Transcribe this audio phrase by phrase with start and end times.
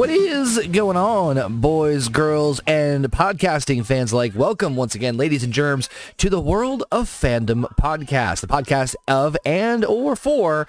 [0.00, 5.52] What is going on, boys, girls, and podcasting fans Like, Welcome once again, ladies and
[5.52, 10.66] germs, to the World of Fandom podcast, the podcast of and or for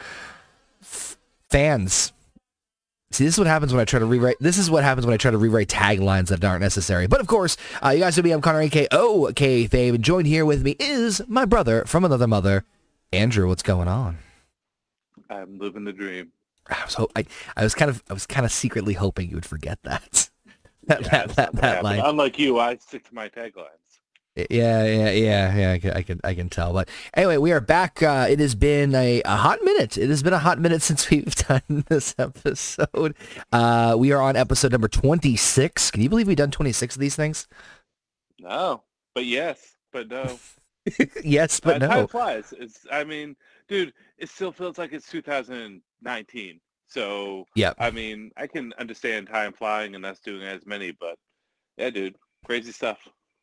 [0.81, 1.15] f-
[1.49, 2.11] fans.
[3.11, 4.35] See, this is what happens when I try to rewrite.
[4.41, 7.07] This is what happens when I try to rewrite taglines that aren't necessary.
[7.07, 8.31] But of course, uh, you guys know me.
[8.31, 9.31] I'm Connor A.K.O.
[9.33, 9.65] K.
[9.65, 12.65] Fave, and joined here with me is my brother from another mother,
[13.13, 13.47] Andrew.
[13.47, 14.17] What's going on?
[15.29, 16.33] I'm living the dream.
[16.71, 17.25] I was hope I,
[17.57, 20.29] I was kind of I was kind of secretly hoping you would forget that.
[20.87, 21.99] that, yeah, that, that, that line.
[22.03, 23.67] Unlike you, I stick to my taglines.
[24.37, 25.71] Yeah, yeah, yeah, yeah.
[25.73, 26.71] I can, I can, I can tell.
[26.71, 28.01] But anyway, we are back.
[28.01, 29.97] Uh, it has been a, a hot minute.
[29.97, 33.15] It has been a hot minute since we've done this episode.
[33.51, 35.91] Uh, we are on episode number twenty six.
[35.91, 37.47] Can you believe we've done twenty six of these things?
[38.39, 40.39] No, but yes, but no.
[41.23, 41.89] yes, but uh, no.
[41.89, 42.53] Time flies.
[42.57, 43.35] It's, I mean,
[43.67, 46.61] dude, it still feels like it's two thousand and nineteen.
[46.91, 51.15] So yeah, I mean, I can understand time flying and us doing as many, but
[51.77, 52.99] yeah, dude, crazy stuff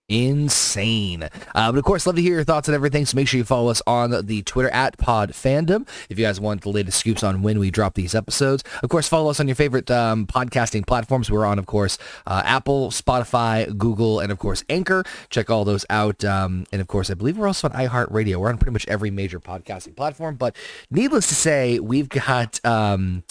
[0.09, 1.25] insane.
[1.55, 3.05] Uh, but of course, love to hear your thoughts on everything.
[3.05, 6.41] So make sure you follow us on the Twitter at Pod Fandom if you guys
[6.41, 8.65] want the latest scoops on when we drop these episodes.
[8.83, 11.31] Of course, follow us on your favorite um, podcasting platforms.
[11.31, 15.05] We're on, of course, uh, Apple, Spotify, Google, and of course Anchor.
[15.31, 16.25] Check all those out.
[16.25, 18.37] Um, and of course, I believe we're also on iHeartRadio.
[18.37, 20.37] We're on pretty much every major podcasting platform.
[20.37, 20.57] But
[20.91, 22.65] needless to say, we've got.
[22.65, 23.25] Um,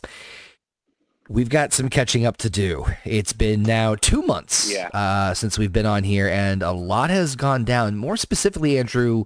[1.30, 2.86] We've got some catching up to do.
[3.04, 4.88] It's been now two months yeah.
[4.94, 7.98] uh, since we've been on here, and a lot has gone down.
[7.98, 9.26] More specifically, Andrew,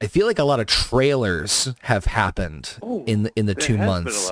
[0.00, 3.76] I feel like a lot of trailers have happened Ooh, in the, in the two
[3.76, 4.30] months.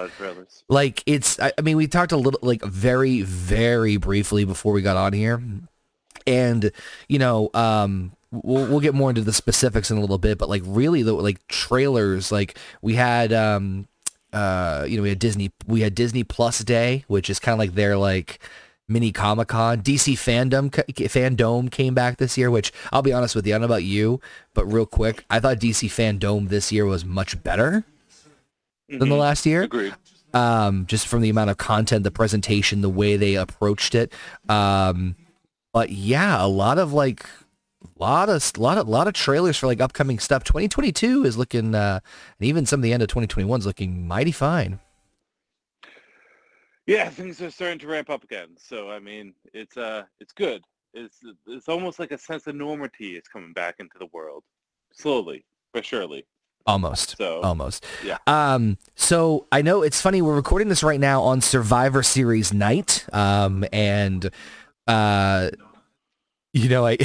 [0.69, 4.83] Like it's, I, I mean, we talked a little, like very, very briefly before we
[4.83, 5.43] got on here,
[6.29, 6.71] and
[7.09, 10.49] you know, um, we'll, we'll get more into the specifics in a little bit, but
[10.49, 13.89] like really the like trailers, like we had um
[14.33, 17.59] uh, you know, we had Disney, we had Disney Plus Day, which is kind of
[17.59, 18.41] like their like
[18.89, 19.83] mini Comic Con.
[19.83, 23.63] DC fandom fandom came back this year, which I'll be honest with you, I don't
[23.69, 24.21] know about you,
[24.55, 27.85] but real quick, I thought DC fandom this year was much better
[28.91, 28.99] mm-hmm.
[28.99, 29.21] than the mm-hmm.
[29.21, 29.63] last year.
[29.63, 29.95] Agreed.
[30.35, 34.11] Um, just from the amount of content, the presentation, the way they approached it.
[34.49, 35.15] Um,
[35.75, 37.27] but yeah, a lot of like
[37.99, 40.45] lot of lot of lot of trailers for like upcoming stuff.
[40.45, 42.01] 2022 is looking, uh,
[42.39, 44.79] and even some of the end of 2021 is looking mighty fine.
[46.87, 48.49] Yeah, things are starting to ramp up again.
[48.59, 50.63] So I mean, it's uh, it's good.
[50.95, 54.45] It's it's almost like a sense of normality is coming back into the world,
[54.93, 56.27] slowly but surely.
[56.65, 57.17] Almost.
[57.19, 57.85] So, almost.
[58.05, 58.19] Yeah.
[58.29, 60.23] Um, so I know it's funny.
[60.23, 63.05] We're recording this right now on Survivor Series night.
[63.13, 64.31] Um, and
[64.87, 65.51] uh,
[66.55, 66.99] you know, I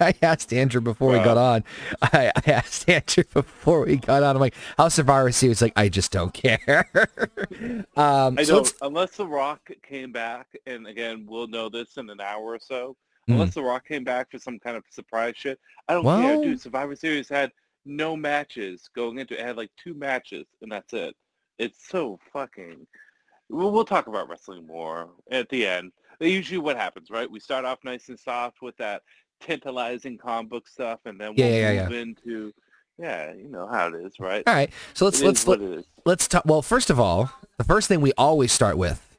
[0.00, 1.18] I asked Andrew before wow.
[1.18, 1.64] we got on.
[2.00, 4.34] I, I, asked Andrew before we got on.
[4.36, 6.88] I'm like, "How Survivor Series?" It's like, I just don't care.
[7.96, 12.20] um, I so Unless The Rock came back, and again, we'll know this in an
[12.20, 12.96] hour or so.
[13.28, 13.34] Mm.
[13.34, 16.42] Unless The Rock came back for some kind of surprise shit, I don't well, care,
[16.42, 16.60] dude.
[16.60, 17.52] Survivor Series had
[17.84, 19.40] no matches going into it.
[19.40, 21.14] It had like two matches, and that's it.
[21.58, 22.86] It's so fucking.
[23.50, 25.92] We'll, we'll talk about wrestling more at the end
[26.28, 27.30] usually what happens, right?
[27.30, 29.02] We start off nice and soft with that
[29.40, 32.00] tantalizing comic book stuff, and then we'll yeah, yeah, move yeah.
[32.02, 32.52] into
[32.98, 34.42] yeah, you know how it is, right?
[34.46, 35.60] All right, so let's it let's let,
[36.04, 36.44] let's talk.
[36.44, 39.16] Well, first of all, the first thing we always start with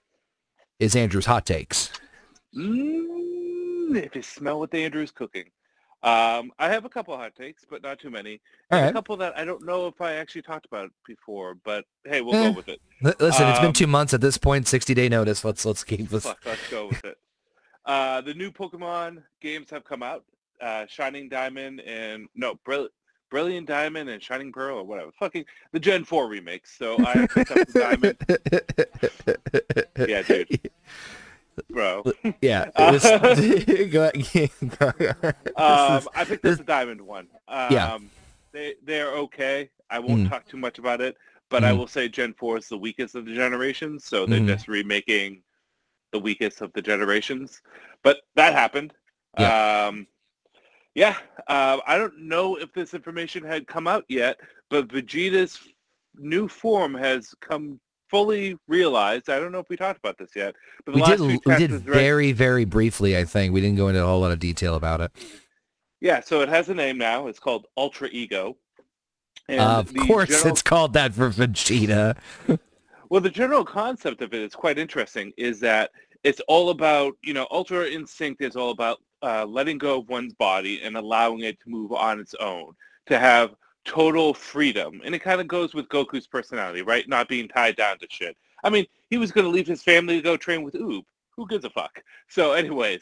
[0.80, 1.92] is Andrew's hot takes.
[2.56, 5.46] Mm, if you smell what Andrew's cooking.
[6.04, 8.42] Um, I have a couple hot takes, but not too many.
[8.72, 8.88] Right.
[8.88, 12.36] A couple that I don't know if I actually talked about before, but hey, we'll
[12.36, 12.50] eh.
[12.52, 12.82] go with it.
[13.06, 14.68] L- listen, um, it's been um, two months at this point.
[14.68, 15.46] Sixty day notice.
[15.46, 17.18] Let's let's keep let's, fuck, let's go with it.
[17.86, 20.24] Uh, the new Pokemon games have come out.
[20.60, 22.90] Uh, Shining Diamond and no, Brill-
[23.30, 25.12] Brilliant Diamond and Shining Pearl or whatever.
[25.20, 26.76] Fucking the Gen Four remakes.
[26.80, 29.38] So I picked up the
[29.96, 30.10] Diamond.
[30.10, 30.62] yeah, dude.
[31.70, 32.04] bro.
[32.42, 32.70] Yeah.
[32.92, 33.36] Was, um, I
[36.26, 37.28] picked this, is the diamond one.
[37.48, 37.98] Um, yeah.
[38.52, 39.70] They they're okay.
[39.90, 40.30] I won't mm.
[40.30, 41.18] talk too much about it,
[41.50, 41.66] but mm.
[41.66, 41.78] I mm-hmm.
[41.80, 44.48] will say Gen Four is the weakest of the generations, so they're mm.
[44.48, 45.42] just remaking
[46.12, 47.62] the weakest of the generations.
[48.04, 48.94] But that happened.
[49.40, 49.86] Yeah.
[49.90, 50.08] Um,
[50.96, 51.16] yeah.
[51.48, 54.38] Uh, I don't know if this information had come out yet,
[54.70, 55.60] but Vegeta's
[56.18, 57.80] new form has come
[58.12, 59.30] fully realized.
[59.30, 60.56] I don't know if we talked about this yet,
[60.86, 61.20] but we did.
[61.22, 63.18] we did very, right, very briefly.
[63.18, 65.12] I think we didn't go into a whole lot of detail about it.
[66.02, 67.28] Yeah, so it has a name now.
[67.28, 68.58] It's called Ultra Ego.
[69.48, 72.18] And of course, general, it's called that for Vegeta.
[73.10, 75.32] well, the general concept of it is quite interesting.
[75.38, 75.92] Is that
[76.24, 80.34] it's all about you know Ultra Instinct is all about uh, letting go of one's
[80.36, 82.74] body and allowing it to move on its own
[83.08, 83.56] to have
[83.86, 85.02] total freedom.
[85.04, 87.08] And it kind of goes with Goku's personality, right?
[87.08, 88.38] Not being tied down to shit.
[88.64, 91.04] I mean, he was going to leave his family to go train with Oob.
[91.36, 92.02] Who gives a fuck?
[92.30, 93.02] So anyways,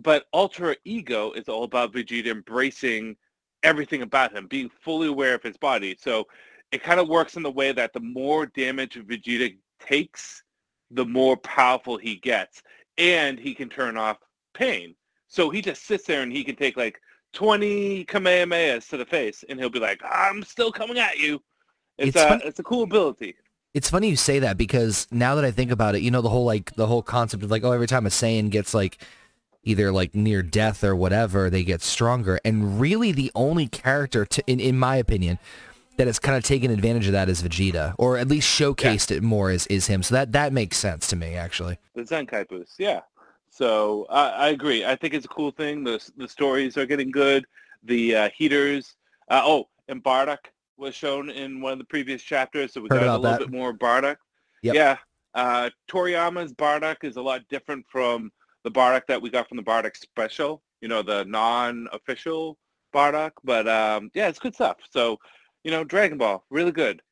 [0.00, 3.14] but Ultra Ego is all about Vegeta embracing
[3.62, 5.96] everything about him, being fully aware of his body.
[5.96, 6.26] So
[6.72, 10.42] it kind of works in the way that the more damage Vegeta takes,
[10.90, 12.64] the more powerful he gets.
[12.98, 14.18] And he can turn off
[14.54, 14.96] pain.
[15.28, 17.00] So he just sits there and he can take like
[17.34, 21.42] 20 Kamehamehas to the face, and he'll be like, I'm still coming at you.
[21.98, 23.36] It's, it's a, uh, fun- it's a cool ability.
[23.74, 26.28] It's funny you say that because now that I think about it, you know, the
[26.28, 28.98] whole like the whole concept of like, oh, every time a Saiyan gets like
[29.64, 32.38] either like near death or whatever, they get stronger.
[32.44, 35.40] And really the only character, to, in, in my opinion,
[35.96, 39.16] that has kind of taken advantage of that is Vegeta, or at least showcased yeah.
[39.16, 40.04] it more is, is him.
[40.04, 41.78] So that, that makes sense to me, actually.
[41.94, 43.00] The Zenkai boost, yeah.
[43.54, 44.84] So I, I agree.
[44.84, 45.84] I think it's a cool thing.
[45.84, 47.46] The the stories are getting good.
[47.84, 48.96] The uh, heaters.
[49.30, 50.38] Uh, oh, and Bardock
[50.76, 53.38] was shown in one of the previous chapters, so we Heard got a little that.
[53.38, 54.16] bit more Bardock.
[54.62, 54.74] Yep.
[54.74, 54.96] Yeah.
[55.34, 58.32] Uh, Toriyama's Bardock is a lot different from
[58.64, 60.60] the Bardock that we got from the Bardock special.
[60.80, 62.58] You know, the non-official
[62.92, 63.32] Bardock.
[63.44, 64.78] But um, yeah, it's good stuff.
[64.90, 65.16] So,
[65.62, 67.02] you know, Dragon Ball, really good.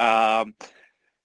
[0.00, 0.54] Um,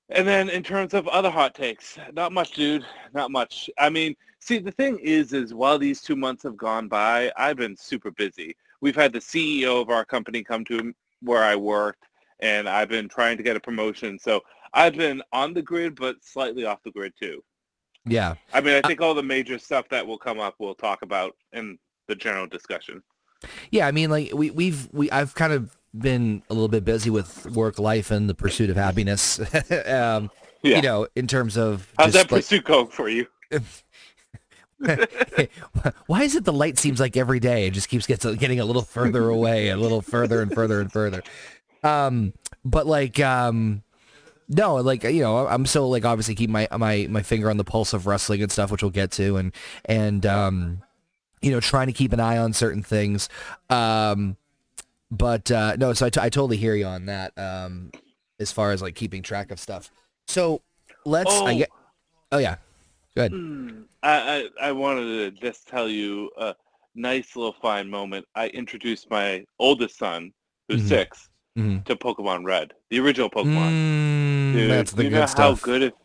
[0.10, 2.86] and then in terms of other hot takes, not much, dude.
[3.14, 3.70] Not much.
[3.78, 7.58] I mean, see, the thing is, is while these two months have gone by, I've
[7.58, 8.56] been super busy.
[8.80, 12.04] We've had the CEO of our company come to where I worked,
[12.40, 14.18] and I've been trying to get a promotion.
[14.18, 14.42] So
[14.74, 17.44] I've been on the grid, but slightly off the grid too.
[18.06, 18.36] Yeah.
[18.54, 21.02] I mean, I uh, think all the major stuff that will come up, we'll talk
[21.02, 21.78] about in
[22.08, 23.04] the general discussion.
[23.72, 27.10] Yeah, I mean, like we we've we I've kind of been a little bit busy
[27.10, 29.40] with work life and the pursuit of happiness.
[29.88, 30.30] um,
[30.64, 30.78] yeah.
[30.78, 33.28] You know, in terms of how's that like, pursuit going for you?
[34.80, 38.66] Why is it the light seems like every day it just keeps gets, getting a
[38.66, 41.22] little further away, a little further and further and further.
[41.84, 42.34] Um,
[42.66, 43.84] but like, um,
[44.50, 47.64] no, like you know, I'm still like obviously keep my my my finger on the
[47.66, 49.52] pulse of wrestling and stuff, which we'll get to, and
[49.86, 50.82] and um,
[51.42, 53.28] you know, trying to keep an eye on certain things.
[53.70, 54.38] Um,
[55.12, 57.38] but uh, no, so I, t- I totally hear you on that.
[57.38, 57.92] Um,
[58.40, 59.90] as far as like keeping track of stuff.
[60.28, 60.62] So
[61.06, 61.32] let's.
[61.34, 61.70] Oh, I get,
[62.32, 62.58] oh yeah.
[63.16, 63.32] Good.
[63.32, 63.82] Hmm.
[64.04, 66.54] I, I, I wanted to just tell you a
[66.94, 68.26] nice little fine moment.
[68.36, 70.32] I introduced my oldest son,
[70.68, 70.88] who's mm-hmm.
[70.90, 71.80] 6 mm-hmm.
[71.84, 74.52] to Pokemon Red, the original Pokemon.
[74.54, 75.60] Mm, Dude, that's the you good know stuff.
[75.62, 75.96] How good it,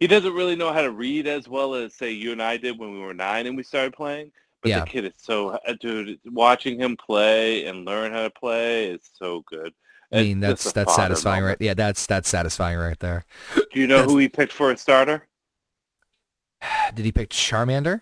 [0.00, 2.78] he doesn't really know how to read as well as say you and I did
[2.78, 4.32] when we were nine and we started playing.
[4.66, 4.80] But yeah.
[4.80, 6.18] the kid is so uh, dude.
[6.26, 9.72] Watching him play and learn how to play is so good.
[10.12, 11.60] I mean, that's that's satisfying, moment.
[11.60, 11.66] right?
[11.66, 13.24] Yeah, that's that's satisfying right there.
[13.54, 14.10] Do you know that's...
[14.10, 15.28] who he picked for a starter?
[16.94, 18.00] Did he pick Charmander?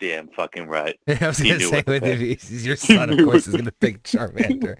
[0.00, 0.98] Damn fucking right.
[1.06, 4.76] I was gonna say, with your son, of course, is gonna pick Charmander.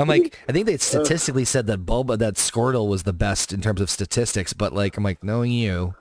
[0.00, 0.78] I'm like, I think they uh.
[0.78, 4.96] statistically said that Bulba, that Squirtle was the best in terms of statistics, but like,
[4.96, 5.94] I'm like, knowing you,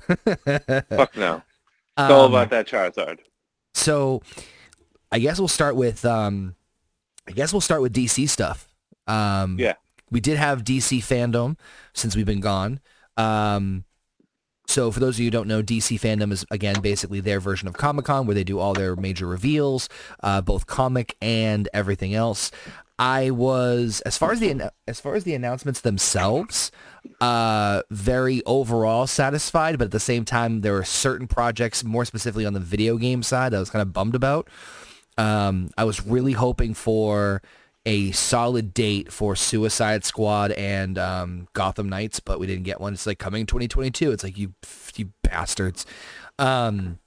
[0.00, 3.20] fuck no, it's um, all about that Charizard.
[3.74, 4.22] So
[5.10, 6.54] I guess we'll start with um,
[7.28, 8.68] I guess we'll start with DC stuff.
[9.06, 9.74] Um, yeah,
[10.10, 11.58] we did have DC fandom
[11.92, 12.80] since we've been gone.
[13.16, 13.84] Um,
[14.68, 17.68] so for those of you who don't know, DC fandom is again basically their version
[17.68, 19.88] of Comic Con, where they do all their major reveals,
[20.22, 22.50] uh, both comic and everything else.
[23.02, 26.70] I was as far as the as far as the announcements themselves,
[27.20, 29.76] uh, very overall satisfied.
[29.76, 33.24] But at the same time, there were certain projects, more specifically on the video game
[33.24, 34.48] side, I was kind of bummed about.
[35.18, 37.42] Um, I was really hoping for
[37.84, 42.92] a solid date for Suicide Squad and um, Gotham Knights, but we didn't get one.
[42.92, 44.12] It's like coming 2022.
[44.12, 44.54] It's like you,
[44.94, 45.84] you bastards.
[46.38, 47.00] Um,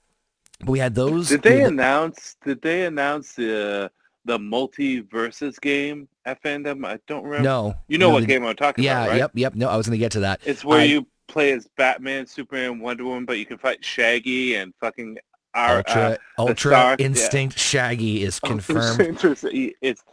[0.66, 1.30] we had those.
[1.30, 2.36] Did they announce?
[2.44, 3.84] Did they announce the?
[3.86, 3.90] Uh
[4.26, 6.86] the multiverses game at fandom?
[6.86, 7.44] I don't remember.
[7.44, 9.18] No, you know no, what the, game I'm talking yeah, about, right?
[9.18, 9.56] Yep, yep.
[9.56, 10.42] No, I was going to get to that.
[10.44, 14.56] It's where I, you play as Batman, Superman, Wonder Woman, but you can fight Shaggy
[14.56, 15.18] and fucking
[15.54, 17.62] our, Ultra uh, Ultra Star, Instinct yeah.
[17.62, 19.24] Shaggy is confirmed.
[19.24, 20.04] it's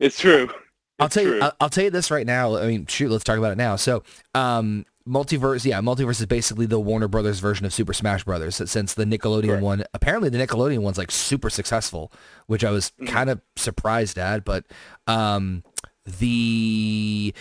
[0.00, 0.44] it's true.
[0.44, 0.54] It's
[1.00, 1.34] I'll tell true.
[1.36, 1.42] you.
[1.42, 2.56] I'll, I'll tell you this right now.
[2.56, 3.76] I mean, shoot, let's talk about it now.
[3.76, 4.02] So,
[4.34, 8.56] um, Multiverse, yeah, Multiverse is basically the Warner Brothers version of Super Smash Brothers.
[8.70, 12.12] Since the Nickelodeon one, apparently the Nickelodeon one's like super successful,
[12.46, 13.06] which I was mm-hmm.
[13.06, 14.44] kind of surprised at.
[14.44, 14.66] But
[15.06, 15.64] um,
[16.04, 17.32] the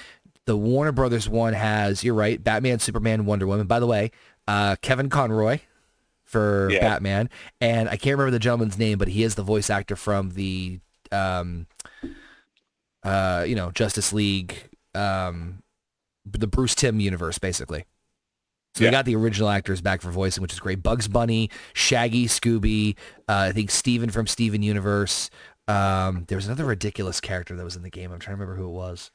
[0.46, 3.68] the Warner Brothers one has, you're right, Batman, Superman, Wonder Woman.
[3.68, 4.12] By the way,
[4.48, 5.60] uh, Kevin Conroy
[6.24, 6.80] for yeah.
[6.80, 10.32] Batman, and I can't remember the gentleman's name, but he is the voice actor from
[10.32, 10.80] the,
[11.12, 11.68] um,
[13.04, 14.70] uh, you know, Justice League.
[14.96, 15.64] Um,
[16.32, 17.86] the Bruce Timm universe, basically.
[18.76, 18.90] So yeah.
[18.90, 20.84] we got the original actors back for voicing, which is great.
[20.84, 22.96] Bugs Bunny, Shaggy, Scooby,
[23.28, 25.30] uh, I think Steven from Steven Universe.
[25.68, 28.12] Um, there was another ridiculous character that was in the game.
[28.12, 29.12] I'm trying to remember who it was.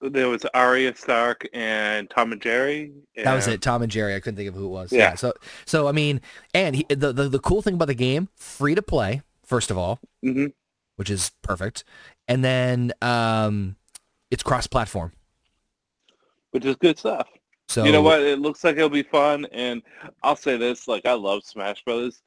[0.00, 2.92] There was Arya Stark and Tom and Jerry.
[3.16, 3.26] And...
[3.26, 4.14] That was it, Tom and Jerry.
[4.14, 4.92] I couldn't think of who it was.
[4.92, 4.98] Yeah.
[5.00, 5.32] yeah so,
[5.66, 6.20] so I mean,
[6.54, 9.76] and he, the, the the cool thing about the game, free to play, first of
[9.76, 10.46] all, mm-hmm.
[10.94, 11.82] which is perfect,
[12.28, 13.74] and then um,
[14.30, 15.10] it's cross platform
[16.50, 17.28] which is good stuff.
[17.68, 18.20] So you know what?
[18.20, 19.82] It looks like it'll be fun, and
[20.22, 22.22] I'll say this: like I love Smash Brothers,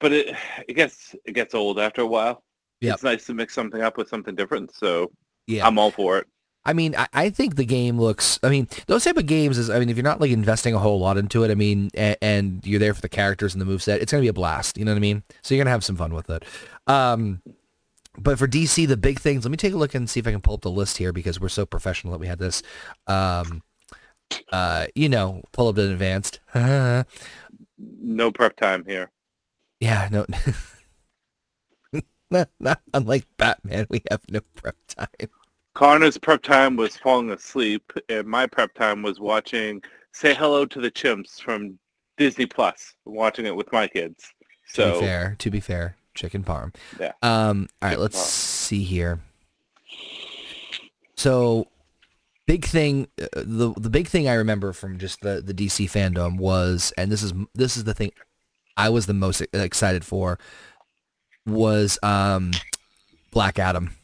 [0.00, 0.34] but it
[0.68, 2.42] it gets it gets old after a while.
[2.80, 2.94] Yep.
[2.94, 4.74] it's nice to mix something up with something different.
[4.74, 5.12] So
[5.46, 6.26] yeah, I'm all for it.
[6.62, 8.38] I mean, I, I, think the game looks.
[8.42, 9.70] I mean, those type of games is.
[9.70, 12.16] I mean, if you're not like investing a whole lot into it, I mean, and,
[12.20, 14.76] and you're there for the characters and the move set, it's gonna be a blast.
[14.76, 15.22] You know what I mean?
[15.42, 16.44] So you're gonna have some fun with it.
[16.88, 17.40] Um,
[18.18, 20.32] but for DC, the big things, let me take a look and see if I
[20.32, 22.62] can pull up the list here because we're so professional that we had this,
[23.06, 23.62] um,
[24.52, 26.40] uh, you know, pull up in advanced.
[26.54, 29.10] no prep time here.
[29.80, 30.26] Yeah, no.
[32.30, 35.30] not, not unlike Batman, we have no prep time.
[35.74, 39.80] Connor's prep time was falling asleep, and my prep time was watching
[40.12, 41.78] "Say Hello to the Chimps" from
[42.18, 44.32] Disney Plus, watching it with my kids.
[44.66, 46.74] So, to be fair, to be fair, Chicken parm.
[46.98, 47.12] Yeah.
[47.22, 48.22] Um, all right, let's parm.
[48.26, 49.20] see here.
[51.16, 51.68] So,
[52.46, 56.38] big thing, uh, the the big thing I remember from just the the DC fandom
[56.38, 58.10] was, and this is this is the thing
[58.76, 60.38] I was the most excited for
[61.46, 62.50] was um,
[63.30, 63.94] Black Adam.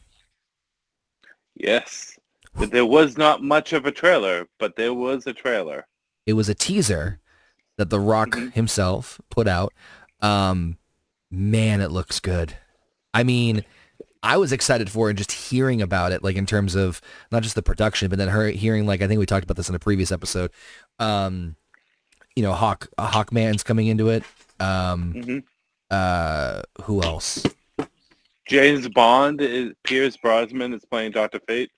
[1.55, 2.17] Yes,
[2.55, 5.85] there was not much of a trailer, but there was a trailer.
[6.25, 7.19] It was a teaser
[7.77, 8.49] that The Rock mm-hmm.
[8.49, 9.73] himself put out.
[10.21, 10.77] Um,
[11.31, 12.57] man, it looks good.
[13.13, 13.63] I mean,
[14.23, 17.55] I was excited for and just hearing about it, like in terms of not just
[17.55, 19.79] the production, but then her hearing, like I think we talked about this in a
[19.79, 20.51] previous episode.
[20.99, 21.55] Um,
[22.35, 24.23] you know, Hawk Hawkman's coming into it.
[24.59, 25.37] Um, mm-hmm.
[25.91, 27.45] uh, who else?
[28.47, 31.71] James Bond is Pierce Brosnan is playing Doctor Fate.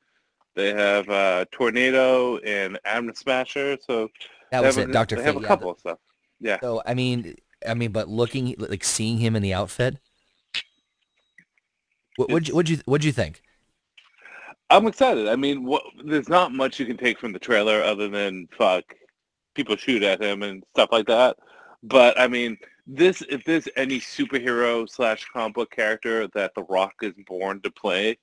[0.56, 3.78] They have uh, Tornado and Atom Smasher.
[3.86, 4.10] So
[4.52, 5.22] that was it, Doctor Fate.
[5.22, 6.00] They have a yeah, couple the, of stuff.
[6.40, 6.60] Yeah.
[6.62, 7.36] So I mean,
[7.68, 9.98] I mean, but looking like seeing him in the outfit,
[12.16, 13.42] what would you would you would you think?
[14.72, 15.28] I'm excited.
[15.28, 18.84] I mean, what, there's not much you can take from the trailer other than fuck
[19.56, 21.38] people shoot at him and stuff like that.
[21.82, 26.94] But I mean, this if there's any superhero slash comic book character that The Rock
[27.02, 28.18] is born to play,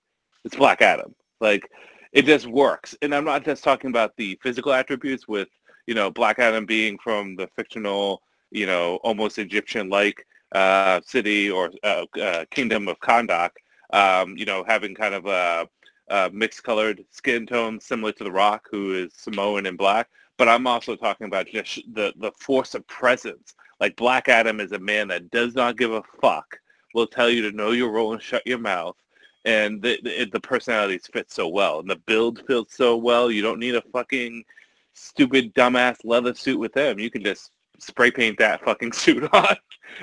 [0.45, 1.15] it's Black Adam.
[1.41, 1.69] Like
[2.13, 2.97] it just works.
[3.03, 5.49] And I'm not just talking about the physical attributes with
[5.87, 11.71] you know Black Adam being from the fictional you know, almost Egyptian-like uh, city or
[11.83, 13.51] uh, uh, kingdom of Kahndaq,
[13.93, 15.69] um, you know, having kind of a,
[16.11, 20.09] a mixed-colored skin tone similar to The Rock, who is Samoan and black.
[20.39, 23.55] But I'm also talking about just the, the force of presence.
[23.81, 26.59] Like Black Adam is a man that does not give a fuck,
[26.95, 28.97] will tell you to know your role and shut your mouth.
[29.45, 31.79] And the, the, the personalities fit so well.
[31.81, 33.31] And the build feels so well.
[33.31, 34.45] You don't need a fucking
[34.93, 36.99] stupid dumbass leather suit with them.
[36.99, 39.57] You can just spray paint that fucking suit on.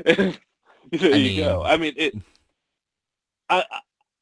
[0.06, 0.34] there
[0.94, 1.63] I you go.
[1.63, 2.13] I mean, it.
[3.50, 3.63] I,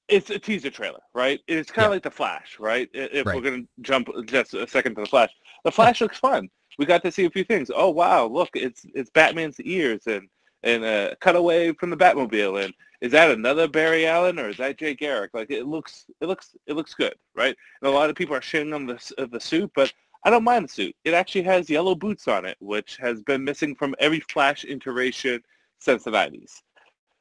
[0.08, 1.39] it's a teaser trailer, right?
[1.48, 1.96] It's kind of yeah.
[1.96, 2.89] like the Flash, right?
[2.93, 3.36] If right.
[3.36, 5.31] we're gonna jump just a second to the Flash,
[5.63, 6.50] the Flash looks fun.
[6.77, 7.72] We got to see a few things.
[7.74, 10.27] Oh wow, look, it's it's Batman's ears and
[10.63, 12.65] and a cutaway from the Batmobile.
[12.65, 15.31] And is that another Barry Allen or is that Jay Garrick?
[15.34, 17.55] Like it looks, it looks, it looks good, right?
[17.81, 20.43] And a lot of people are shitting on the uh, the suit, but I don't
[20.43, 20.95] mind the suit.
[21.03, 25.41] It actually has yellow boots on it, which has been missing from every Flash iteration
[25.79, 26.61] since the 90s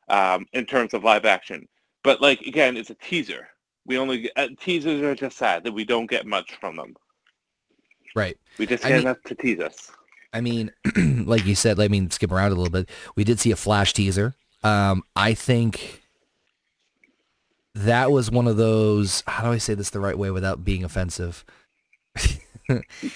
[0.08, 1.66] um, in terms of live action.
[2.04, 3.48] But like again, it's a teaser.
[3.86, 6.94] We only uh, teasers are just sad that we don't get much from them.
[8.14, 8.36] Right.
[8.58, 9.90] We just get I mean, enough to tease us.
[10.32, 10.70] I mean,
[11.26, 12.88] like you said, let me skip around a little bit.
[13.16, 14.34] We did see a Flash teaser.
[14.62, 16.02] Um, I think
[17.74, 19.22] that was one of those.
[19.26, 21.44] How do I say this the right way without being offensive?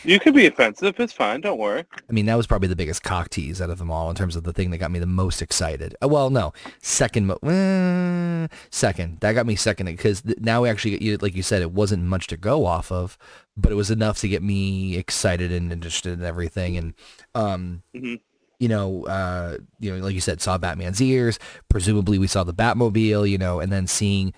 [0.04, 0.99] you could be offensive.
[0.99, 1.40] It's fine.
[1.40, 1.84] Don't worry.
[2.08, 4.37] I mean, that was probably the biggest cock tease out of them all in terms
[4.37, 5.94] of the thing that got me the most excited.
[6.02, 9.20] Uh, well, no, second, mo- uh, second.
[9.20, 12.04] That got me second because th- now we actually, you, like you said, it wasn't
[12.04, 13.18] much to go off of,
[13.56, 16.76] but it was enough to get me excited and interested in everything.
[16.76, 16.94] And,
[17.34, 18.14] um, mm-hmm.
[18.58, 21.38] you know, uh, you know, like you said, saw Batman's ears.
[21.68, 23.28] Presumably, we saw the Batmobile.
[23.28, 24.32] You know, and then seeing,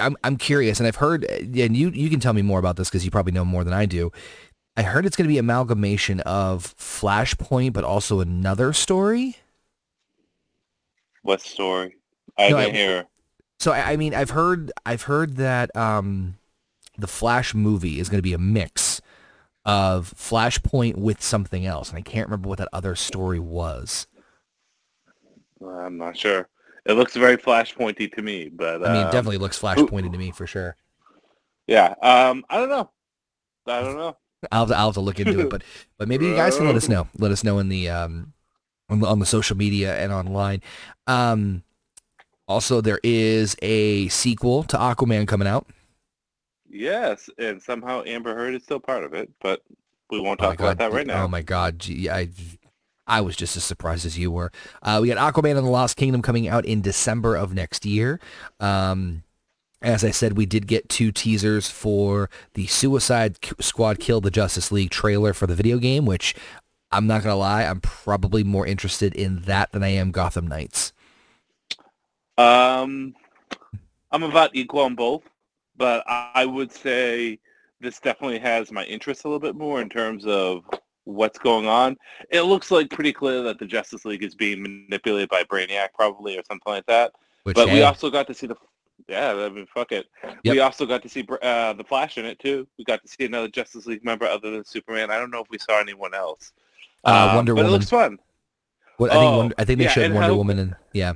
[0.00, 2.90] I'm, I'm curious, and I've heard, and you, you can tell me more about this
[2.90, 4.12] because you probably know more than I do
[4.76, 9.36] I heard it's going to be amalgamation of Flashpoint, but also another story.
[11.22, 11.96] What story?
[12.38, 13.06] I no, didn't I, hear.
[13.58, 16.36] So I mean, I've heard I've heard that um,
[16.96, 19.02] the Flash movie is going to be a mix
[19.66, 24.06] of Flashpoint with something else, and I can't remember what that other story was.
[25.62, 26.48] Uh, I'm not sure.
[26.86, 30.18] It looks very Flashpointy to me, but I mean, it um, definitely looks Flashpointy to
[30.18, 30.76] me for sure.
[31.66, 32.90] Yeah, um, I don't know.
[33.66, 34.16] I don't know.
[34.50, 35.62] I'll have, to, I'll have to look into it, but
[35.98, 37.08] but maybe you guys can let us know.
[37.18, 38.32] Let us know in the um
[38.88, 40.62] on the, on the social media and online.
[41.06, 41.62] Um,
[42.48, 45.66] also, there is a sequel to Aquaman coming out.
[46.68, 49.60] Yes, and somehow Amber Heard is still part of it, but
[50.08, 51.24] we won't oh talk oh about that right now.
[51.24, 52.30] Oh my God, I
[53.06, 54.50] I was just as surprised as you were.
[54.82, 58.18] Uh, we got Aquaman and the Lost Kingdom coming out in December of next year.
[58.58, 59.22] Um,
[59.82, 64.70] as I said, we did get two teasers for the Suicide Squad Kill the Justice
[64.70, 66.34] League trailer for the video game, which
[66.92, 70.46] I'm not going to lie, I'm probably more interested in that than I am Gotham
[70.46, 70.92] Knights.
[72.36, 73.14] Um,
[74.12, 75.22] I'm about equal on both,
[75.76, 77.38] but I would say
[77.80, 80.64] this definitely has my interest a little bit more in terms of
[81.04, 81.96] what's going on.
[82.30, 86.36] It looks like pretty clear that the Justice League is being manipulated by Brainiac probably
[86.38, 87.12] or something like that.
[87.44, 88.56] Which, but hey, we also got to see the
[89.08, 90.06] yeah, I mean, fuck it.
[90.42, 90.52] Yep.
[90.52, 92.66] We also got to see uh, the Flash in it too.
[92.78, 95.10] We got to see another Justice League member other than Superman.
[95.10, 96.52] I don't know if we saw anyone else.
[97.04, 97.64] Uh, um, Wonder um, Woman.
[97.64, 98.18] But it looks fun.
[98.96, 101.14] What, I, oh, think Wonder, I think they yeah, showed Wonder how, Woman and yeah.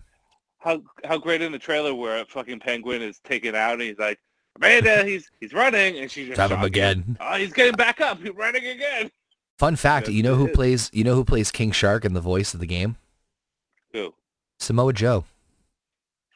[0.58, 3.98] How how great in the trailer where a fucking Penguin is taken out and he's
[3.98, 4.18] like,
[4.56, 7.16] Amanda, he's he's running and she's just him again.
[7.20, 8.18] Oh, he's getting back up.
[8.20, 9.10] He's running again.
[9.58, 10.90] Fun fact: You know who plays?
[10.92, 12.96] You know who plays King Shark in the voice of the game?
[13.92, 14.14] Who?
[14.58, 15.24] Samoa Joe.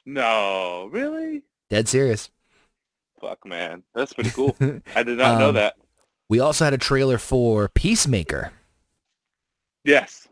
[0.09, 1.43] No, really?
[1.69, 2.31] Dead serious.
[3.21, 3.83] Fuck, man.
[3.95, 4.57] That's pretty cool.
[4.97, 5.75] I did not um, know that.
[6.31, 8.51] We also had a trailer for Peacemaker.
[9.85, 10.27] Yes.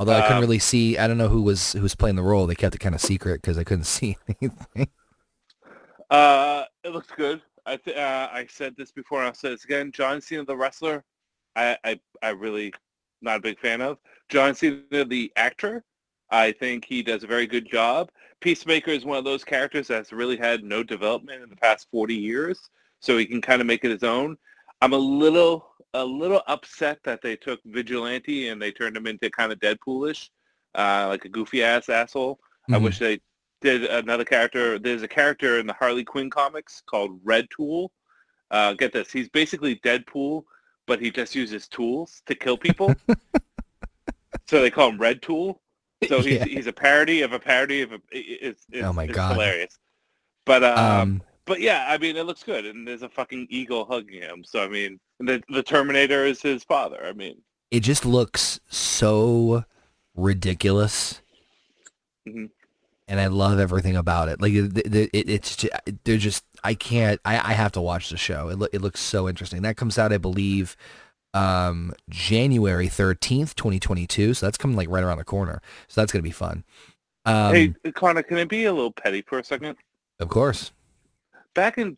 [0.00, 2.16] Although um, I couldn't um, really see, I don't know who was who was playing
[2.16, 2.48] the role.
[2.48, 4.88] They kept it kind of secret because I couldn't see anything.
[6.10, 7.40] Uh, it looks good.
[7.66, 9.18] I th- uh, I said this before.
[9.18, 9.92] And I'll say this again.
[9.92, 11.04] John Cena, the wrestler,
[11.54, 12.74] I, I I really
[13.20, 13.98] not a big fan of.
[14.28, 15.84] John Cena, the actor,
[16.30, 18.10] I think he does a very good job.
[18.42, 22.14] Peacemaker is one of those characters that's really had no development in the past 40
[22.14, 22.68] years,
[23.00, 24.36] so he can kind of make it his own.
[24.82, 29.28] I'm a little a little upset that they took Vigilante and they turned him into
[29.30, 30.30] kind of Deadpoolish,
[30.74, 32.36] uh, like a goofy ass asshole.
[32.64, 32.74] Mm-hmm.
[32.74, 33.20] I wish they
[33.60, 34.78] did another character.
[34.78, 37.92] There's a character in the Harley Quinn comics called Red Tool.
[38.50, 40.44] Uh, get this, he's basically Deadpool,
[40.86, 42.94] but he just uses tools to kill people.
[44.46, 45.61] so they call him Red Tool.
[46.08, 46.44] So he's yeah.
[46.44, 48.00] he's a parody of a parody of a.
[48.10, 49.78] It's, it's oh my it's god, hilarious.
[50.44, 53.84] But um, um, but yeah, I mean, it looks good, and there's a fucking eagle
[53.84, 54.42] hugging him.
[54.44, 57.00] So I mean, the the Terminator is his father.
[57.04, 57.36] I mean,
[57.70, 59.64] it just looks so
[60.16, 61.20] ridiculous.
[62.28, 62.46] Mm-hmm.
[63.08, 64.40] And I love everything about it.
[64.42, 65.72] Like the the it, it's just,
[66.04, 68.48] they're just I can't I, I have to watch the show.
[68.48, 69.62] It, lo- it looks so interesting.
[69.62, 70.76] That comes out I believe
[71.34, 74.34] um, January 13th, 2022.
[74.34, 75.60] So that's coming like right around the corner.
[75.88, 76.64] So that's going to be fun.
[77.24, 79.76] Um, hey, Connor, can I be a little petty for a second?
[80.18, 80.72] Of course.
[81.54, 81.96] Back in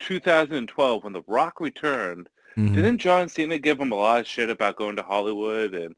[0.00, 2.74] 2012, when The Rock returned, mm-hmm.
[2.74, 5.94] didn't John Cena give him a lot of shit about going to Hollywood and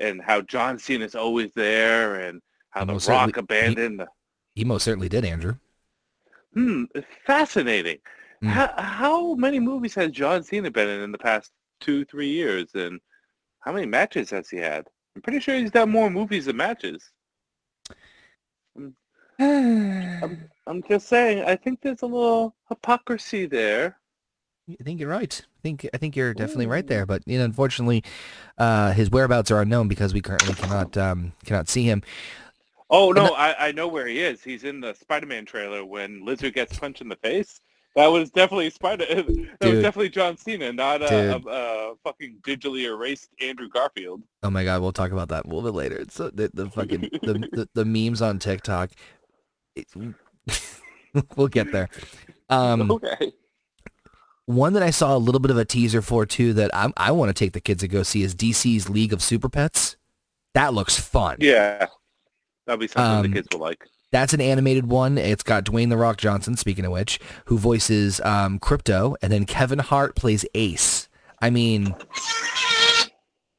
[0.00, 4.00] and how John Cena's is always there and how The Rock abandoned?
[4.00, 4.10] He, the...
[4.56, 5.54] he most certainly did, Andrew.
[6.52, 6.84] Hmm,
[7.26, 7.98] fascinating.
[8.42, 8.48] Mm.
[8.48, 12.74] How, how many movies has John Cena been in in the past two, three years.
[12.74, 13.00] And
[13.60, 14.86] how many matches has he had?
[15.16, 17.10] I'm pretty sure he's done more movies than matches.
[18.76, 18.96] I'm,
[20.66, 23.98] I'm just saying, I think there's a little hypocrisy there.
[24.68, 25.38] I think you're right.
[25.46, 27.04] I think I think you're definitely right there.
[27.04, 28.02] But you know, unfortunately,
[28.56, 32.02] uh, his whereabouts are unknown because we currently cannot um, cannot see him.
[32.88, 34.42] Oh no, I, I know where he is.
[34.42, 37.60] He's in the Spider-Man trailer when Lizard gets punched in the face.
[37.96, 39.04] That was definitely Spider.
[39.06, 39.26] That
[39.68, 39.74] Dude.
[39.76, 44.20] was definitely John Cena, not a, a, a, fucking digitally erased Andrew Garfield.
[44.42, 45.96] Oh my god, we'll talk about that a little bit later.
[45.96, 47.32] It's so, the, the fucking the,
[47.68, 48.90] the, the memes on TikTok.
[49.76, 49.86] It,
[51.36, 51.88] we'll get there.
[52.50, 53.32] Um, okay.
[54.46, 57.12] One that I saw a little bit of a teaser for too that i I
[57.12, 59.96] want to take the kids to go see is DC's League of Super Pets.
[60.54, 61.36] That looks fun.
[61.40, 61.86] Yeah,
[62.66, 63.84] that'll be something um, the kids will like.
[64.14, 65.18] That's an animated one.
[65.18, 69.44] It's got Dwayne the Rock Johnson, speaking of which, who voices um, Krypto, and then
[69.44, 71.08] Kevin Hart plays Ace.
[71.42, 71.96] I mean,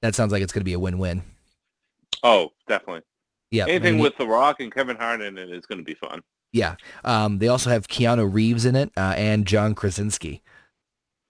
[0.02, 1.24] that sounds like it's going to be a win-win.
[2.24, 3.02] Oh, definitely.
[3.52, 3.64] Yeah.
[3.64, 5.94] Anything I mean, with The Rock and Kevin Hart in it is going to be
[5.94, 6.22] fun.
[6.54, 6.76] Yeah.
[7.04, 10.42] Um, they also have Keanu Reeves in it uh, and John Krasinski.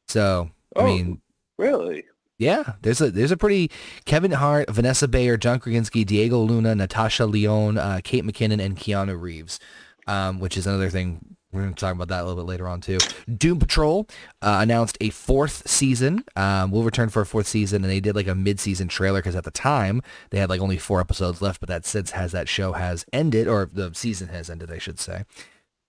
[0.07, 1.21] So, oh, I mean,
[1.57, 2.03] really?
[2.37, 3.71] Yeah, there's a there's a pretty
[4.05, 9.19] Kevin Hart, Vanessa Bayer, John Krasinski, Diego Luna, Natasha Lyonne, uh, Kate McKinnon, and Keanu
[9.19, 9.57] Reeves,
[10.05, 12.67] um, which is another thing we're going to talk about that a little bit later
[12.67, 12.97] on too.
[13.33, 14.07] Doom Patrol
[14.41, 16.25] uh, announced a fourth season.
[16.35, 19.37] Um, will return for a fourth season, and they did like a mid-season trailer because
[19.37, 21.61] at the time they had like only four episodes left.
[21.61, 24.99] But that since has that show has ended, or the season has ended, I should
[24.99, 25.23] say.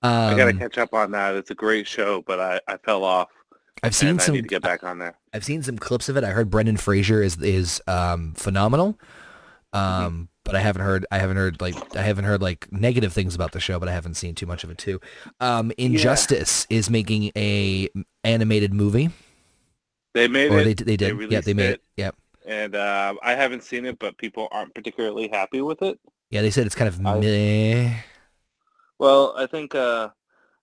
[0.03, 1.35] Um, I got to catch up on that.
[1.35, 3.31] It's a great show, but I, I fell off
[3.83, 4.33] I've seen and some.
[4.33, 5.17] I need to get back on there.
[5.35, 6.25] I've seen some clips of it.
[6.25, 8.99] I heard Brendan Fraser is is um, phenomenal,
[9.73, 10.23] um, mm-hmm.
[10.45, 13.53] but I haven't heard I haven't heard like I haven't heard like negative things about
[13.53, 15.01] the show, but I haven't seen too much of it too.
[15.41, 16.79] Um, Injustice yeah.
[16.79, 17.89] is making a
[18.25, 19.11] animated movie.
[20.15, 20.65] They made or it.
[20.65, 21.19] They, they did.
[21.19, 21.73] They yeah, they made it.
[21.75, 21.83] it.
[21.99, 22.17] Yep.
[22.47, 25.99] And uh, I haven't seen it, but people aren't particularly happy with it.
[26.31, 27.95] Yeah, they said it's kind of I, meh.
[28.99, 30.09] Well, I think uh,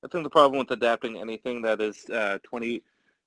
[0.04, 2.82] I think the problem with adapting anything that is uh, twenty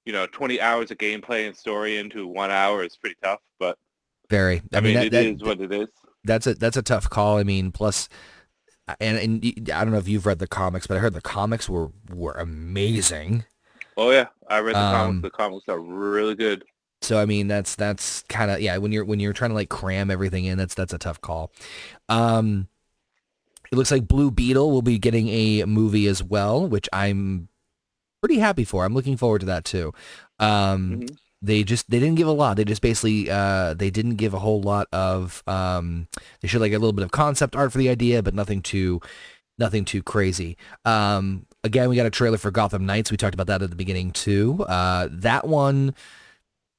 [0.06, 3.76] you know, 20 hours of gameplay and story into one hour is pretty tough, but
[4.30, 5.88] very, I, I mean, that, it that, is that, what it is.
[6.24, 7.38] That's a, that's a tough call.
[7.38, 8.08] I mean, plus,
[9.00, 11.68] and, and I don't know if you've read the comics, but I heard the comics
[11.68, 13.44] were, were amazing.
[13.96, 14.26] Oh yeah.
[14.48, 15.22] I read the um, comics.
[15.22, 16.64] The comics are really good.
[17.02, 19.68] So I mean, that's, that's kind of, yeah, when you're, when you're trying to like
[19.70, 21.50] cram everything in, that's, that's a tough call.
[22.08, 22.68] Um,
[23.72, 27.48] it looks like Blue Beetle will be getting a movie as well, which I'm
[28.26, 28.84] pretty happy for.
[28.84, 29.94] I'm looking forward to that too.
[30.40, 30.48] Um,
[31.00, 31.14] mm-hmm.
[31.42, 32.56] They just they didn't give a lot.
[32.56, 35.44] They just basically uh, they didn't give a whole lot of.
[35.46, 36.08] Um,
[36.40, 39.00] they showed like a little bit of concept art for the idea, but nothing too
[39.58, 40.56] nothing too crazy.
[40.84, 43.10] Um, again, we got a trailer for Gotham Knights.
[43.10, 44.64] We talked about that at the beginning too.
[44.64, 45.94] Uh, that one.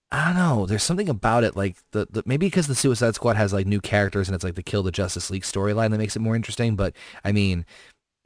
[0.09, 0.65] I don't know.
[0.65, 3.81] There's something about it, like the, the maybe because the Suicide Squad has like new
[3.81, 6.77] characters and it's like the Kill the Justice League storyline that makes it more interesting.
[6.77, 6.93] But
[7.25, 7.65] I mean,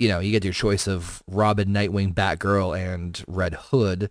[0.02, 4.10] you know, you get your choice of Robin, Nightwing, Batgirl, and Red Hood.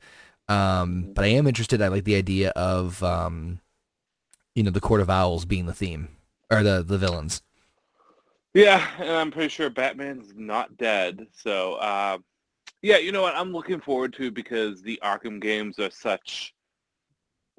[0.49, 1.83] Um, but I am interested.
[1.83, 3.59] I like the idea of, um,
[4.55, 6.07] you know, the Court of Owls being the theme
[6.49, 7.43] or the the villains.
[8.55, 11.27] Yeah, and I'm pretty sure Batman's not dead.
[11.33, 12.19] So, uh,
[12.83, 13.35] yeah, you know what?
[13.35, 16.55] I'm looking forward to because the Arkham games are such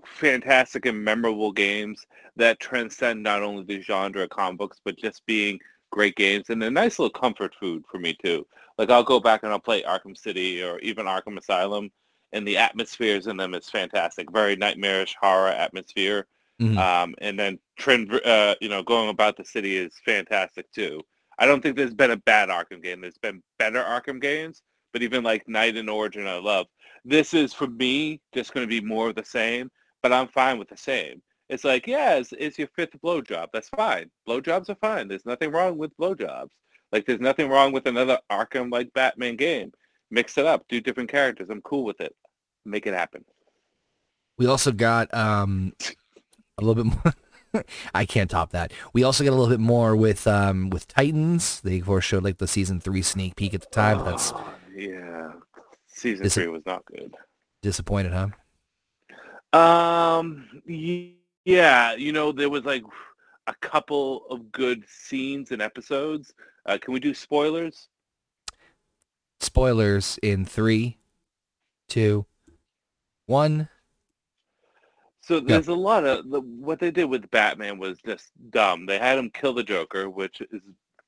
[0.05, 2.05] fantastic and memorable games
[2.37, 5.59] that transcend not only the genre of comic books, but just being
[5.91, 8.45] great games and a nice little comfort food for me too.
[8.77, 11.91] Like I'll go back and I'll play Arkham City or even Arkham Asylum,
[12.33, 14.31] and the atmospheres in them is fantastic.
[14.31, 16.25] Very nightmarish horror atmosphere,
[16.59, 16.77] mm-hmm.
[16.77, 21.01] um, and then trend, uh, you know, going about the city is fantastic too.
[21.37, 23.01] I don't think there's been a bad Arkham game.
[23.01, 26.67] There's been better Arkham games, but even like Knight and Origin, I love.
[27.03, 29.69] This is for me just going to be more of the same,
[30.01, 31.21] but I'm fine with the same.
[31.51, 33.47] It's like, yeah, it's, it's your fifth blowjob.
[33.51, 34.09] That's fine.
[34.27, 35.09] Blowjobs are fine.
[35.09, 36.47] There's nothing wrong with blowjobs.
[36.93, 39.73] Like, there's nothing wrong with another Arkham-like Batman game.
[40.11, 40.63] Mix it up.
[40.69, 41.49] Do different characters.
[41.51, 42.15] I'm cool with it.
[42.65, 43.25] Make it happen.
[44.37, 45.73] We also got um,
[46.57, 47.63] a little bit more.
[47.93, 48.71] I can't top that.
[48.93, 51.59] We also got a little bit more with um, with Titans.
[51.59, 53.99] They of course showed like the season three sneak peek at the time.
[53.99, 54.31] Oh, That's
[54.73, 55.31] yeah,
[55.87, 57.13] season dis- three was not good.
[57.61, 59.59] Disappointed, huh?
[59.59, 61.09] Um, yeah,
[61.45, 62.83] yeah, you know, there was like
[63.47, 66.33] a couple of good scenes and episodes.
[66.65, 67.89] Uh, can we do spoilers?
[69.39, 70.97] Spoilers in three,
[71.89, 72.25] two,
[73.25, 73.69] one.
[75.21, 75.73] So there's yeah.
[75.73, 78.85] a lot of the, what they did with Batman was just dumb.
[78.85, 80.61] They had him kill the Joker, which is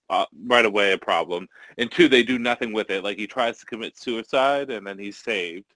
[0.10, 1.48] uh, right away a problem.
[1.78, 3.04] And two, they do nothing with it.
[3.04, 5.74] Like he tries to commit suicide and then he's saved,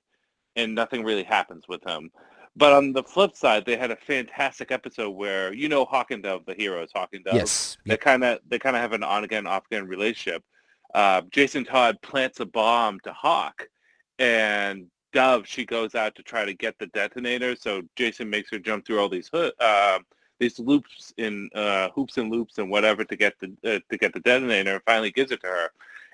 [0.56, 2.10] and nothing really happens with him.
[2.58, 6.24] But on the flip side, they had a fantastic episode where you know Hawk and
[6.24, 7.36] Dove, the heroes, Hawk and Dove.
[7.36, 7.78] Yes.
[7.86, 10.44] They kind of they kind of have an on again, off again relationship.
[10.96, 13.68] Uh, Jason Todd plants a bomb to Hawk,
[14.18, 17.56] and Dove she goes out to try to get the detonator.
[17.56, 20.00] So Jason makes her jump through all these uh,
[20.40, 24.14] these loops in uh, hoops and loops and whatever to get the uh, to get
[24.14, 25.70] the detonator, and finally gives it to her.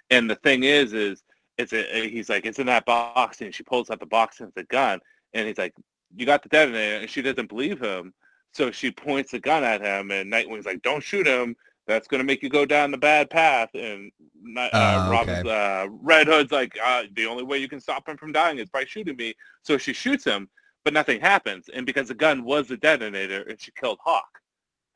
[0.10, 1.24] And the thing is, is
[1.58, 4.50] it's a, he's like it's in that box, and she pulls out the box and
[4.50, 5.00] it's a gun,
[5.34, 5.74] and he's like
[6.16, 8.14] you got the detonator, and she doesn't believe him.
[8.52, 11.56] So she points a gun at him, and Nightwing's like, don't shoot him.
[11.88, 13.70] That's going to make you go down the bad path.
[13.74, 14.12] And
[14.56, 15.42] uh, uh okay.
[15.48, 18.70] uh, Red Hood's like, uh, the only way you can stop him from dying is
[18.70, 19.34] by shooting me.
[19.64, 20.48] So she shoots him,
[20.86, 21.70] but nothing happens.
[21.74, 24.40] And because the gun was the detonator, and she killed Hawk.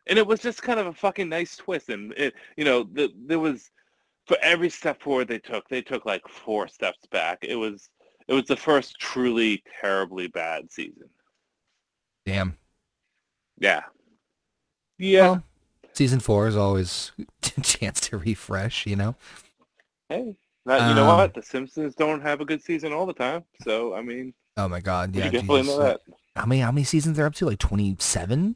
[0.06, 1.90] And it was just kind of a fucking nice twist.
[1.90, 3.72] And, it, you know, the, there was,
[4.28, 7.40] for every step forward they took, they took like four steps back.
[7.42, 7.90] It was,
[8.28, 11.10] it was the first truly terribly bad season.
[12.26, 12.58] Damn.
[13.58, 13.84] Yeah.
[15.00, 15.22] Yeah.
[15.30, 15.44] Well,
[15.94, 17.14] season four is always
[17.58, 19.16] a chance to refresh, you know.
[20.10, 20.38] Hey,
[20.68, 21.34] you um, know what?
[21.34, 24.34] The Simpsons don't have a good season all the time, so I mean.
[24.58, 25.16] Oh my God!
[25.16, 26.02] Yeah, definitely know that.
[26.36, 27.46] How many how many seasons they're up to?
[27.46, 28.56] Like twenty seven.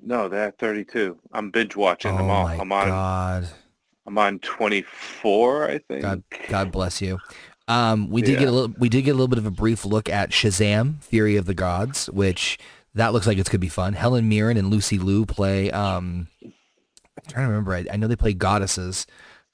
[0.00, 1.18] No, they're at thirty two.
[1.32, 2.44] I'm binge watching oh them all.
[2.44, 2.88] My I'm on.
[2.88, 3.48] God.
[4.04, 6.02] I'm on 24, I think.
[6.02, 7.18] God, God bless you.
[7.68, 8.38] Um, we did yeah.
[8.40, 8.74] get a little.
[8.78, 11.54] We did get a little bit of a brief look at Shazam: Fury of the
[11.54, 12.58] Gods, which
[12.94, 13.92] that looks like it's could be fun.
[13.92, 15.70] Helen Mirren and Lucy Liu play.
[15.70, 16.52] Um, I'm
[17.28, 17.72] trying to remember.
[17.74, 19.06] I, I know they play goddesses,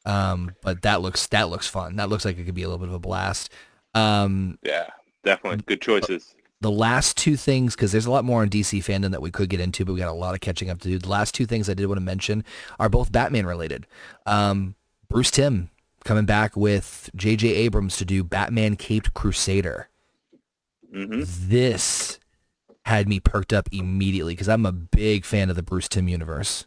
[0.06, 1.96] um, but that looks that looks fun.
[1.96, 3.52] That looks like it could be a little bit of a blast.
[3.94, 4.86] Um, yeah,
[5.24, 6.34] definitely good choices.
[6.60, 9.48] The last two things, because there's a lot more on DC fandom that we could
[9.48, 10.98] get into, but we got a lot of catching up to do.
[10.98, 12.42] The last two things I did want to mention
[12.80, 13.86] are both Batman related.
[14.26, 14.74] Um,
[15.08, 15.70] Bruce Timm
[16.08, 17.48] coming back with J.J.
[17.48, 19.90] Abrams to do Batman Caped Crusader.
[20.90, 21.24] Mm-hmm.
[21.50, 22.18] This
[22.86, 26.64] had me perked up immediately because I'm a big fan of the Bruce Timm universe.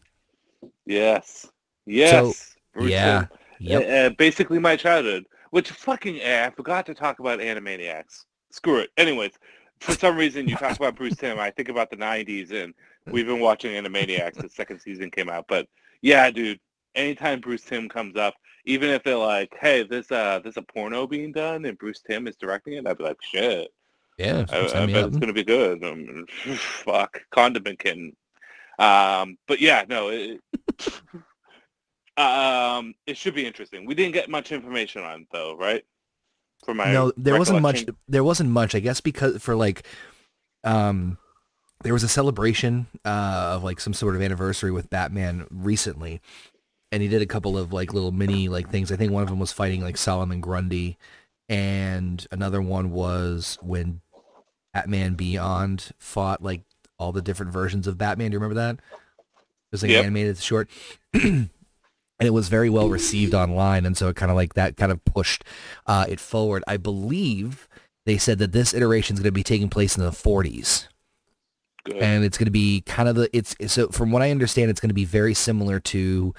[0.86, 1.48] Yes.
[1.88, 2.54] Yes.
[2.76, 3.26] So, yeah.
[3.58, 3.82] Yep.
[3.82, 8.26] Uh, uh, basically my childhood, which fucking, uh, I forgot to talk about Animaniacs.
[8.52, 8.92] Screw it.
[8.98, 9.32] Anyways,
[9.80, 12.76] for some reason you talk about Bruce Timm, I think about the 90s and
[13.08, 14.36] we've been watching Animaniacs.
[14.36, 15.68] The second season came out, but
[16.04, 16.60] yeah, dude,
[16.94, 21.08] anytime Bruce Timm comes up, even if they're like, hey, there's uh this a porno
[21.08, 23.72] being done and Bruce Timm is directing it, I'd be like, shit.
[24.18, 25.84] Yeah, I, I bet it's gonna be good.
[25.84, 26.26] Um,
[26.84, 28.16] fuck, condiment kitten.
[28.78, 30.40] Um, but yeah, no, it,
[32.18, 33.86] um, it should be interesting.
[33.86, 35.84] We didn't get much information on it, though, right?
[36.66, 37.86] For my no, there wasn't much.
[38.08, 39.84] There wasn't much, I guess, because for like,
[40.64, 41.18] um,
[41.82, 46.22] there was a celebration uh, of like some sort of anniversary with Batman recently,
[46.92, 48.92] and he did a couple of like little mini like things.
[48.92, 50.98] I think one of them was fighting like Solomon Grundy,
[51.50, 54.02] and another one was when
[54.74, 56.62] Batman Beyond fought like
[56.98, 58.32] all the different versions of Batman.
[58.32, 58.74] Do you remember that?
[58.80, 60.04] It was like yep.
[60.04, 60.70] animated short.
[61.14, 61.50] and
[62.20, 65.04] it was very well received online and so it kind of like that kind of
[65.06, 65.44] pushed
[65.88, 67.68] uh, it forward i believe
[68.06, 70.88] they said that this iteration is going to be taking place in the 40s
[71.84, 71.98] Good.
[71.98, 74.80] and it's going to be kind of the it's so from what i understand it's
[74.80, 76.36] going to be very similar to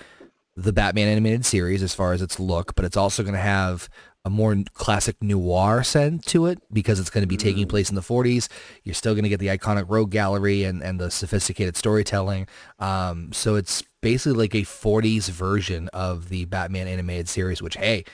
[0.57, 3.89] the Batman animated series as far as its look, but it's also going to have
[4.25, 7.69] a more classic noir scent to it because it's going to be taking mm.
[7.69, 8.49] place in the 40s.
[8.85, 12.47] You're still going to get the iconic rogue gallery and, and the sophisticated storytelling.
[12.79, 18.05] Um, so it's basically like a 40s version of the Batman animated series, which, hey,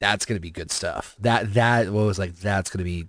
[0.00, 1.16] that's going to be good stuff.
[1.18, 3.08] That, that, what was like, that's going to be,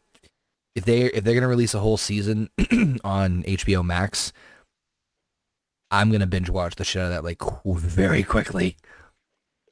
[0.75, 2.49] if they, if they're going to release a whole season
[3.03, 4.31] on HBO Max,
[5.91, 8.77] I'm gonna binge watch the shit out of that like very quickly.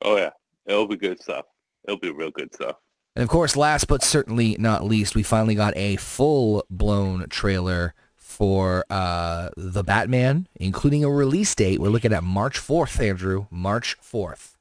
[0.02, 0.32] Oh yeah,
[0.66, 1.46] it'll be good stuff.
[1.86, 2.78] It'll be real good stuff.
[3.16, 8.86] And of course, last but certainly not least, we finally got a full-blown trailer for
[8.92, 11.80] uh, the Batman, including a release date.
[11.80, 13.48] We're looking at March 4th, Andrew.
[13.50, 14.54] March 4th.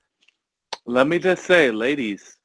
[0.86, 2.38] Let me just say, ladies,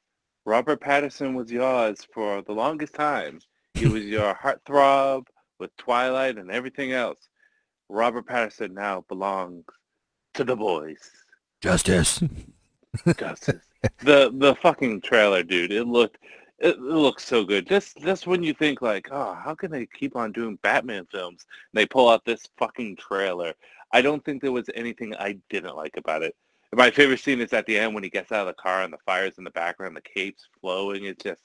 [0.44, 3.40] Robert Patterson was yours for the longest time.
[3.72, 5.24] He was your heartthrob
[5.58, 7.28] with Twilight and everything else.
[7.92, 9.64] Robert Patterson now belongs
[10.34, 11.10] to the boys.
[11.60, 12.20] Justice.
[13.18, 13.62] Justice.
[14.00, 15.72] the the fucking trailer, dude.
[15.72, 16.18] It looked
[16.58, 17.66] it, looks so good.
[17.66, 21.42] Just just when you think like, oh, how can they keep on doing Batman films?
[21.70, 23.52] And they pull out this fucking trailer.
[23.92, 26.34] I don't think there was anything I didn't like about it.
[26.72, 28.92] my favorite scene is at the end when he gets out of the car and
[28.92, 31.04] the fire's in the background, the cape's flowing.
[31.04, 31.42] It's just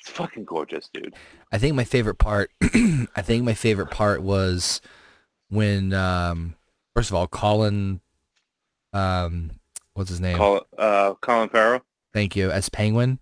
[0.00, 1.14] it's fucking gorgeous, dude.
[1.52, 2.50] I think my favorite part.
[2.60, 4.80] I think my favorite part was
[5.54, 6.54] when um,
[6.94, 8.00] first of all, Colin,
[8.92, 9.52] um,
[9.94, 10.36] what's his name?
[10.36, 11.80] Colin, uh, Colin Farrell.
[12.12, 12.50] Thank you.
[12.50, 13.20] As Penguin.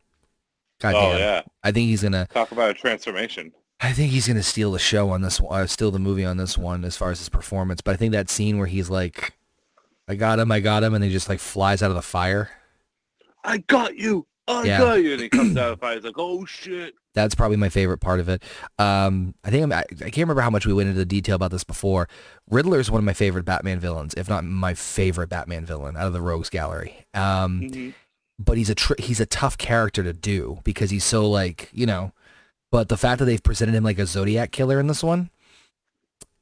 [0.80, 1.18] God oh damn.
[1.18, 1.42] yeah.
[1.62, 3.52] I think he's gonna talk about a transformation.
[3.78, 6.38] I think he's gonna steal the show on this one, uh, steal the movie on
[6.38, 7.80] this one as far as his performance.
[7.80, 9.32] But I think that scene where he's like,
[10.08, 12.50] "I got him, I got him," and he just like flies out of the fire.
[13.44, 14.26] I got you.
[14.48, 14.78] I yeah.
[14.78, 15.12] got you.
[15.12, 15.94] And he comes out of the fire.
[15.94, 18.42] He's like, "Oh shit." That's probably my favorite part of it.
[18.78, 21.36] Um, I think I'm, I, I can't remember how much we went into the detail
[21.36, 22.08] about this before.
[22.48, 26.06] Riddler is one of my favorite Batman villains, if not my favorite Batman villain out
[26.06, 27.04] of the Rogues Gallery.
[27.12, 27.90] Um, mm-hmm.
[28.38, 31.84] But he's a tr- he's a tough character to do because he's so like you
[31.86, 32.12] know.
[32.72, 35.28] But the fact that they've presented him like a Zodiac killer in this one,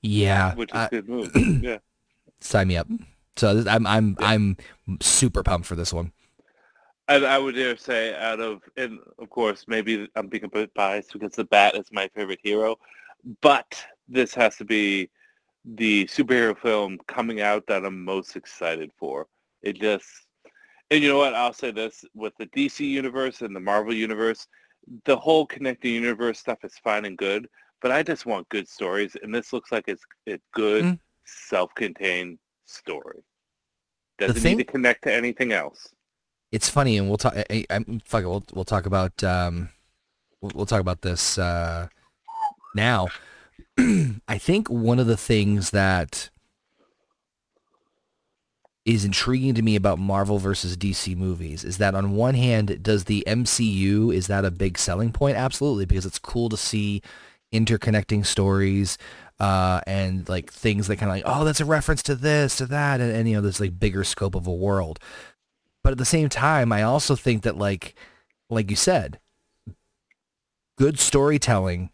[0.01, 1.31] yeah, which is good move.
[1.63, 1.79] yeah,
[2.41, 2.87] sign me up.
[3.37, 4.27] So I'm I'm yeah.
[4.31, 4.57] I'm
[5.03, 6.13] super pumped for this one.
[7.11, 10.73] I, I would dare say out of, and of course, maybe I'm being a bit
[10.75, 12.77] biased because the Bat is my favorite hero,
[13.43, 15.11] but this has to be
[15.65, 19.27] the superhero film coming out that I'm most excited for.
[19.63, 20.07] It just,
[20.93, 21.35] and you know what?
[21.35, 24.47] I'll say this with the DC universe and the Marvel universe,
[25.05, 27.49] the whole connecting universe stuff is fine and good,
[27.83, 30.99] but I just want good stories, and this looks like it's a good mm
[31.47, 33.23] self-contained story.
[34.19, 35.87] Doesn't thing- need to connect to anything else
[36.53, 37.35] it's funny, and we'll talk.
[37.37, 39.71] I, I, fuck it, we'll we'll talk about um,
[40.41, 41.89] we'll, we'll talk about this uh,
[42.75, 43.09] now.
[44.29, 46.31] I think one of the things that
[48.87, 53.05] is intriguing to me about Marvel versus DC movies is that on one hand, does
[53.05, 55.37] the MCU is that a big selling point?
[55.37, 57.01] Absolutely, because it's cool to see
[57.53, 58.97] interconnecting stories
[59.39, 62.65] uh, and like things that kind of like oh that's a reference to this to
[62.65, 65.01] that and, and you know this like bigger scope of a world
[65.83, 67.95] but at the same time, I also think that like
[68.49, 69.19] like you said,
[70.77, 71.91] good storytelling,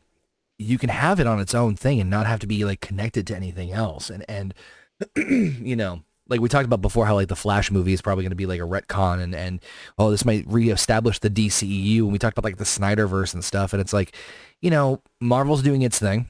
[0.58, 3.26] you can have it on its own thing and not have to be like connected
[3.28, 4.10] to anything else.
[4.10, 4.54] And and
[5.16, 8.30] you know, like we talked about before how like the Flash movie is probably going
[8.30, 9.60] to be like a retcon and and
[9.98, 13.72] oh this might reestablish the DCEU and we talked about like the Snyderverse and stuff
[13.72, 14.14] and it's like
[14.60, 16.26] you know Marvel's doing its thing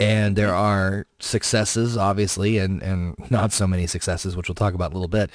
[0.00, 4.90] and there are successes obviously and and not so many successes which we'll talk about
[4.90, 5.30] a little bit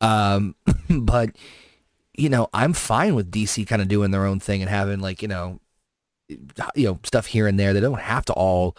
[0.00, 0.54] um,
[0.90, 1.36] but
[2.16, 5.22] you know, I'm fine with DC kind of doing their own thing and having like
[5.22, 5.60] you know,
[6.28, 7.72] you know, stuff here and there.
[7.72, 8.76] They don't have to all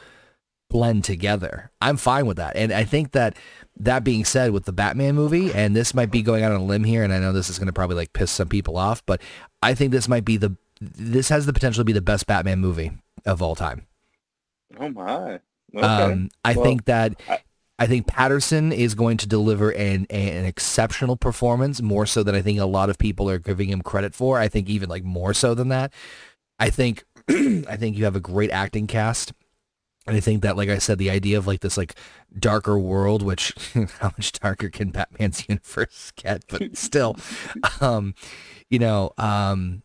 [0.69, 1.71] blend together.
[1.81, 3.35] I'm fine with that, and I think that
[3.79, 6.65] that being said, with the Batman movie, and this might be going out on a
[6.65, 9.05] limb here, and I know this is going to probably like piss some people off,
[9.05, 9.21] but
[9.61, 12.59] I think this might be the this has the potential to be the best Batman
[12.59, 12.91] movie
[13.25, 13.85] of all time.
[14.79, 15.33] Oh my!
[15.35, 15.39] Um,
[15.75, 15.85] okay.
[15.85, 17.19] Um, I well, think that
[17.79, 22.41] I think Patterson is going to deliver an, an exceptional performance, more so than I
[22.41, 24.39] think a lot of people are giving him credit for.
[24.39, 25.93] I think even like more so than that.
[26.59, 29.33] I think I think you have a great acting cast.
[30.07, 31.93] And I think that, like I said, the idea of like this like
[32.39, 33.53] darker world, which
[33.99, 36.45] how much darker can Batman's universe get?
[36.49, 37.15] But still,
[37.81, 38.15] um,
[38.69, 39.83] you know, um,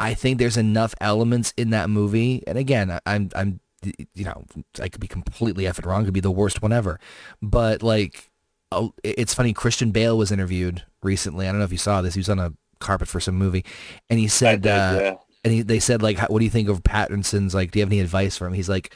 [0.00, 2.42] I think there's enough elements in that movie.
[2.48, 4.44] And again, I, I'm I'm you know,
[4.80, 6.04] I could be completely effing wrong.
[6.04, 6.98] Could be the worst one ever.
[7.42, 8.30] But like,
[8.72, 9.52] oh, it's funny.
[9.52, 11.46] Christian Bale was interviewed recently.
[11.48, 12.14] I don't know if you saw this.
[12.14, 13.64] He was on a carpet for some movie,
[14.10, 15.14] and he said, did, uh, yeah.
[15.44, 17.54] and he, they said like, what do you think of Pattinson's?
[17.54, 18.54] Like, do you have any advice for him?
[18.54, 18.94] He's like,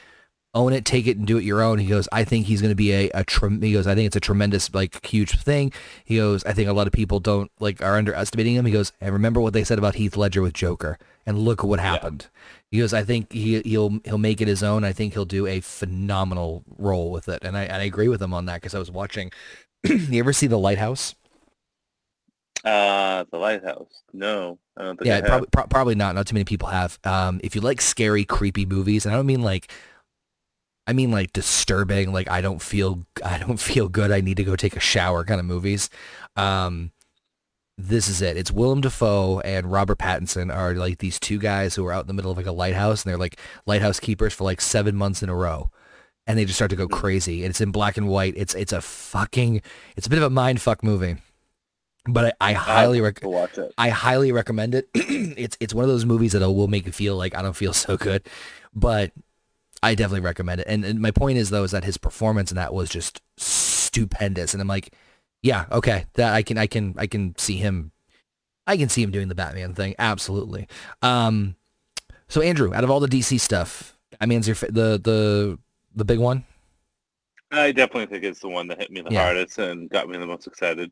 [0.53, 1.77] own it, take it, and do it your own.
[1.77, 3.23] He goes, I think he's going to be a, a
[3.61, 5.71] he goes, I think it's a tremendous like huge thing.
[6.03, 8.65] He goes, I think a lot of people don't like are underestimating him.
[8.65, 11.79] He goes, and remember what they said about Heath Ledger with Joker and look what
[11.79, 12.27] happened.
[12.27, 12.37] Yeah.
[12.71, 14.83] Because I think he he'll he'll make it his own.
[14.83, 18.21] I think he'll do a phenomenal role with it, and I and I agree with
[18.21, 19.31] him on that because I was watching.
[19.83, 21.15] you ever see the Lighthouse?
[22.63, 24.03] Uh, the Lighthouse.
[24.13, 25.07] No, I don't think.
[25.07, 26.15] Yeah, probably pro- probably not.
[26.15, 26.97] Not too many people have.
[27.03, 29.69] Um, if you like scary, creepy movies, and I don't mean like
[30.87, 34.11] I mean like disturbing, like I don't feel I don't feel good.
[34.13, 35.89] I need to go take a shower kind of movies.
[36.37, 36.91] Um,
[37.87, 38.37] this is it.
[38.37, 42.07] It's Willem Dafoe and Robert Pattinson are like these two guys who are out in
[42.07, 45.23] the middle of like a lighthouse and they're like lighthouse keepers for like seven months
[45.23, 45.69] in a row.
[46.27, 46.93] And they just start to go hmm.
[46.93, 47.43] crazy.
[47.43, 48.33] And it's in black and white.
[48.37, 49.61] It's it's a fucking
[49.97, 51.17] it's a bit of a mind fuck movie.
[52.07, 53.33] But I, I highly recommend.
[53.35, 53.73] watch it.
[53.77, 54.89] I highly recommend it.
[54.93, 57.73] it's it's one of those movies that will make you feel like I don't feel
[57.73, 58.27] so good.
[58.73, 59.11] But
[59.83, 60.67] I definitely recommend it.
[60.67, 64.53] And, and my point is though is that his performance in that was just stupendous.
[64.53, 64.93] And I'm like,
[65.41, 66.05] yeah, okay.
[66.13, 67.91] That I can I can I can see him
[68.67, 69.95] I can see him doing the Batman thing.
[69.97, 70.67] Absolutely.
[71.01, 71.55] Um
[72.27, 75.59] so Andrew, out of all the DC stuff, Batman's your the the
[75.95, 76.45] the big one?
[77.51, 79.23] I definitely think it's the one that hit me the yeah.
[79.25, 80.91] hardest and got me the most excited.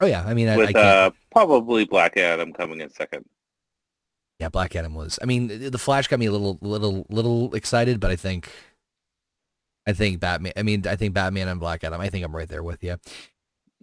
[0.00, 3.26] Oh yeah, I mean, I, with I uh, probably Black Adam coming in second.
[4.38, 5.18] Yeah, Black Adam was.
[5.22, 8.50] I mean, the Flash got me a little, little, little excited, but I think,
[9.86, 10.54] I think Batman.
[10.56, 12.00] I mean, I think Batman and Black Adam.
[12.00, 12.96] I think I'm right there with you.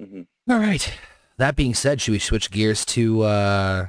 [0.01, 0.51] Mm-hmm.
[0.53, 0.93] All right.
[1.37, 3.87] That being said, should we switch gears to uh,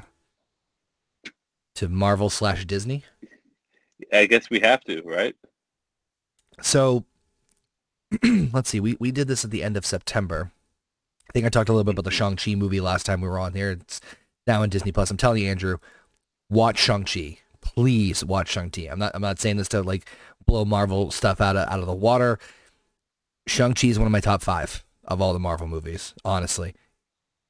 [1.77, 3.05] to Marvel slash Disney?
[4.13, 5.37] I guess we have to, right?
[6.63, 7.05] So
[8.53, 8.81] let's see.
[8.81, 10.51] We we did this at the end of September.
[11.29, 12.37] I think I talked a little bit about the mm-hmm.
[12.39, 13.73] Shang Chi movie last time we were on here.
[13.73, 14.01] It's
[14.47, 15.11] now in Disney Plus.
[15.11, 15.79] I'm telling you, Andrew,
[16.49, 17.39] watch Shang Chi.
[17.61, 18.83] Please watch Shang Chi.
[18.91, 20.07] I'm not I'm not saying this to like
[20.45, 22.39] blow Marvel stuff out of out of the water.
[23.47, 26.15] Shang Chi is one of my top five of all the Marvel movies.
[26.25, 26.75] Honestly,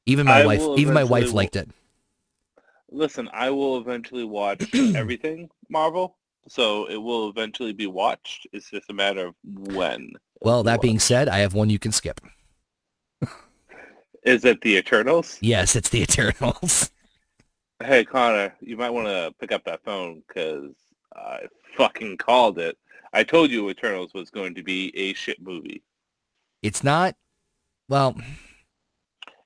[0.06, 1.68] even my I wife, even my wife liked it.
[2.90, 6.16] Listen, I will eventually watch everything Marvel,
[6.48, 8.48] so it will eventually be watched.
[8.52, 10.10] It's just a matter of when.
[10.40, 12.20] Well, that being said, I have one you can skip.
[14.22, 15.38] Is it the Eternals?
[15.40, 16.90] Yes, it's the Eternals.
[17.82, 20.72] hey, Connor, you might want to pick up that phone because
[21.16, 21.46] I
[21.76, 22.76] fucking called it.
[23.14, 25.82] I told you Eternals was going to be a shit movie.
[26.62, 27.14] It's not
[27.90, 28.14] well,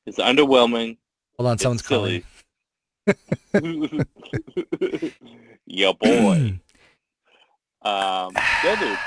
[0.05, 0.99] it's underwhelming.
[1.39, 2.25] Hold on, someone's silly.
[3.53, 3.61] calling.
[4.77, 5.11] Um,
[5.67, 6.59] yeah, boy.
[8.87, 9.01] um,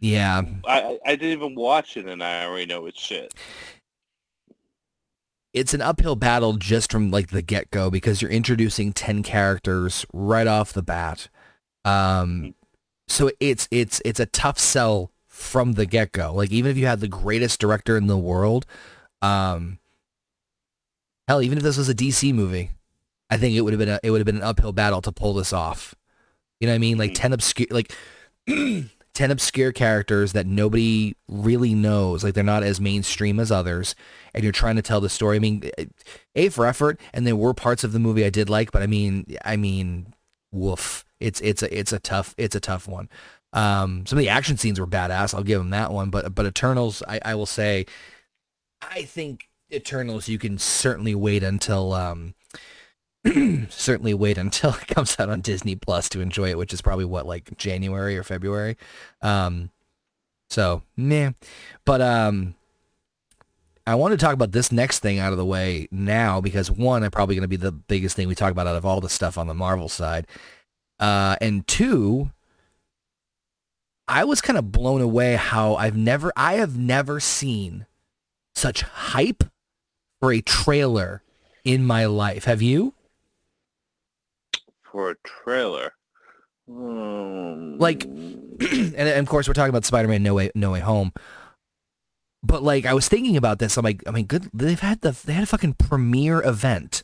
[0.00, 3.32] yeah, I I didn't even watch it, and I already know it's shit.
[5.52, 10.04] It's an uphill battle just from like the get go because you're introducing ten characters
[10.12, 11.28] right off the bat.
[11.84, 12.48] Um, hmm.
[13.06, 16.34] so it's it's it's a tough sell from the get go.
[16.34, 18.66] Like even if you had the greatest director in the world,
[19.22, 19.78] um,
[21.28, 22.70] hell, even if this was a DC movie,
[23.30, 25.12] I think it would have been a, it would have been an uphill battle to
[25.12, 25.94] pull this off.
[26.60, 26.98] You know what I mean?
[26.98, 27.14] Like hmm.
[27.14, 27.94] ten obscure like
[28.48, 32.24] ten obscure characters that nobody really knows.
[32.24, 33.94] Like they're not as mainstream as others,
[34.34, 35.36] and you're trying to tell the story.
[35.36, 35.70] I mean,
[36.34, 38.88] a for effort, and there were parts of the movie I did like, but I
[38.88, 40.14] mean, I mean,
[40.50, 41.04] woof.
[41.20, 43.08] It's it's a it's a tough it's a tough one.
[43.58, 45.34] Um, some of the action scenes were badass.
[45.34, 46.10] I'll give them that one.
[46.10, 47.86] But but Eternals, I, I will say,
[48.80, 52.34] I think Eternals you can certainly wait until um,
[53.68, 57.04] certainly wait until it comes out on Disney Plus to enjoy it, which is probably
[57.04, 58.76] what like January or February.
[59.22, 59.70] Um,
[60.48, 61.32] so meh.
[61.84, 62.54] But um,
[63.88, 67.02] I want to talk about this next thing out of the way now because one,
[67.02, 69.08] I'm probably going to be the biggest thing we talk about out of all the
[69.08, 70.28] stuff on the Marvel side,
[71.00, 72.30] uh, and two,
[74.08, 77.86] I was kind of blown away how I've never, I have never seen
[78.54, 79.44] such hype
[80.18, 81.22] for a trailer
[81.62, 82.44] in my life.
[82.44, 82.94] Have you?
[84.90, 85.92] For a trailer?
[86.68, 87.78] Um...
[87.78, 88.34] Like, hmm.
[88.60, 91.12] and, and, of course we're talking about Spider-Man No Way, no Way Home.
[92.42, 93.76] But like, I was thinking about this.
[93.76, 94.48] I'm like, I mean, good.
[94.54, 97.02] They've had the, they had a fucking premiere event,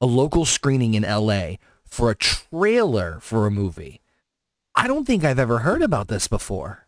[0.00, 1.54] a local screening in LA
[1.84, 4.00] for a trailer for a movie.
[4.74, 6.86] I don't think I've ever heard about this before.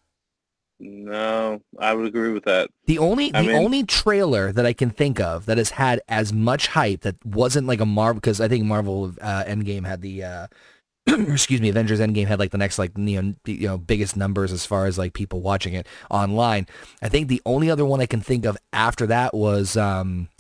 [0.81, 2.71] No, I would agree with that.
[2.87, 6.01] The only the I mean, only trailer that I can think of that has had
[6.09, 10.03] as much hype that wasn't like a Marvel because I think Marvel uh, Endgame had
[10.03, 10.47] the uh,
[11.07, 14.51] excuse me Avengers Endgame had like the next like you know, you know biggest numbers
[14.51, 16.67] as far as like people watching it online.
[17.01, 20.31] I think the only other one I can think of after that was um,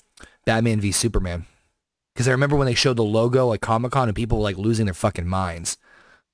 [0.44, 1.46] Batman v Superman
[2.14, 4.58] because I remember when they showed the logo at Comic Con and people were like
[4.58, 5.76] losing their fucking minds.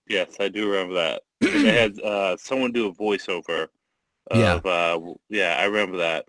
[0.08, 1.22] Yes, I do remember that.
[1.40, 3.68] they had uh, someone do a voiceover.
[4.30, 4.54] Of, yeah.
[4.64, 6.24] Uh, yeah, I remember that.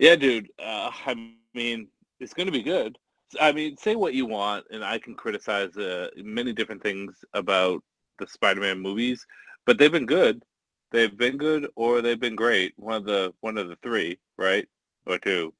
[0.00, 0.48] Yeah, dude.
[0.58, 2.98] Uh, I mean, it's going to be good.
[3.40, 7.82] I mean, say what you want, and I can criticize uh, many different things about
[8.18, 9.24] the Spider-Man movies,
[9.64, 10.42] but they've been good.
[10.90, 12.72] They've been good, or they've been great.
[12.76, 14.66] One of the one of the three, right,
[15.06, 15.54] or two.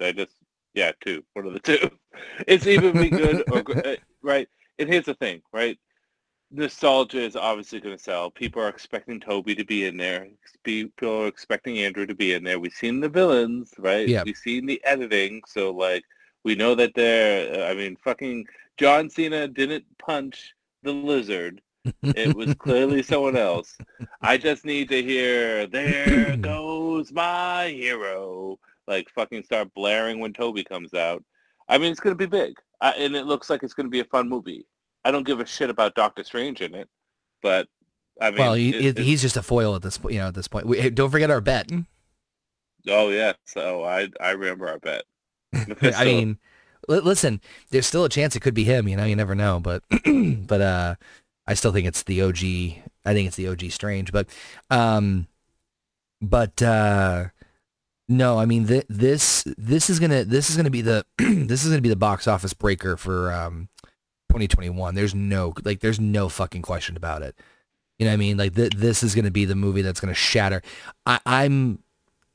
[0.00, 0.32] They just
[0.74, 1.22] yeah, two.
[1.34, 1.88] One of the two.
[2.48, 4.48] It's even be good or uh, right.
[4.80, 5.78] And here's the thing, right?
[6.54, 8.30] nostalgia is obviously going to sell.
[8.30, 10.28] People are expecting Toby to be in there.
[10.62, 12.58] People are expecting Andrew to be in there.
[12.60, 14.06] We've seen the villains, right?
[14.24, 16.04] We've seen the editing, so like
[16.44, 17.68] we know that they're.
[17.68, 18.46] Uh, I mean, fucking
[18.76, 21.60] John Cena didn't punch the lizard.
[22.02, 23.76] it was clearly someone else.
[24.22, 30.62] I just need to hear "There goes my hero," like fucking start blaring when Toby
[30.64, 31.22] comes out.
[31.68, 34.04] I mean, it's gonna be big, I, and it looks like it's gonna be a
[34.04, 34.66] fun movie.
[35.04, 36.88] I don't give a shit about Doctor Strange in it,
[37.42, 37.68] but
[38.20, 40.14] I mean, well, he, it, he's just a foil at this point.
[40.14, 41.70] You know, at this point, we, hey, don't forget our bet.
[42.88, 45.02] Oh yeah, so I I remember our bet.
[45.94, 46.38] I mean,
[46.88, 47.40] listen,
[47.70, 48.88] there's still a chance it could be him.
[48.88, 50.94] You know, you never know, but but uh,
[51.46, 52.40] I still think it's the OG.
[53.06, 54.28] I think it's the OG Strange, but
[54.70, 55.26] um,
[56.20, 57.26] but uh.
[58.06, 59.44] No, I mean th- this.
[59.56, 60.24] This is gonna.
[60.24, 61.06] This is gonna be the.
[61.18, 63.70] this is gonna be the box office breaker for um,
[64.34, 64.94] 2021.
[64.96, 67.36] There's no like there's no fucking question about it.
[67.98, 68.36] You know what I mean?
[68.36, 70.60] Like th- this is going to be the movie that's going to shatter.
[71.06, 71.78] I- I'm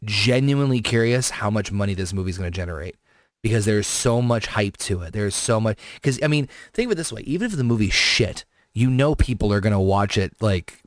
[0.05, 2.95] genuinely curious how much money this movie is going to generate
[3.41, 5.11] because there's so much hype to it.
[5.11, 7.93] There's so much because I mean, think of it this way: even if the movie's
[7.93, 10.81] shit, you know people are going to watch it like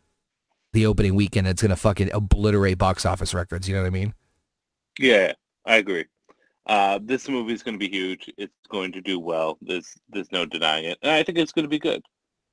[0.72, 1.46] the opening weekend.
[1.46, 3.68] It's going to fucking obliterate box office records.
[3.68, 4.14] You know what I mean?
[4.98, 5.32] Yeah,
[5.66, 6.06] I agree.
[6.66, 8.30] Uh, this movie is going to be huge.
[8.36, 9.58] It's going to do well.
[9.62, 12.02] There's there's no denying it, and I think it's going to be good.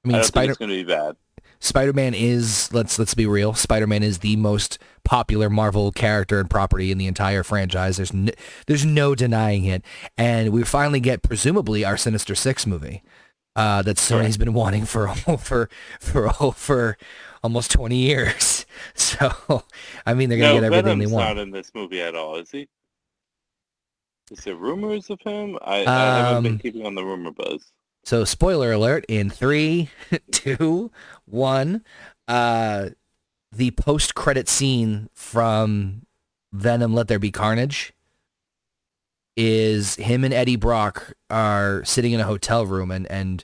[0.04, 1.16] I mean, I Spider- going to be bad.
[1.62, 3.54] Spider-Man is let's let's be real.
[3.54, 7.98] Spider-Man is the most popular Marvel character and property in the entire franchise.
[7.98, 8.32] There's no,
[8.68, 9.84] there's no denying it,
[10.18, 13.04] and we finally get presumably our Sinister Six movie
[13.56, 16.98] uh, that Sony's been wanting for over for over
[17.44, 18.66] almost 20 years.
[18.94, 19.64] So
[20.06, 21.28] I mean, they're gonna no, get everything Venom's they want.
[21.36, 22.70] Not in this movie at all, is he?
[24.32, 25.58] Is there rumors of him?
[25.64, 27.72] I, um, I haven't been um, keeping on the rumor buzz.
[28.06, 29.06] So spoiler alert!
[29.08, 29.90] In three,
[30.32, 30.92] two,
[31.26, 31.84] one,
[32.28, 32.90] uh,
[33.52, 36.06] the post-credit scene from
[36.54, 37.94] Venom: Let There Be Carnage
[39.36, 43.44] is him and Eddie Brock are sitting in a hotel room and and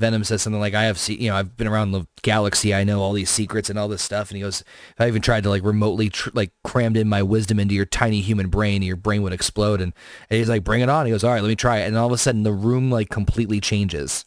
[0.00, 2.74] Venom says something like, "I have, se- you know, I've been around the galaxy.
[2.74, 4.62] I know all these secrets and all this stuff." And he goes,
[4.94, 7.84] "If I even tried to like remotely tr- like crammed in my wisdom into your
[7.84, 9.92] tiny human brain, your brain would explode." And,
[10.30, 11.98] and he's like, "Bring it on!" He goes, "All right, let me try it." And
[11.98, 14.24] all of a sudden, the room like completely changes.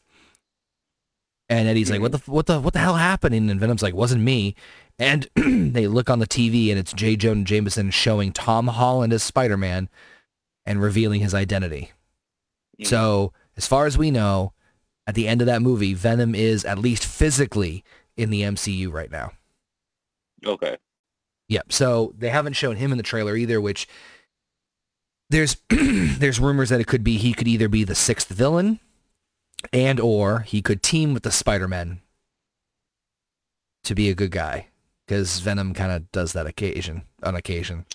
[1.50, 4.22] And Eddie's like, "What the what the what the hell happened?" And Venom's like, "Wasn't
[4.22, 4.56] me."
[5.00, 7.16] And they look on the TV, and it's J.
[7.16, 9.90] Jonah Jameson showing Tom Holland as Spider Man,
[10.68, 11.94] and revealing his identity.
[12.78, 12.86] Mm-hmm.
[12.86, 14.54] So as far as we know
[15.08, 17.84] at the end of that movie, Venom is at least physically
[18.16, 19.32] in the MCU right now.
[20.46, 20.78] Okay.
[21.50, 21.72] Yep.
[21.74, 23.88] So they haven't shown him in the trailer either, which
[25.30, 28.80] there's there's rumors that it could be he could either be the sixth villain
[29.72, 32.02] and or he could team with the Spider-Man
[33.84, 34.68] to be a good guy
[35.06, 37.86] because Venom kind of does that occasion on occasion.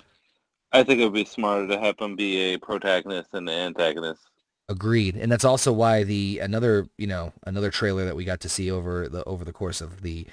[0.72, 4.27] I think it would be smarter to have him be a protagonist than an antagonist.
[4.70, 8.50] Agreed, and that's also why the another you know another trailer that we got to
[8.50, 10.26] see over the over the course of the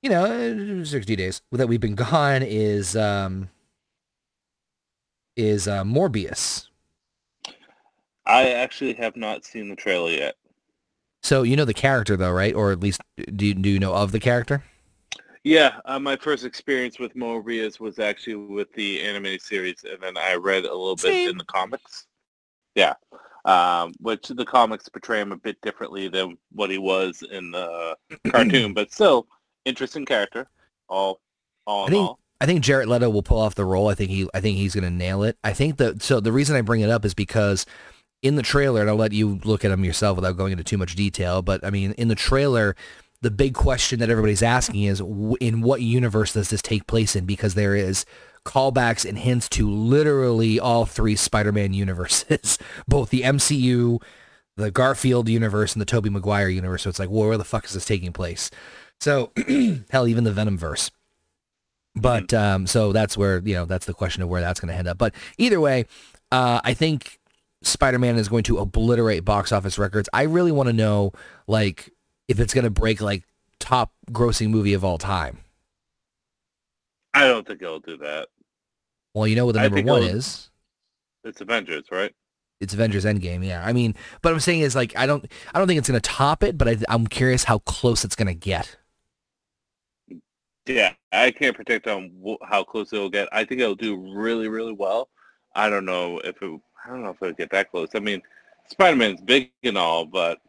[0.00, 3.50] you know sixty days that we've been gone is um
[5.36, 6.68] is uh, Morbius.
[8.24, 10.36] I actually have not seen the trailer yet.
[11.22, 12.54] So you know the character though, right?
[12.54, 13.02] Or at least
[13.36, 14.64] do you, do you know of the character?
[15.44, 20.16] Yeah, uh, my first experience with Morbius was actually with the animated series, and then
[20.16, 21.26] I read a little Same.
[21.26, 22.06] bit in the comics.
[22.74, 22.94] Yeah
[23.44, 27.96] um, which the comics portray him a bit differently than what he was in the
[28.30, 29.26] cartoon, but still
[29.64, 30.48] interesting character.
[30.88, 31.20] All,
[31.66, 32.18] all I think, all.
[32.40, 33.88] I think Jared Leto will pull off the role.
[33.88, 35.36] I think he, I think he's going to nail it.
[35.42, 36.02] I think that.
[36.02, 37.66] So the reason I bring it up is because
[38.22, 40.78] in the trailer, and I'll let you look at him yourself without going into too
[40.78, 41.42] much detail.
[41.42, 42.76] But I mean, in the trailer,
[43.22, 45.00] the big question that everybody's asking is
[45.40, 47.24] in what universe does this take place in?
[47.24, 48.04] Because there is
[48.44, 52.58] callbacks and hints to literally all three Spider-Man universes,
[52.88, 54.02] both the MCU,
[54.56, 56.82] the Garfield universe, and the Tobey Maguire universe.
[56.82, 58.50] So it's like, well, where the fuck is this taking place?
[59.00, 59.30] So
[59.90, 60.90] hell, even the Venom verse.
[61.94, 62.54] But mm-hmm.
[62.56, 64.88] um, so that's where you know that's the question of where that's going to end
[64.88, 64.98] up.
[64.98, 65.84] But either way,
[66.32, 67.20] uh, I think
[67.62, 70.08] Spider-Man is going to obliterate box office records.
[70.12, 71.12] I really want to know
[71.46, 71.91] like
[72.32, 73.22] if it's going to break like
[73.60, 75.38] top grossing movie of all time.
[77.14, 78.28] I don't think it'll do that.
[79.14, 80.48] Well, you know what the number one is.
[81.24, 82.12] It's Avengers, right?
[82.60, 83.62] It's Avengers Endgame, yeah.
[83.64, 86.08] I mean, but I'm saying is like I don't, I don't think it's going to
[86.08, 88.76] top it, but I, I'm curious how close it's going to get.
[90.66, 93.28] Yeah, I can't predict on wh- how close it'll get.
[93.32, 95.08] I think it'll do really, really well.
[95.54, 97.88] I don't know if it, I don't know if it'll get that close.
[97.94, 98.22] I mean,
[98.68, 100.40] Spider-Man's big and all, but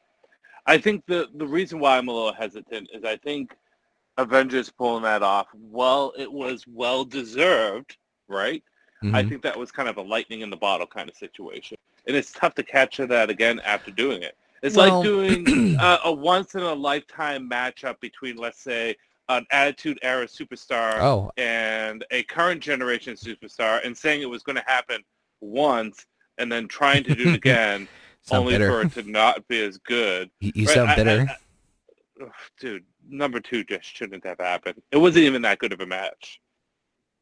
[0.66, 3.56] I think the the reason why I'm a little hesitant is I think
[4.18, 7.98] Avengers pulling that off, well, it was well deserved,
[8.28, 8.64] right?
[9.04, 9.16] Mm-hmm.
[9.16, 12.16] I think that was kind of a lightning in the bottle kind of situation, and
[12.16, 14.38] it's tough to capture that again after doing it.
[14.62, 15.04] It's well, like
[15.46, 18.96] doing a once in a lifetime matchup between, let's say,
[19.28, 21.32] an Attitude Era superstar oh.
[21.36, 25.02] and a current generation superstar, and saying it was going to happen
[25.42, 26.06] once
[26.38, 27.90] and then trying to do it again
[28.24, 28.72] Sound only bitter.
[28.72, 30.30] for it to not be as good.
[30.40, 30.74] You, you right?
[30.74, 31.28] sound I, bitter.
[31.30, 32.28] I, I,
[32.60, 34.82] dude, number two just shouldn't have happened.
[34.92, 36.40] It wasn't even that good of a match.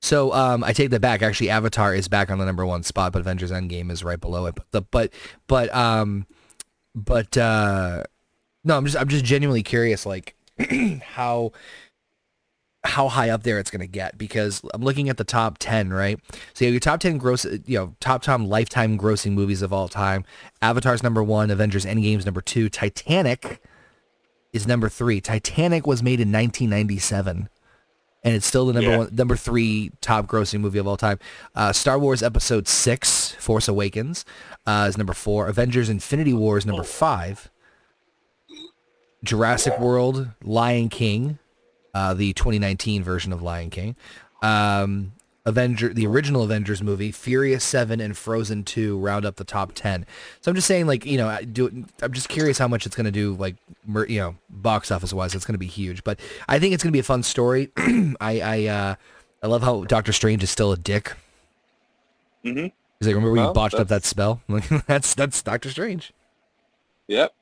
[0.04, 1.22] So um, I take that back.
[1.24, 4.46] Actually, Avatar is back on the number one spot, but Avengers Endgame is right below
[4.46, 4.56] it.
[4.56, 5.14] But the, but
[5.48, 6.28] but um,
[6.96, 8.04] but uh,
[8.64, 10.36] no, I'm just I'm just genuinely curious, like
[11.04, 11.52] how
[12.84, 15.92] how high up there it's going to get because I'm looking at the top 10,
[15.94, 16.20] right?
[16.54, 19.88] So you your top 10 gross, you know, top 10 lifetime grossing movies of all
[19.88, 20.26] time.
[20.62, 23.62] Avatar's number one, Avengers Endgame's number two, Titanic
[24.52, 25.22] is number three.
[25.22, 27.50] Titanic was made in 1997
[28.24, 28.98] and it's still the number yeah.
[29.00, 31.20] one, number three top grossing movie of all time.
[31.56, 34.26] Uh, Star Wars Episode Six, Force Awakens,
[34.68, 35.48] uh, is number four.
[35.48, 36.86] Avengers: Infinity War is number oh.
[36.86, 37.50] five.
[39.24, 41.40] Jurassic World, Lion King,
[41.94, 43.96] uh, the 2019 version of Lion King.
[44.42, 45.12] Um,
[45.46, 50.06] Avenger, the original Avengers movie, Furious Seven, and Frozen Two round up the top ten.
[50.40, 51.86] So I'm just saying, like, you know, I do.
[52.02, 53.56] I'm just curious how much it's going to do, like,
[54.08, 55.34] you know, box office wise.
[55.36, 56.18] It's going to be huge, but
[56.48, 57.72] I think it's going to be a fun story.
[58.22, 58.96] I I, uh,
[59.44, 61.12] I love how Doctor Strange is still a dick.
[62.46, 62.68] Mm-hmm.
[63.00, 64.42] He's like, remember well, you botched up that spell?
[64.48, 66.14] Like, that's that's Doctor Strange.
[67.08, 67.34] Yep.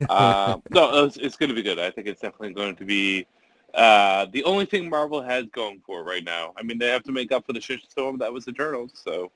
[0.08, 1.78] Uh, no, it's, it's going to be good.
[1.78, 3.26] I think it's definitely going to be
[3.74, 6.52] uh, the only thing Marvel has going for right now.
[6.56, 8.92] I mean, they have to make up for the shitstorm that was Eternals.
[8.94, 9.32] So,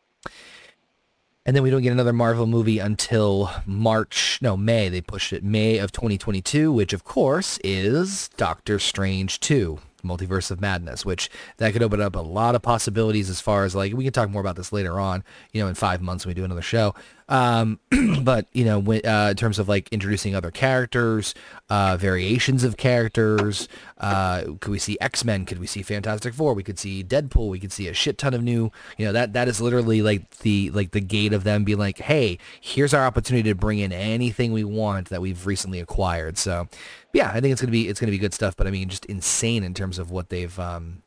[1.44, 4.88] and then we don't get another Marvel movie until March, no May.
[4.88, 9.80] They pushed it May of 2022, which of course is Doctor Strange 2.
[10.04, 13.74] Multiverse of Madness, which that could open up a lot of possibilities as far as
[13.74, 16.30] like we can talk more about this later on, you know, in five months when
[16.30, 16.94] we do another show.
[17.28, 17.78] Um,
[18.22, 21.34] but you know, when, uh, in terms of like introducing other characters,
[21.68, 23.68] uh, variations of characters,
[23.98, 25.44] uh, could we see X Men?
[25.44, 26.54] Could we see Fantastic Four?
[26.54, 27.48] We could see Deadpool.
[27.50, 28.72] We could see a shit ton of new.
[28.96, 31.98] You know that that is literally like the like the gate of them being like,
[31.98, 36.38] hey, here's our opportunity to bring in anything we want that we've recently acquired.
[36.38, 36.68] So,
[37.12, 38.56] yeah, I think it's gonna be it's gonna be good stuff.
[38.56, 41.02] But I mean, just insane in terms of what they've um,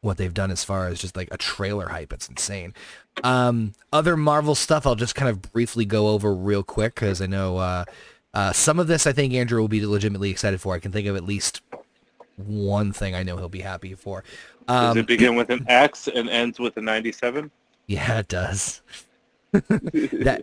[0.00, 2.12] what they've done as far as just like a trailer hype.
[2.14, 2.72] It's insane.
[3.24, 7.26] Um, other Marvel stuff I'll just kind of briefly go over real quick because I
[7.26, 7.84] know uh,
[8.34, 10.74] uh, some of this I think Andrew will be legitimately excited for.
[10.74, 11.60] I can think of at least
[12.36, 14.24] one thing I know he'll be happy for.
[14.68, 17.50] Um, does it um, begin with an X and ends with a 97?
[17.86, 18.82] Yeah, it does.
[19.52, 20.42] that,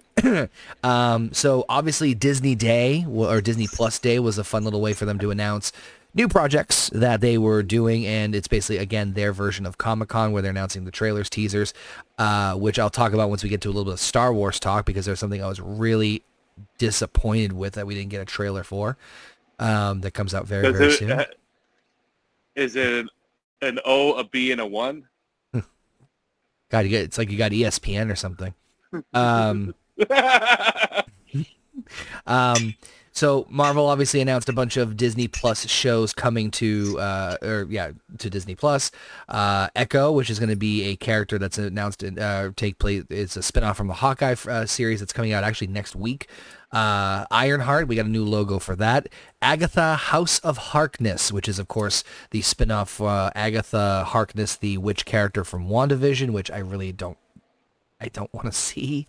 [0.83, 5.05] um, so obviously Disney Day or Disney Plus Day was a fun little way for
[5.05, 5.71] them to announce
[6.15, 10.31] new projects that they were doing, and it's basically again their version of Comic Con
[10.31, 11.73] where they're announcing the trailers, teasers,
[12.17, 14.59] uh, which I'll talk about once we get to a little bit of Star Wars
[14.59, 16.23] talk because there's something I was really
[16.77, 18.97] disappointed with that we didn't get a trailer for
[19.59, 21.11] um, that comes out very very it, soon.
[21.11, 21.25] Uh,
[22.55, 23.05] is it
[23.61, 25.07] an O, a B, and a one?
[25.53, 28.53] God, you get it's like you got ESPN or something.
[29.13, 29.75] Um,
[32.25, 32.75] um,
[33.15, 37.91] so Marvel obviously announced a bunch of Disney Plus shows coming to, uh, or yeah,
[38.17, 38.91] to Disney Plus.
[39.29, 43.05] Uh, Echo, which is going to be a character that's announced in, uh, take place,
[43.09, 46.27] it's a spinoff from the Hawkeye uh, series that's coming out actually next week.
[46.73, 49.07] Uh, Ironheart, we got a new logo for that.
[49.41, 55.05] Agatha House of Harkness, which is, of course, the spinoff uh, Agatha Harkness, the witch
[55.05, 57.17] character from WandaVision, which I really don't
[58.01, 59.07] I don't want to see.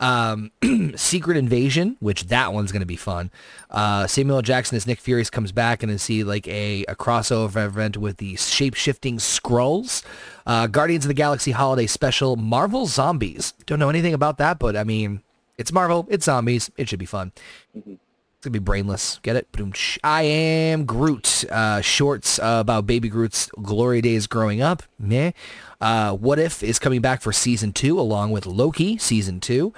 [0.00, 0.50] Um,
[0.96, 3.30] Secret Invasion, which that one's going to be fun.
[3.70, 7.96] Uh, Samuel Jackson as Nick Fury comes back and see like a, a crossover event
[7.98, 10.02] with the shape-shifting Skrulls.
[10.46, 13.52] Uh, Guardians of the Galaxy Holiday Special, Marvel Zombies.
[13.66, 15.22] Don't know anything about that, but I mean,
[15.58, 17.32] it's Marvel, it's zombies, it should be fun.
[17.76, 17.94] Mm-hmm.
[18.40, 19.18] It's gonna be brainless.
[19.22, 19.98] Get it?
[20.02, 21.44] I am Groot.
[21.50, 24.82] Uh, shorts about Baby Groot's glory days growing up.
[24.98, 25.32] Meh.
[25.78, 29.74] Uh, what if is coming back for season two along with Loki season two.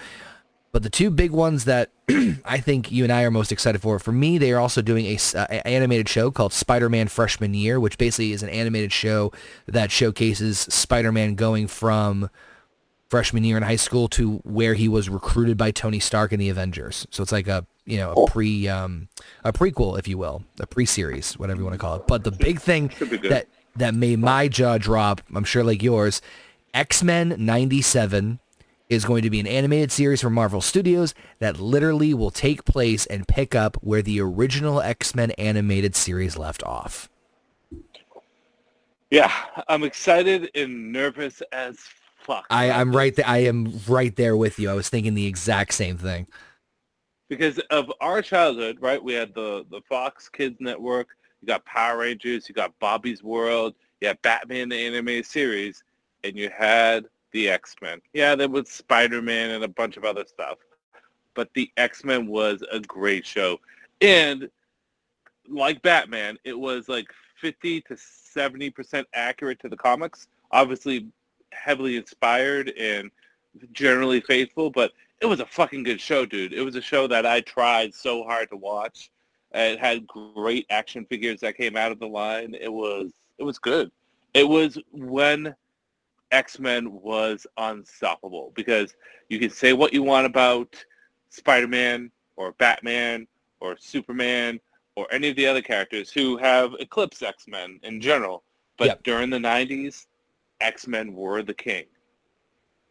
[0.70, 1.90] But the two big ones that
[2.44, 5.06] I think you and I are most excited for, for me, they are also doing
[5.34, 9.32] uh, a animated show called Spider-Man Freshman Year, which basically is an animated show
[9.66, 12.30] that showcases Spider-Man going from
[13.08, 16.48] freshman year in high school to where he was recruited by Tony Stark in the
[16.48, 17.08] Avengers.
[17.10, 18.26] So it's like a you know a oh.
[18.26, 19.08] pre um,
[19.44, 22.06] a prequel, if you will, a pre series, whatever you want to call it.
[22.06, 26.20] But the big thing that that made my jaw drop, I'm sure like yours,
[26.74, 28.38] X Men '97
[28.88, 33.06] is going to be an animated series from Marvel Studios that literally will take place
[33.06, 37.08] and pick up where the original X-Men animated series left off.
[39.10, 39.32] Yeah,
[39.66, 41.78] I'm excited and nervous as
[42.18, 42.44] fuck.
[42.50, 44.68] I, I'm right I am right there with you.
[44.68, 46.26] I was thinking the exact same thing
[47.36, 49.02] because of our childhood, right?
[49.02, 51.16] We had the the Fox Kids Network.
[51.40, 52.46] You got Power Rangers.
[52.46, 53.74] You got Bobby's World.
[54.02, 55.82] You had Batman the animated series,
[56.24, 58.02] and you had the X Men.
[58.12, 60.58] Yeah, there was Spider Man and a bunch of other stuff,
[61.32, 63.58] but the X Men was a great show,
[64.02, 64.46] and
[65.48, 67.08] like Batman, it was like
[67.40, 70.28] fifty to seventy percent accurate to the comics.
[70.50, 71.06] Obviously,
[71.52, 73.10] heavily inspired and
[73.72, 74.92] generally faithful, but
[75.22, 76.52] it was a fucking good show, dude.
[76.52, 79.10] It was a show that I tried so hard to watch.
[79.52, 82.56] It had great action figures that came out of the line.
[82.60, 83.92] It was it was good.
[84.34, 85.54] It was when
[86.32, 88.94] X-Men was unstoppable because
[89.28, 90.74] you can say what you want about
[91.30, 93.26] Spider-Man or Batman
[93.60, 94.58] or Superman
[94.96, 98.42] or any of the other characters who have eclipsed X-Men in general.
[98.76, 99.02] But yep.
[99.02, 100.06] during the 90s,
[100.60, 101.84] X-Men were the king.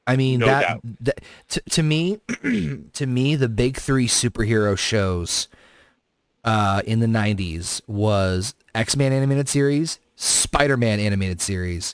[0.08, 2.18] I mean no that, that to, to me
[2.94, 5.48] to me the big 3 superhero shows
[6.44, 11.94] uh, in the 90s was X-Men animated series, Spider-Man animated series,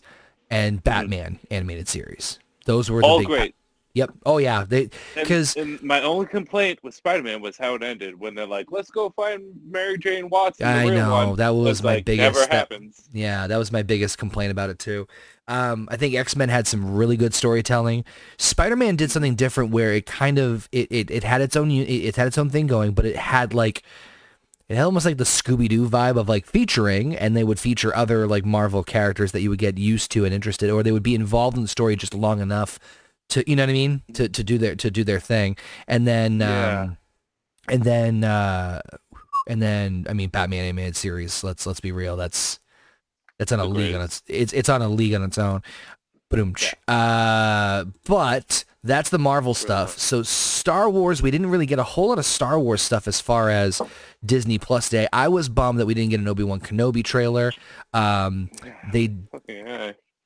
[0.50, 0.84] and mm-hmm.
[0.84, 2.40] Batman animated series.
[2.64, 3.56] Those were all great.
[3.98, 4.12] Yep.
[4.28, 4.64] Oh yeah.
[4.68, 8.92] They because my only complaint with Spider-Man was how it ended when they're like, "Let's
[8.92, 11.36] go find Mary Jane Watson." I know one.
[11.38, 12.28] that was my like, biggest.
[12.36, 13.10] Never that, happens.
[13.12, 15.08] Yeah, that was my biggest complaint about it too.
[15.48, 18.06] Um, I think X-Men had some really good storytelling.
[18.38, 21.86] Spider-Man did something different where it kind of it it, it had its own it,
[21.90, 23.82] it had its own thing going, but it had like
[24.70, 27.96] it had almost like the Scooby Doo vibe of like featuring, and they would feature
[27.96, 31.02] other like Marvel characters that you would get used to and interested, or they would
[31.02, 32.78] be involved in the story just long enough
[33.30, 35.58] to you know what I mean to to do their to do their thing,
[35.88, 36.82] and then yeah.
[36.84, 36.98] um,
[37.68, 38.82] and then uh,
[39.48, 41.44] and then I mean Batman animated series.
[41.44, 42.16] Let's let's be real.
[42.16, 42.60] That's
[43.38, 45.62] that's on a league on its it's it's on a league on its own.
[46.30, 46.56] Boom.
[46.88, 46.94] Yeah.
[46.94, 49.98] Uh, but that's the Marvel stuff.
[49.98, 53.22] So Star Wars, we didn't really get a whole lot of Star Wars stuff as
[53.22, 53.82] far as
[54.26, 55.08] Disney Plus Day.
[55.14, 57.54] I was bummed that we didn't get an Obi Wan Kenobi trailer.
[57.94, 58.50] Um,
[58.92, 59.16] they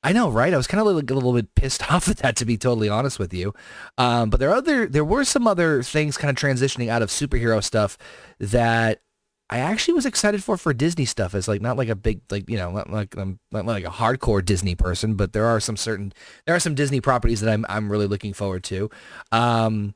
[0.04, 0.52] I know, right?
[0.52, 2.88] I was kind of like a little bit pissed off at that, to be totally
[2.88, 3.54] honest with you.
[3.98, 7.08] Um, but there are other, there were some other things kind of transitioning out of
[7.10, 7.96] superhero stuff
[8.40, 9.00] that
[9.48, 11.34] I actually was excited for for Disney stuff.
[11.34, 13.84] As like not like a big, like you know, not like I'm um, not like
[13.84, 16.12] a hardcore Disney person, but there are some certain,
[16.46, 18.90] there are some Disney properties that I'm I'm really looking forward to.
[19.30, 19.94] Um,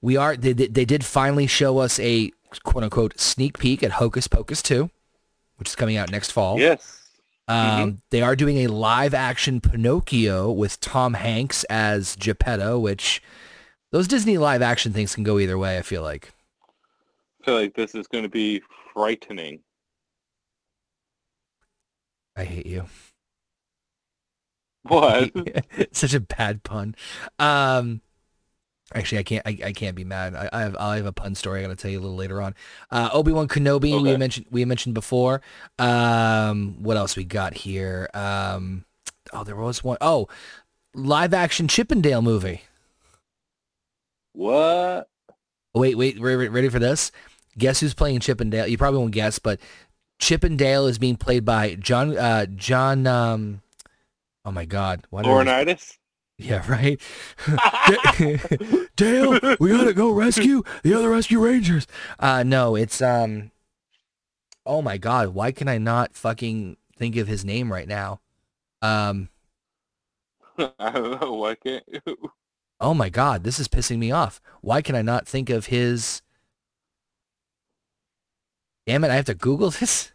[0.00, 2.30] we are they they did finally show us a
[2.62, 4.90] quote unquote sneak peek at Hocus Pocus two,
[5.56, 6.58] which is coming out next fall.
[6.60, 7.03] Yes.
[7.48, 7.68] Mm-hmm.
[7.82, 7.96] Um, mm-hmm.
[8.10, 13.22] They are doing a live action Pinocchio with Tom Hanks as Geppetto, which
[13.92, 15.78] those Disney live action things can go either way.
[15.78, 16.32] I feel like.
[17.42, 18.62] I feel like this is going to be
[18.94, 19.60] frightening.
[22.36, 22.86] I hate you.
[24.82, 25.30] What?
[25.94, 26.94] Such a bad pun.
[27.38, 28.00] Um,
[28.94, 29.42] Actually, I can't.
[29.46, 30.34] I, I can't be mad.
[30.36, 30.76] I, I have.
[30.78, 31.60] I have a pun story.
[31.60, 32.54] I'm gonna tell you a little later on.
[32.92, 33.92] Uh, Obi Wan Kenobi.
[33.92, 33.98] Okay.
[34.02, 34.46] We mentioned.
[34.52, 35.40] We mentioned before.
[35.80, 38.08] Um, what else we got here?
[38.14, 38.84] Um,
[39.32, 39.98] oh, there was one.
[40.00, 40.28] Oh,
[40.94, 42.62] live action Chippendale movie.
[44.32, 45.08] What?
[45.74, 46.20] Wait, wait.
[46.20, 47.10] Re- ready for this?
[47.58, 48.68] Guess who's playing Chippendale?
[48.68, 49.58] You probably won't guess, but
[50.20, 52.16] Chippendale is being played by John.
[52.16, 53.08] Uh, John.
[53.08, 53.60] Um,
[54.44, 55.04] oh my God.
[55.10, 55.94] Why Laurinaitis.
[56.38, 57.00] Yeah, right.
[58.96, 61.86] Dale, we gotta go rescue the other rescue rangers.
[62.18, 63.50] Uh, no, it's um.
[64.66, 68.20] Oh my god, why can I not fucking think of his name right now?
[68.82, 69.28] Um,
[70.58, 71.34] I don't know.
[71.34, 72.32] Why can't you?
[72.80, 74.40] Oh my god, this is pissing me off.
[74.60, 76.20] Why can I not think of his?
[78.88, 79.10] Damn it!
[79.10, 80.12] I have to Google this.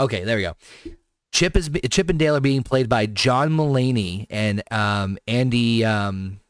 [0.00, 0.54] Okay, there we go.
[1.32, 5.84] Chip is Chip and Dale are being played by John Mulaney and um, Andy.
[5.84, 6.40] Um,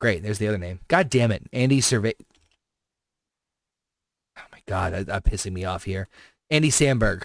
[0.00, 0.80] great, there's the other name.
[0.88, 2.14] God damn it, Andy Survey.
[4.38, 6.08] Oh my god, I, am pissing me off here.
[6.50, 7.24] Andy Samberg.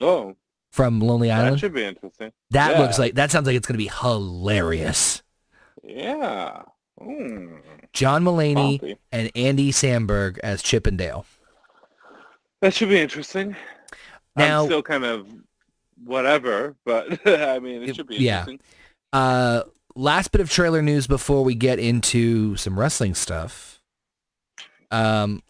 [0.00, 0.36] Oh.
[0.70, 1.54] From Lonely Island.
[1.54, 2.32] That should be interesting.
[2.50, 2.80] That yeah.
[2.82, 5.22] looks like that sounds like it's going to be hilarious.
[5.84, 6.62] Yeah.
[7.00, 7.60] Mm.
[7.92, 11.26] John Mulaney and Andy Samberg as Chip and Dale.
[12.60, 13.54] That should be interesting.
[14.36, 15.26] Now, I'm still kind of
[16.04, 18.46] whatever, but I mean, it should be yeah.
[19.12, 19.62] Uh,
[19.94, 23.80] last bit of trailer news before we get into some wrestling stuff.
[24.90, 25.42] Um,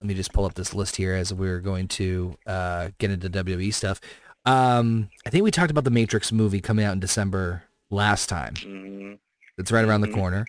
[0.00, 3.10] let me just pull up this list here as we are going to uh, get
[3.10, 4.00] into WWE stuff.
[4.44, 8.54] Um, I think we talked about the Matrix movie coming out in December last time.
[8.54, 9.14] Mm-hmm.
[9.58, 10.12] It's right around mm-hmm.
[10.12, 10.46] the corner.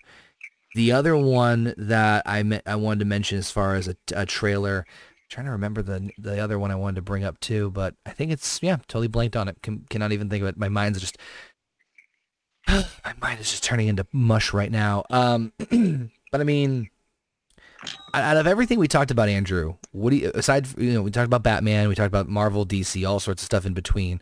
[0.76, 4.26] The other one that I me- I wanted to mention as far as a, a
[4.26, 4.86] trailer
[5.30, 8.12] trying to remember the the other one I wanted to bring up too, but I
[8.12, 9.58] think it's yeah, totally blanked on it.
[9.62, 10.58] Can, cannot even think of it.
[10.58, 11.18] My mind's just
[12.68, 15.04] my mind is just turning into mush right now.
[15.10, 15.54] Um,
[16.32, 16.90] but I mean,
[18.14, 20.68] out of everything we talked about, Andrew, what do you aside?
[20.78, 23.66] You know, we talked about Batman, we talked about Marvel, DC, all sorts of stuff
[23.66, 24.22] in between.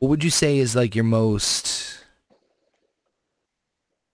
[0.00, 1.97] What would you say is like your most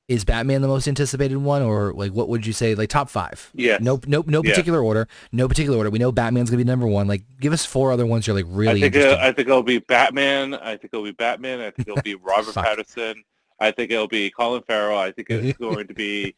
[0.09, 3.51] is Batman the most anticipated one, or like what would you say, like top five?
[3.55, 3.79] Yeah.
[3.81, 4.07] Nope.
[4.07, 4.27] Nope.
[4.27, 4.87] No particular yeah.
[4.87, 5.09] order.
[5.33, 5.91] No particular order.
[5.91, 7.09] We know Batman's gonna be number one.
[7.09, 8.81] Like, give us four other ones you're like really.
[8.81, 9.25] I think uh, interested.
[9.25, 10.55] I think it'll be Batman.
[10.55, 11.61] I think it'll be Batman.
[11.61, 13.17] I think it'll be Robert Pattinson.
[13.61, 14.99] I think it'll be Colin Farrell.
[14.99, 16.35] I think it's going to be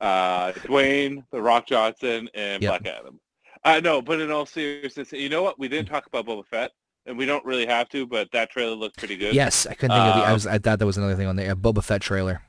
[0.00, 2.82] uh, Dwayne the Rock Johnson and yep.
[2.82, 3.20] Black Adam.
[3.64, 5.58] I uh, know, but in all seriousness, you know what?
[5.58, 6.72] We didn't talk about Boba Fett
[7.06, 9.34] and we don't really have to, but that trailer looked pretty good.
[9.34, 10.22] Yes, I couldn't think um, of the.
[10.22, 11.52] Uh, I, was, I thought that was another thing on there.
[11.52, 12.42] A Boba Fett trailer.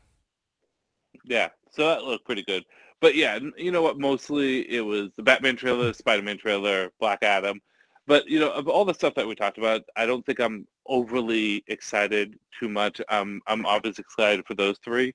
[1.28, 2.64] Yeah, so that looked pretty good.
[3.02, 4.00] But yeah, you know what?
[4.00, 7.62] Mostly it was the Batman trailer, Spider-Man trailer, Black Adam.
[8.08, 10.66] But you know, of all the stuff that we talked about, I don't think I'm
[10.88, 13.02] overly excited too much.
[13.10, 15.14] Um, I'm obviously excited for those three,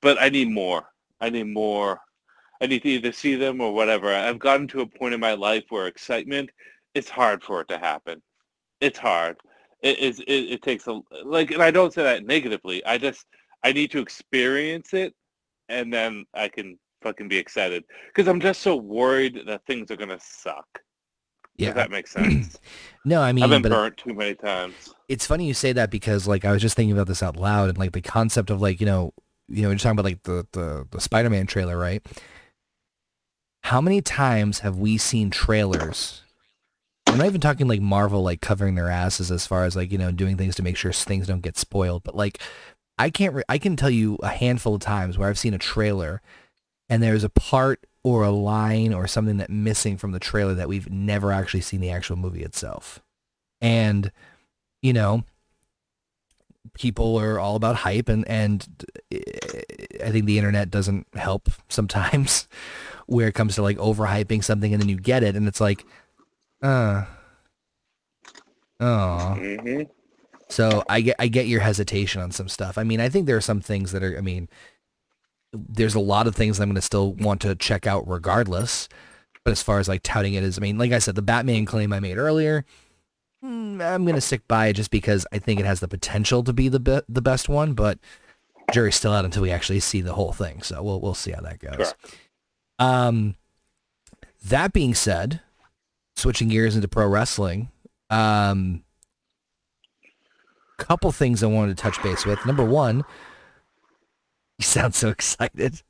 [0.00, 0.88] but I need more.
[1.20, 2.00] I need more.
[2.60, 4.08] I need to either see them or whatever.
[4.14, 6.50] I've gotten to a point in my life where excitement,
[6.94, 8.22] it's hard for it to happen.
[8.80, 9.36] It's hard.
[9.82, 12.84] It, it, it, it takes a like, and I don't say that negatively.
[12.86, 13.26] I just
[13.64, 15.14] I need to experience it
[15.68, 19.96] and then I can fucking be excited because I'm just so worried that things are
[19.96, 20.66] gonna suck.
[21.56, 22.58] Yeah, that makes sense.
[23.04, 24.94] no, I mean, I've been burnt too many times.
[25.08, 27.68] It's funny you say that because like I was just thinking about this out loud
[27.68, 29.12] and like the concept of like you know
[29.48, 32.04] you know you're talking about like the the, the Spider-Man trailer, right?
[33.64, 36.22] How many times have we seen trailers?
[37.06, 39.98] I'm not even talking like Marvel like covering their asses as far as like you
[39.98, 42.38] know doing things to make sure things don't get spoiled, but like
[42.98, 43.34] I can't.
[43.34, 46.20] Re- I can tell you a handful of times where I've seen a trailer,
[46.88, 50.68] and there's a part or a line or something that's missing from the trailer that
[50.68, 53.00] we've never actually seen the actual movie itself.
[53.60, 54.10] And
[54.82, 55.24] you know,
[56.74, 59.20] people are all about hype, and and eh,
[60.04, 62.48] I think the internet doesn't help sometimes
[63.06, 65.86] where it comes to like overhyping something, and then you get it, and it's like,
[66.62, 67.04] uh,
[68.80, 69.36] oh.
[69.38, 69.82] Mm-hmm.
[70.50, 72.78] So I get I get your hesitation on some stuff.
[72.78, 74.16] I mean, I think there are some things that are.
[74.16, 74.48] I mean,
[75.52, 78.88] there's a lot of things I'm going to still want to check out regardless.
[79.44, 81.64] But as far as like touting it as, I mean, like I said, the Batman
[81.64, 82.64] claim I made earlier,
[83.44, 86.42] mm, I'm going to stick by it just because I think it has the potential
[86.44, 87.74] to be the be- the best one.
[87.74, 87.98] But
[88.72, 90.62] jury's still out until we actually see the whole thing.
[90.62, 91.94] So we'll we'll see how that goes.
[92.08, 92.12] Sure.
[92.78, 93.36] Um,
[94.46, 95.40] that being said,
[96.16, 97.68] switching gears into pro wrestling.
[98.10, 98.84] Um,
[100.78, 102.44] couple things I wanted to touch base with.
[102.46, 102.98] Number one,
[104.58, 105.82] you sound so excited.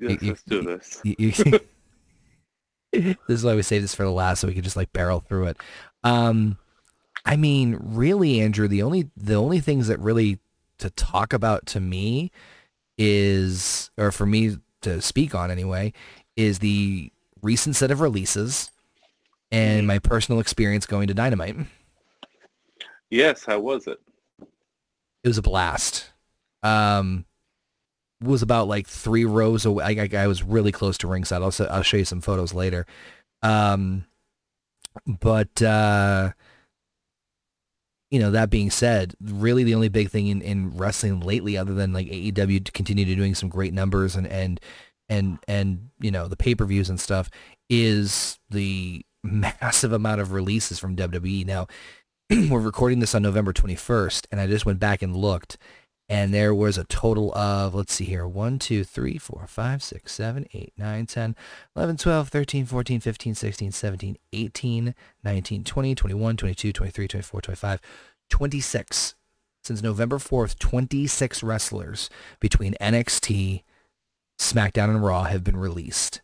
[0.00, 1.02] Yes, you, let's you, do this.
[1.42, 1.60] You,
[2.92, 5.20] this is why we save this for the last, so we can just like barrel
[5.20, 5.56] through it.
[6.04, 6.56] Um,
[7.24, 10.38] I mean, really, Andrew, the only the only things that really
[10.78, 12.30] to talk about to me
[12.96, 15.92] is, or for me to speak on anyway,
[16.36, 17.10] is the
[17.42, 18.70] recent set of releases
[19.50, 19.86] and mm-hmm.
[19.88, 21.56] my personal experience going to Dynamite.
[23.10, 23.98] Yes, how was it?
[24.40, 26.10] It was a blast.
[26.62, 27.24] Um,
[28.22, 29.84] was about like three rows away.
[29.84, 31.42] I, I, I was really close to ringside.
[31.42, 32.84] I'll, I'll show you some photos later.
[33.42, 34.04] Um,
[35.06, 36.32] but uh,
[38.10, 41.74] you know, that being said, really the only big thing in, in wrestling lately, other
[41.74, 44.60] than like AEW to doing some great numbers and and
[45.08, 47.30] and and you know the pay per views and stuff,
[47.70, 51.66] is the massive amount of releases from WWE now.
[52.50, 55.56] we're recording this on November 21st, and I just went back and looked,
[56.10, 60.12] and there was a total of, let's see here, 1, 2, 3, 4, 5, 6,
[60.12, 61.36] 7, 8, 9, 10,
[61.74, 67.80] 11, 12, 13, 14, 15, 16, 17, 18, 19, 20, 21, 22, 23, 24, 25,
[68.28, 69.14] 26.
[69.64, 72.10] Since November 4th, 26 wrestlers
[72.40, 73.62] between NXT,
[74.38, 76.20] SmackDown, and Raw have been released.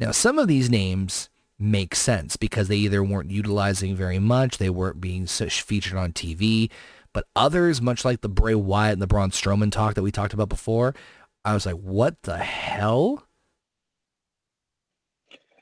[0.00, 1.28] Now, some of these names
[1.64, 6.70] make sense because they either weren't utilizing very much, they weren't being featured on TV,
[7.12, 10.34] but others, much like the Bray Wyatt and the Braun Strowman talk that we talked
[10.34, 10.94] about before,
[11.44, 13.26] I was like, what the hell?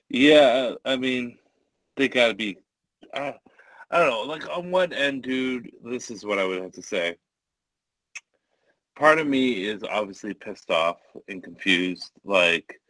[0.08, 1.38] Yeah, I mean,
[1.96, 2.58] they got to be.
[3.14, 3.32] Uh,
[3.90, 4.22] I don't know.
[4.22, 7.16] Like on one end, dude, this is what I would have to say.
[8.96, 10.98] Part of me is obviously pissed off
[11.28, 12.10] and confused.
[12.24, 12.80] Like,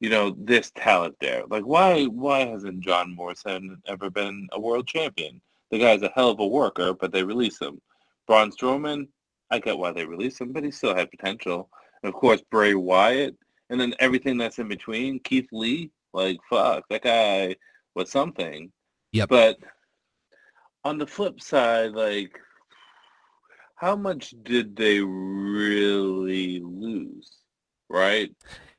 [0.00, 1.44] you know, this talent there.
[1.48, 5.40] Like, why why hasn't John Morrison ever been a world champion?
[5.70, 7.80] The guy's a hell of a worker, but they release him.
[8.26, 9.06] Braun Strowman,
[9.50, 11.68] I get why they released him, but he still had potential.
[12.02, 13.36] And of course, Bray Wyatt,
[13.68, 15.20] and then everything that's in between.
[15.20, 17.54] Keith Lee, like, fuck, that guy
[17.94, 18.72] was something.
[19.12, 19.28] Yep.
[19.28, 19.56] But
[20.84, 22.38] on the flip side, like,
[23.76, 27.30] how much did they really lose?
[27.90, 28.30] Right?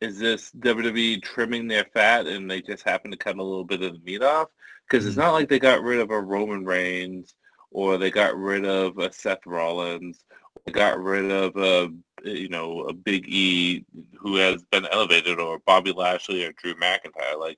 [0.01, 3.83] is this WWE trimming their fat and they just happen to cut a little bit
[3.83, 4.49] of the meat off?
[4.89, 5.25] Because it's mm-hmm.
[5.27, 7.35] not like they got rid of a Roman Reigns
[7.69, 10.25] or they got rid of a Seth Rollins
[10.55, 11.89] or they got rid of a
[12.27, 13.85] you know a Big E
[14.17, 17.57] who has been elevated or Bobby Lashley or Drew McIntyre like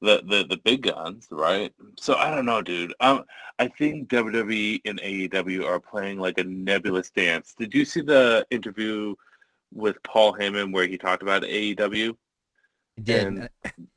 [0.00, 3.22] the the, the big guns right so I don't know dude um
[3.60, 8.44] I think WWE and AEW are playing like a nebulous dance did you see the
[8.50, 9.14] interview
[9.72, 12.16] with Paul Heyman where he talked about AEW.
[13.02, 13.26] did.
[13.26, 13.48] And,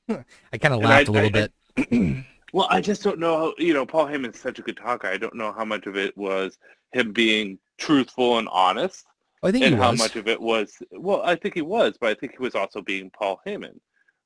[0.53, 1.53] I kind of laughed I, a little I, bit.
[1.78, 3.38] I, well, I just don't know.
[3.38, 5.07] How, you know, Paul Heyman's such a good talker.
[5.07, 6.57] I don't know how much of it was
[6.93, 9.05] him being truthful and honest.
[9.43, 10.78] Oh, I think and how much of it was.
[10.91, 13.80] Well, I think he was, but I think he was also being Paul Heyman,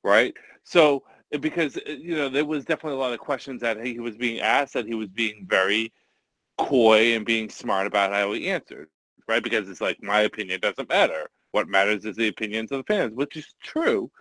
[0.04, 0.34] right?
[0.64, 1.04] So
[1.42, 4.40] because uh, you know there was definitely a lot of questions that he was being
[4.42, 5.92] asked that he was being very
[6.58, 8.90] coy and being smart about how he answered
[9.32, 9.42] right?
[9.44, 11.30] Because it's like my opinion doesn't matter.
[11.52, 14.12] What matters is the opinions of the fans, which is true.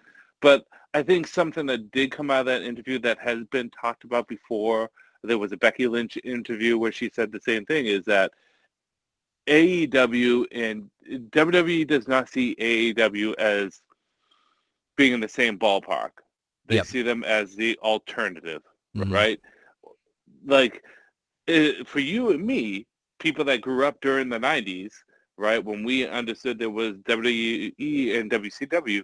[0.40, 4.04] But I think something that did come out of that interview that has been talked
[4.04, 4.88] about before,
[5.22, 8.32] there was a Becky Lynch interview where she said the same thing, is that
[9.48, 10.90] AEW and
[11.32, 13.82] WWE does not see AEW as
[14.96, 16.10] being in the same ballpark.
[16.66, 16.86] They yep.
[16.86, 18.62] see them as the alternative,
[18.96, 19.12] mm-hmm.
[19.12, 19.40] right?
[20.46, 20.84] Like,
[21.48, 22.86] eh, for you and me,
[23.20, 24.92] people that grew up during the 90s,
[25.36, 29.02] right, when we understood there was WWE and WCW,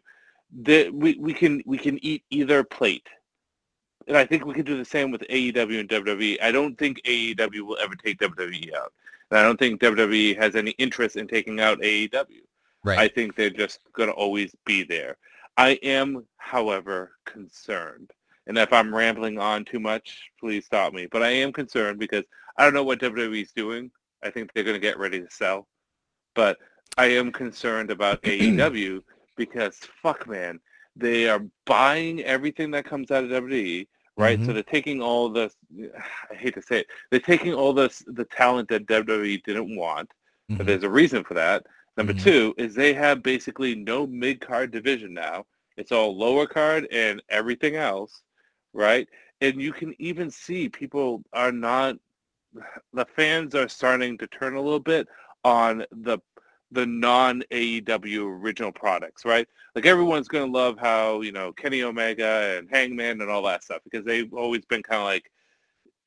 [0.63, 3.07] that we, we can we can eat either plate.
[4.09, 6.41] And I think we can do the same with AEW and WWE.
[6.41, 8.93] I don't think AEW will ever take WWE out.
[9.31, 12.43] And I don't think WWE has any interest in taking out AEW.
[12.85, 12.99] Right.
[12.99, 15.17] I think they're just going to always be there.
[15.57, 18.13] I am, however, concerned.
[18.47, 21.07] And if I'm rambling on too much, please stop me.
[21.11, 22.23] But I am concerned because
[22.57, 23.91] I don't know what WWE is doing.
[24.27, 25.67] I think they're going to get ready to sell.
[26.35, 26.59] But
[26.99, 29.03] I am concerned about AEW
[29.37, 30.61] because fuck, man,
[30.97, 34.39] they are buying everything that comes out of WWE, right?
[34.39, 34.47] Mm-hmm.
[34.47, 35.51] So they're taking all the,
[36.31, 40.09] I hate to say it, they're taking all the the talent that WWE didn't want.
[40.51, 40.57] Mm-hmm.
[40.57, 41.67] But there's a reason for that.
[41.97, 42.25] Number mm-hmm.
[42.25, 45.45] two is they have basically no mid card division now.
[45.77, 48.23] It's all lower card and everything else,
[48.73, 49.07] right?
[49.43, 51.97] And you can even see people are not
[52.93, 55.07] the fans are starting to turn a little bit
[55.45, 56.19] on the
[56.73, 59.47] the non AEW original products, right?
[59.77, 63.83] Like everyone's gonna love how you know Kenny Omega and Hangman and all that stuff
[63.85, 65.31] because they've always been kind of like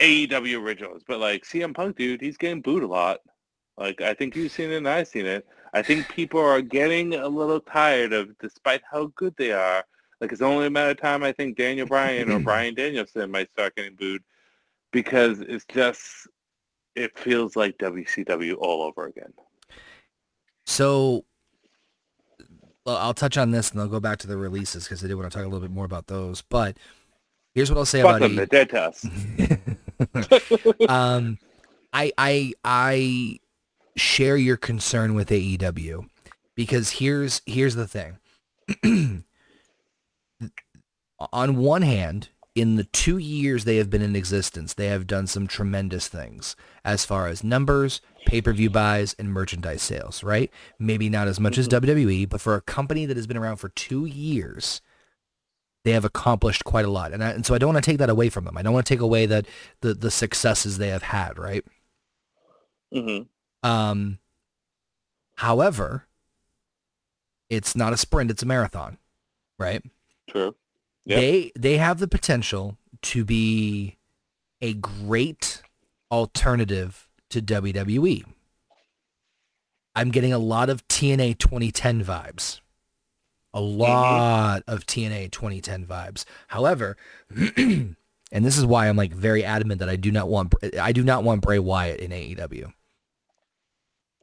[0.01, 1.03] AEW originals.
[1.07, 3.19] But like CM Punk, dude, he's getting booed a lot.
[3.77, 5.45] Like I think you've seen it and I've seen it.
[5.73, 9.83] I think people are getting a little tired of, despite how good they are.
[10.19, 13.49] Like it's only a matter of time I think Daniel Bryan or Bryan Danielson might
[13.51, 14.23] start getting booed
[14.91, 16.27] because it's just
[16.95, 19.33] it feels like WCW all over again.
[20.65, 21.25] So
[22.85, 25.31] I'll touch on this and I'll go back to the releases because I did want
[25.31, 26.41] to talk a little bit more about those.
[26.41, 26.77] But
[27.53, 29.05] here's what I'll say Fuck about them, e- dead test.
[30.87, 31.37] um,
[31.93, 33.39] I I I
[33.95, 36.07] share your concern with AEW
[36.55, 39.23] because here's here's the thing.
[41.33, 45.27] on one hand, in the two years they have been in existence, they have done
[45.27, 50.51] some tremendous things as far as numbers, pay-per-view buys, and merchandise sales, right?
[50.79, 51.89] Maybe not as much as mm-hmm.
[51.91, 54.81] WWE, but for a company that has been around for two years,
[55.85, 57.13] they have accomplished quite a lot.
[57.13, 58.57] And, I, and so I don't want to take that away from them.
[58.57, 59.45] I don't want to take away that
[59.81, 61.63] the, the successes they have had, right?
[62.93, 63.69] Mm-hmm.
[63.69, 64.17] Um,
[65.35, 66.07] however,
[67.49, 68.97] it's not a sprint, it's a marathon,
[69.59, 69.83] right?
[70.29, 70.55] True.
[71.09, 71.17] Yep.
[71.19, 73.97] They they have the potential to be
[74.61, 75.63] a great
[76.11, 78.23] alternative to WWE.
[79.95, 82.59] I'm getting a lot of TNA 2010 vibes.
[83.55, 83.79] A mm-hmm.
[83.81, 86.25] lot of TNA 2010 vibes.
[86.49, 86.95] However,
[87.57, 87.89] and
[88.31, 91.23] this is why I'm like very adamant that I do not want I do not
[91.23, 92.71] want Bray Wyatt in AEW.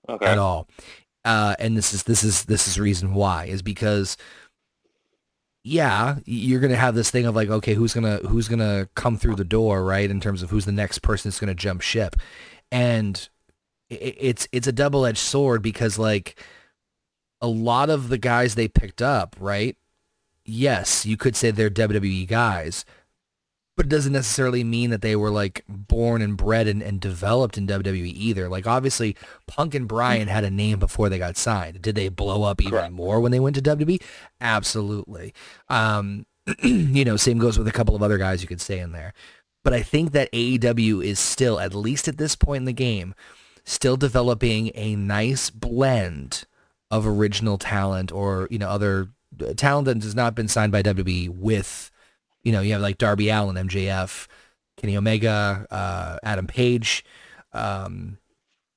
[0.09, 0.25] Okay.
[0.25, 0.69] At all.
[1.25, 4.17] Uh, and this is this is this is reason why is because
[5.69, 8.61] yeah, you're going to have this thing of like, okay, who's going to who's going
[8.61, 10.09] to come through the door, right?
[10.09, 12.15] In terms of who's the next person that's going to jump ship,
[12.71, 13.29] and
[13.91, 16.39] it's it's a double edged sword because like
[17.41, 19.77] a lot of the guys they picked up, right?
[20.45, 22.85] Yes, you could say they're WWE guys,
[23.77, 27.59] but it doesn't necessarily mean that they were like born and bred and, and developed
[27.59, 28.49] in WWE either.
[28.49, 29.15] Like obviously
[29.47, 31.83] Punk and Bryan had a name before they got signed.
[31.83, 32.93] Did they blow up even Correct.
[32.93, 34.03] more when they went to WWE?
[34.41, 35.35] Absolutely.
[35.69, 36.25] Um,
[36.63, 39.13] you know, same goes with a couple of other guys you could say in there.
[39.63, 43.15] But I think that AEW is still, at least at this point in the game,
[43.65, 46.45] still developing a nice blend
[46.91, 49.09] of original talent or, you know, other
[49.47, 51.91] uh, talent that has not been signed by WWE with
[52.47, 54.29] you know, you have like Darby Allin, MJF,
[54.77, 57.05] Kenny Omega, uh, Adam Page.
[57.53, 58.19] Um,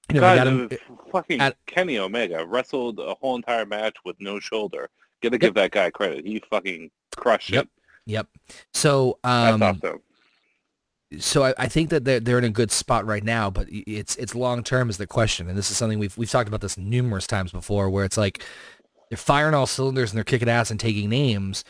[0.09, 0.70] you know, God, Adam,
[1.11, 4.89] fucking Ad, Kenny Omega wrestled a whole entire match with no shoulder.
[5.22, 5.41] Gotta yep.
[5.41, 6.26] give that guy credit.
[6.26, 7.65] He fucking crushed yep.
[7.65, 7.70] it.
[8.07, 8.28] Yep.
[8.74, 9.80] So um,
[11.20, 14.15] So I, I, think that they're, they're in a good spot right now, but it's
[14.15, 16.76] it's long term is the question, and this is something we've we've talked about this
[16.76, 18.43] numerous times before, where it's like
[19.11, 21.63] they're firing all cylinders and they're kicking ass and taking names,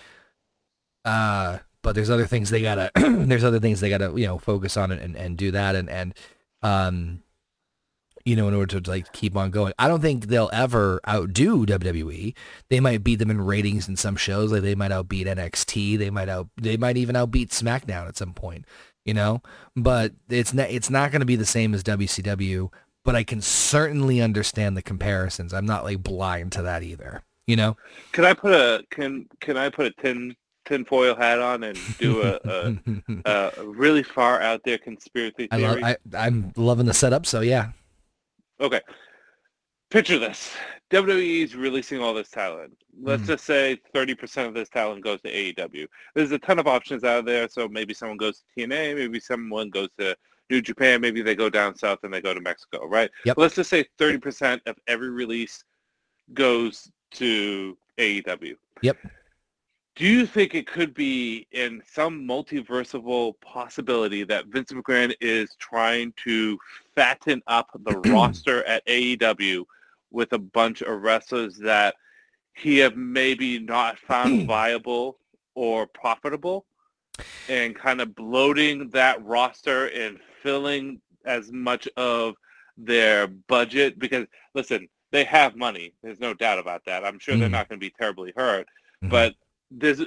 [1.03, 4.77] uh, but there's other things they gotta there's other things they gotta you know focus
[4.77, 6.13] on and, and do that and and
[6.61, 7.21] um
[8.25, 11.65] you know in order to like keep on going i don't think they'll ever outdo
[11.65, 12.35] wwe
[12.69, 16.09] they might beat them in ratings in some shows like they might outbeat nxt they
[16.09, 18.65] might out they might even outbeat smackdown at some point
[19.05, 19.41] you know
[19.75, 22.69] but it's not it's not going to be the same as wcw
[23.05, 27.55] but i can certainly understand the comparisons i'm not like blind to that either you
[27.55, 27.77] know
[28.11, 30.35] can i put a can can i put a 10
[30.69, 32.39] tinfoil hat on and do a,
[33.25, 35.65] a, a really far out there conspiracy theory.
[35.65, 37.71] I love, I, I'm loving the setup, so yeah.
[38.61, 38.81] Okay.
[39.89, 40.51] Picture this.
[40.91, 42.77] WWE is releasing all this talent.
[43.01, 43.27] Let's mm.
[43.27, 45.87] just say 30% of this talent goes to AEW.
[46.13, 49.69] There's a ton of options out there, so maybe someone goes to TNA, maybe someone
[49.71, 50.15] goes to
[50.51, 53.09] New Japan, maybe they go down south and they go to Mexico, right?
[53.25, 53.37] Yep.
[53.37, 55.63] Let's just say 30% of every release
[56.33, 58.55] goes to AEW.
[58.81, 58.97] Yep
[59.99, 66.13] do you think it could be in some multiversal possibility that Vince McMahon is trying
[66.23, 66.57] to
[66.95, 69.65] fatten up the roster at AEW
[70.09, 71.95] with a bunch of wrestlers that
[72.53, 74.47] he have maybe not found hmm.
[74.47, 75.17] viable
[75.53, 76.65] or profitable
[77.49, 82.35] and kind of bloating that roster and filling as much of
[82.77, 84.25] their budget because
[84.55, 85.91] listen, they have money.
[86.01, 87.03] There's no doubt about that.
[87.03, 87.53] I'm sure mm they're hmm.
[87.53, 88.65] not going to be terribly hurt,
[89.01, 89.09] hmm.
[89.09, 89.35] but
[89.71, 90.01] there's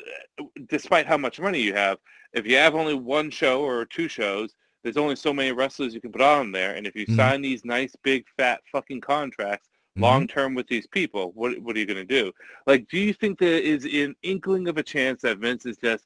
[0.68, 1.98] despite how much money you have,
[2.32, 6.00] if you have only one show or two shows, there's only so many wrestlers you
[6.00, 6.74] can put on there.
[6.74, 7.16] And if you mm-hmm.
[7.16, 10.02] sign these nice big fat fucking contracts mm-hmm.
[10.02, 12.32] long term with these people, what what are you gonna do?
[12.66, 16.04] Like, do you think there is an inkling of a chance that Vince is just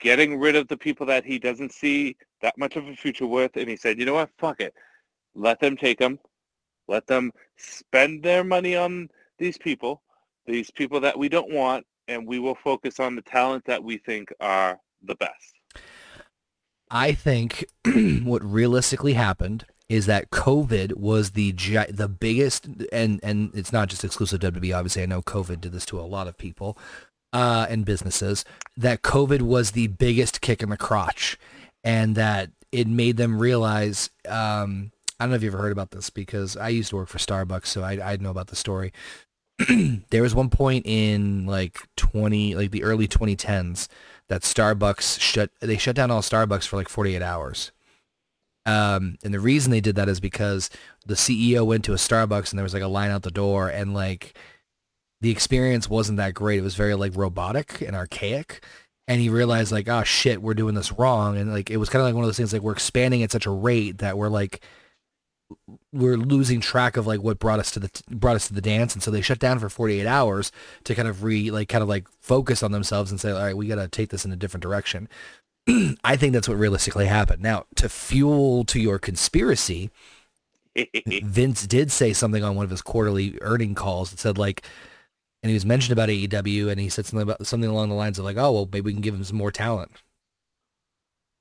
[0.00, 3.56] getting rid of the people that he doesn't see that much of a future with,
[3.56, 4.72] and he said, you know what, fuck it,
[5.34, 6.18] let them take them,
[6.88, 9.06] let them spend their money on
[9.38, 10.00] these people,
[10.46, 13.96] these people that we don't want, and we will focus on the talent that we
[13.96, 15.60] think are the best.
[16.90, 17.64] I think
[18.24, 21.52] what realistically happened is that COVID was the
[21.88, 24.76] the biggest, and and it's not just exclusive to WWE.
[24.76, 26.76] Obviously, I know COVID did this to a lot of people
[27.32, 28.44] uh, and businesses.
[28.76, 31.38] That COVID was the biggest kick in the crotch,
[31.84, 34.10] and that it made them realize.
[34.28, 34.90] Um,
[35.20, 37.18] I don't know if you ever heard about this because I used to work for
[37.18, 38.92] Starbucks, so I I know about the story.
[40.10, 43.88] there was one point in like 20 like the early 2010s
[44.28, 47.72] that Starbucks shut they shut down all Starbucks for like 48 hours.
[48.66, 50.70] Um, and the reason they did that is because
[51.06, 53.68] the CEO went to a Starbucks and there was like a line out the door
[53.68, 54.34] and like
[55.22, 56.58] the experience wasn't that great.
[56.58, 58.64] It was very like robotic and archaic.
[59.08, 61.36] And he realized like, oh shit, we're doing this wrong.
[61.36, 63.32] And like, it was kind of like one of those things like we're expanding at
[63.32, 64.62] such a rate that we're like
[65.92, 68.94] we're losing track of like what brought us to the brought us to the dance
[68.94, 70.52] and so they shut down for 48 hours
[70.84, 73.56] to kind of re like kind of like focus on themselves and say all right
[73.56, 75.08] we got to take this in a different direction
[76.04, 79.90] i think that's what realistically happened now to fuel to your conspiracy
[81.24, 84.64] vince did say something on one of his quarterly earning calls that said like
[85.42, 88.18] and he was mentioned about AEW and he said something about something along the lines
[88.18, 89.90] of like oh well maybe we can give him some more talent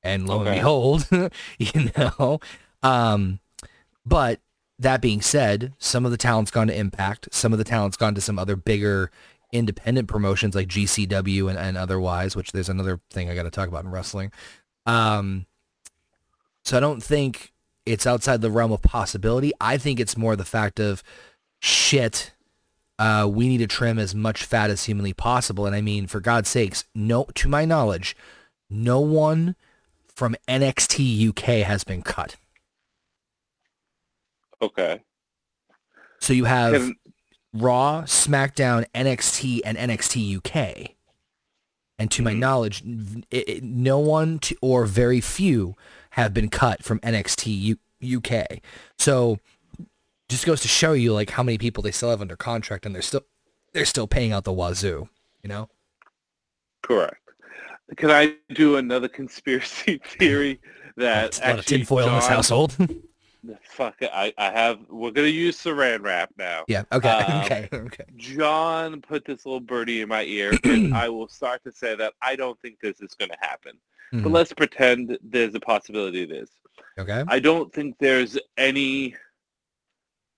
[0.01, 0.47] and lo okay.
[0.49, 1.07] and behold
[1.59, 2.39] you know
[2.81, 3.39] um
[4.09, 4.39] but
[4.79, 7.29] that being said, some of the talent's gone to Impact.
[7.31, 9.11] Some of the talent's gone to some other bigger
[9.51, 13.67] independent promotions like GCW and, and otherwise, which there's another thing I got to talk
[13.67, 14.31] about in wrestling.
[14.87, 15.45] Um,
[16.65, 17.53] so I don't think
[17.85, 19.51] it's outside the realm of possibility.
[19.61, 21.03] I think it's more the fact of
[21.61, 22.31] shit.
[22.97, 25.65] Uh, we need to trim as much fat as humanly possible.
[25.67, 28.15] And I mean, for God's sakes, no, to my knowledge,
[28.69, 29.55] no one
[30.13, 32.35] from NXT UK has been cut.
[34.61, 35.01] Okay.
[36.19, 36.95] So you have and,
[37.53, 40.91] Raw, SmackDown, NXT, and NXT UK.
[41.97, 42.33] And to mm-hmm.
[42.33, 42.83] my knowledge,
[43.31, 45.75] it, it, no one to, or very few
[46.11, 48.59] have been cut from NXT U- UK.
[48.97, 49.37] So
[50.27, 52.93] just goes to show you like how many people they still have under contract and
[52.93, 53.21] they're still
[53.73, 55.09] they're still paying out the wazoo,
[55.43, 55.69] you know?
[56.81, 57.15] Correct.
[57.97, 60.59] Can I do another conspiracy theory
[60.97, 62.75] that That's actually a lot of tinfoil John, in this household?
[63.61, 64.79] Fuck, I, I have.
[64.89, 66.65] We're gonna use Saran wrap now.
[66.67, 66.83] Yeah.
[66.91, 67.09] Okay.
[67.19, 67.69] Um, okay.
[67.73, 68.03] Okay.
[68.17, 72.13] John put this little birdie in my ear, and I will start to say that
[72.21, 73.73] I don't think this is gonna happen.
[74.13, 74.23] Mm-hmm.
[74.23, 74.35] But hmm.
[74.35, 76.49] let's pretend there's a possibility it is.
[76.97, 77.23] Okay.
[77.27, 79.15] I don't think there's any.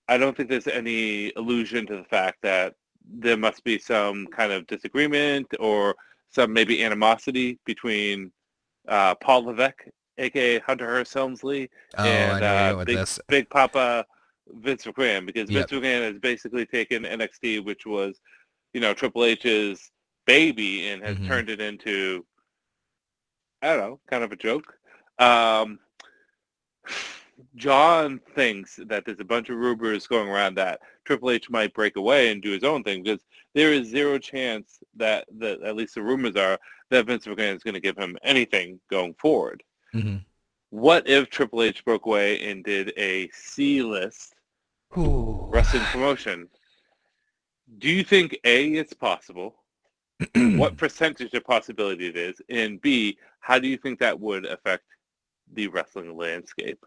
[0.08, 2.74] I don't think there's any allusion to the fact that
[3.08, 5.96] there must be some kind of disagreement or
[6.30, 8.30] some maybe animosity between
[8.88, 9.86] uh, Paul Levesque
[10.18, 14.04] aka Hunter Hearst Helmsley, oh, and uh, Big, Big, Papa
[14.48, 15.68] Vince McMahon, because yep.
[15.68, 18.20] Vince McMahon has basically taken NXT, which was,
[18.74, 19.90] you know, Triple H's
[20.26, 21.26] baby, and has mm-hmm.
[21.28, 22.24] turned it into,
[23.62, 24.74] I don't know, kind of a joke.
[25.18, 25.78] Um,
[27.56, 31.96] John thinks that there's a bunch of rumors going around that Triple H might break
[31.96, 33.22] away and do his own thing because
[33.54, 36.58] there is zero chance that, that at least the rumors are
[36.90, 39.62] that Vince McMahon is going to give him anything going forward.
[39.94, 40.16] Mm-hmm.
[40.70, 44.34] What if Triple H broke away and did a C-list
[44.94, 46.48] wrestling promotion?
[47.78, 49.56] Do you think A, it's possible?
[50.34, 52.40] what percentage of possibility it is?
[52.48, 54.84] And B, how do you think that would affect
[55.52, 56.82] the wrestling landscape?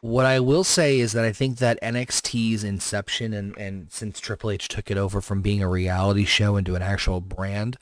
[0.00, 4.50] What I will say is that I think that NXT's inception and, and since Triple
[4.50, 7.78] H took it over from being a reality show into an actual brand,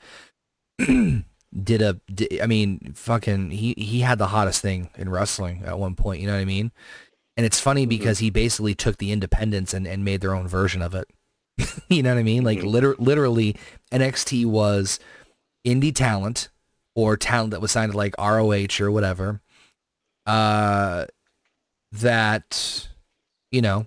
[1.61, 1.93] did a.
[2.13, 6.21] Did, I mean, fucking, he he had the hottest thing in wrestling at one point.
[6.21, 6.71] You know what I mean?
[7.37, 7.89] And it's funny mm-hmm.
[7.89, 11.07] because he basically took the independence and, and made their own version of it.
[11.89, 12.43] you know what I mean?
[12.43, 12.67] Like mm-hmm.
[12.69, 13.55] liter- literally,
[13.91, 14.99] NXT was
[15.67, 16.49] indie talent
[16.95, 19.41] or talent that was signed to like ROH or whatever.
[20.25, 21.05] Uh,
[21.91, 22.87] that
[23.51, 23.85] you know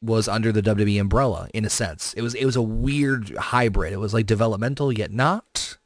[0.00, 2.14] was under the WWE umbrella in a sense.
[2.14, 3.92] It was it was a weird hybrid.
[3.92, 5.76] It was like developmental yet not.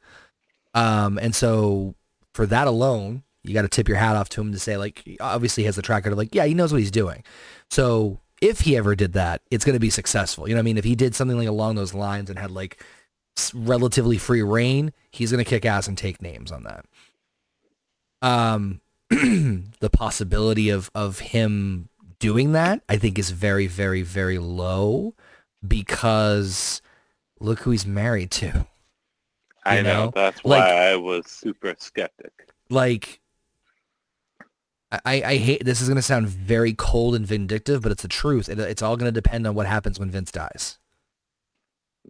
[0.73, 1.95] Um, and so
[2.33, 5.03] for that alone, you got to tip your hat off to him to say like,
[5.19, 7.23] obviously he has the tracker to like, yeah, he knows what he's doing.
[7.69, 10.47] So if he ever did that, it's going to be successful.
[10.47, 10.77] You know what I mean?
[10.77, 12.83] If he did something like along those lines and had like
[13.53, 16.85] relatively free reign, he's going to kick ass and take names on that.
[18.21, 21.87] Um, the possibility of of him
[22.19, 25.13] doing that, I think, is very, very, very low
[25.65, 26.81] because
[27.39, 28.67] look who he's married to.
[29.67, 30.05] I know?
[30.05, 30.11] know?
[30.13, 32.47] that's why I was super skeptic.
[32.69, 33.19] Like,
[34.91, 38.07] I, I hate this is going to sound very cold and vindictive, but it's the
[38.07, 38.49] truth.
[38.49, 40.77] It, it's all going to depend on what happens when Vince dies.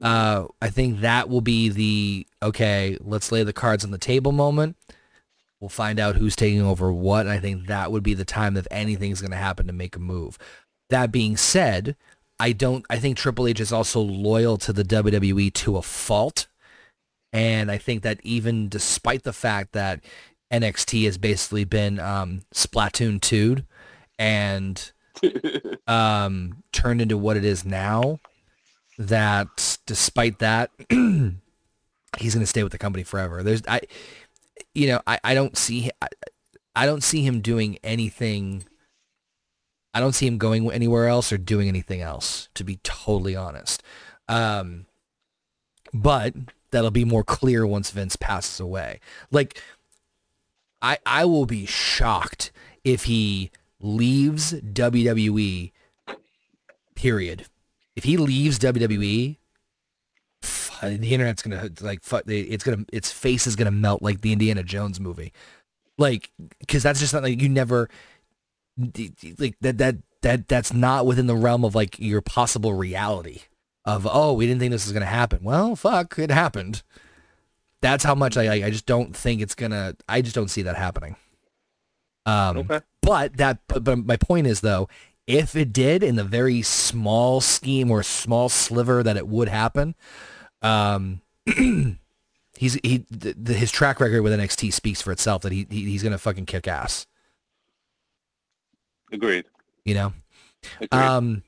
[0.02, 2.98] Uh, I think that will be the okay.
[3.02, 4.78] Let's lay the cards on the table moment.
[5.60, 8.58] We'll find out who's taking over what, and I think that would be the time
[8.58, 10.38] if anything's going to happen to make a move.
[10.92, 11.96] That being said,
[12.40, 12.86] I don't.
[12.92, 16.46] I think Triple H is also loyal to the WWE to a fault
[17.34, 20.02] and I think that even despite the fact that
[20.52, 23.58] NXT has basically been um, Splatoon 2
[24.18, 24.92] and
[25.88, 28.20] um, turned into what it is now,
[28.98, 31.40] that despite that, he's going
[32.18, 33.44] to stay with the company forever.
[33.44, 33.82] There's, I,
[34.74, 36.08] you know, I, I don't see, I,
[36.76, 38.64] I don't see him doing anything.
[39.94, 43.84] I don't see him going anywhere else or doing anything else, to be totally honest.
[44.28, 44.86] Um,
[45.94, 46.34] but
[46.72, 49.00] that'll be more clear once Vince passes away.
[49.32, 49.62] Like
[50.82, 52.52] I I will be shocked
[52.84, 55.72] if he leaves WWE
[56.96, 57.46] period.
[57.96, 59.38] If he leaves WWE,
[60.82, 64.02] the internet's going to like fuck it's going to its face is going to melt
[64.02, 65.34] like the Indiana Jones movie.
[65.98, 66.32] Like
[66.68, 67.90] cuz that's just not like you never
[69.40, 73.40] like that that that that's not within the realm of like your possible reality
[73.88, 76.84] of oh we didn't think this was going to happen well fuck it happened
[77.82, 80.62] that's how much i i just don't think it's going to i just don't see
[80.62, 81.16] that happening
[82.26, 82.82] um okay.
[83.02, 84.88] but that but, but my point is though
[85.26, 89.96] if it did in the very small scheme or small sliver that it would happen
[90.62, 95.66] um he's he the, the, his track record with NXT speaks for itself that he,
[95.70, 97.08] he he's going to fucking kick ass
[99.14, 99.46] agreed
[99.86, 100.12] you know
[100.82, 100.92] Agreed.
[101.00, 101.44] um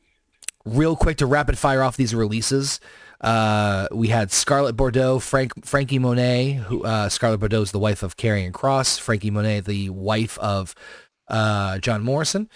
[0.66, 2.80] real quick to rapid fire off these releases.
[3.22, 8.02] Uh, we had Scarlett Bordeaux, Frank, Frankie Monet, who, uh, Scarlett Bordeaux is the wife
[8.02, 10.74] of Karrion Kross, Frankie Monet, the wife of,
[11.28, 12.50] uh, John Morrison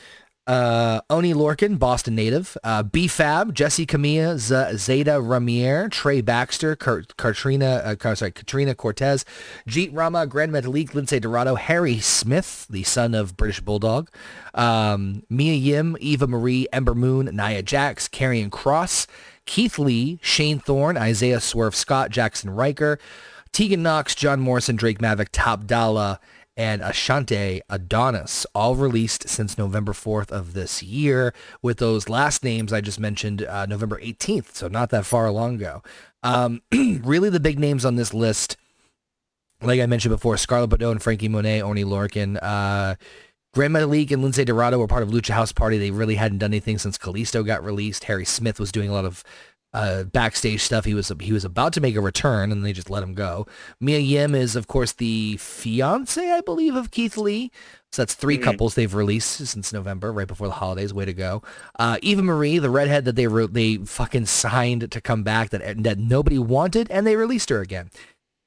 [0.46, 7.16] uh, Oney Lorcan, Boston native, uh, B-Fab, Jesse Camilla, Z- Zayda Ramier, Trey Baxter, Kurt,
[7.16, 9.24] Katrina, uh, sorry, Katrina Cortez,
[9.68, 14.10] Jeet Rama, Gran Metalik, Lince Dorado, Harry Smith, the son of British Bulldog,
[14.54, 19.08] um, Mia Yim, Eva Marie, Ember Moon, Nia Jax, Karrion Kross,
[19.46, 23.00] Keith Lee, Shane Thorne, Isaiah Swerve Scott, Jaxson Ryker,
[23.54, 26.20] Tegan Knox, John Morrison, Drake Maverick, Top Dolla,
[26.56, 32.72] and Ashante Adonis, all released since November 4th of this year, with those last names
[32.72, 35.82] I just mentioned uh, November 18th, so not that far long ago.
[36.22, 38.56] Um, really, the big names on this list,
[39.62, 42.96] like I mentioned before, Scarlett Bordeaux and Frankie Monet, Oni Lorcan, uh,
[43.56, 45.78] League and Lindsay Dorado were part of Lucha House Party.
[45.78, 48.06] They really hadn't done anything since Kalisto got released.
[48.06, 49.24] Harry Smith was doing a lot of
[49.74, 50.86] uh, backstage stuff.
[50.86, 53.48] He was he was about to make a return, and they just let him go.
[53.80, 57.52] Mia Yim is, of course, the fiance, I believe, of Keith Lee.
[57.92, 58.44] So that's 3 mm-hmm.
[58.44, 60.94] couples they've released since November, right before the holidays.
[60.94, 61.42] Way to go,
[61.80, 65.84] uh, Eva Marie, the redhead that they re- they fucking signed to come back that
[65.84, 67.90] that nobody wanted, and they released her again.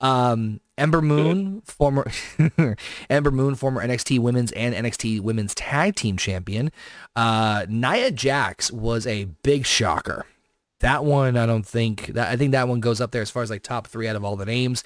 [0.01, 1.09] Um, Ember mm-hmm.
[1.09, 2.09] Moon, former
[3.09, 6.71] Ember Moon, former NXT Women's and NXT Women's Tag Team Champion.
[7.17, 10.27] Uh, Nia Jax was a big shocker
[10.81, 13.43] that one, I don't think that I think that one goes up there as far
[13.43, 14.85] as like top three out of all the names.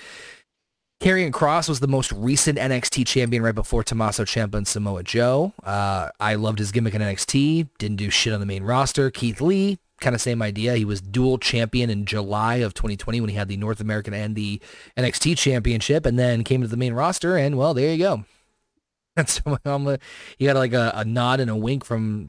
[1.02, 5.54] Karrion Kross was the most recent NXT champion right before Tommaso Ciampa and Samoa Joe.
[5.64, 7.68] Uh, I loved his gimmick in NXT.
[7.78, 9.10] Didn't do shit on the main roster.
[9.10, 10.76] Keith Lee, kind of same idea.
[10.76, 14.36] He was dual champion in July of 2020 when he had the North American and
[14.36, 14.60] the
[14.98, 17.34] NXT championship, and then came to the main roster.
[17.36, 18.24] And well, there you go.
[19.16, 22.28] That's so uh, got like a, a nod and a wink from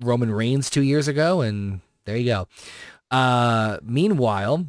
[0.00, 2.46] Roman Reigns two years ago, and there you go.
[3.12, 4.66] Uh, meanwhile,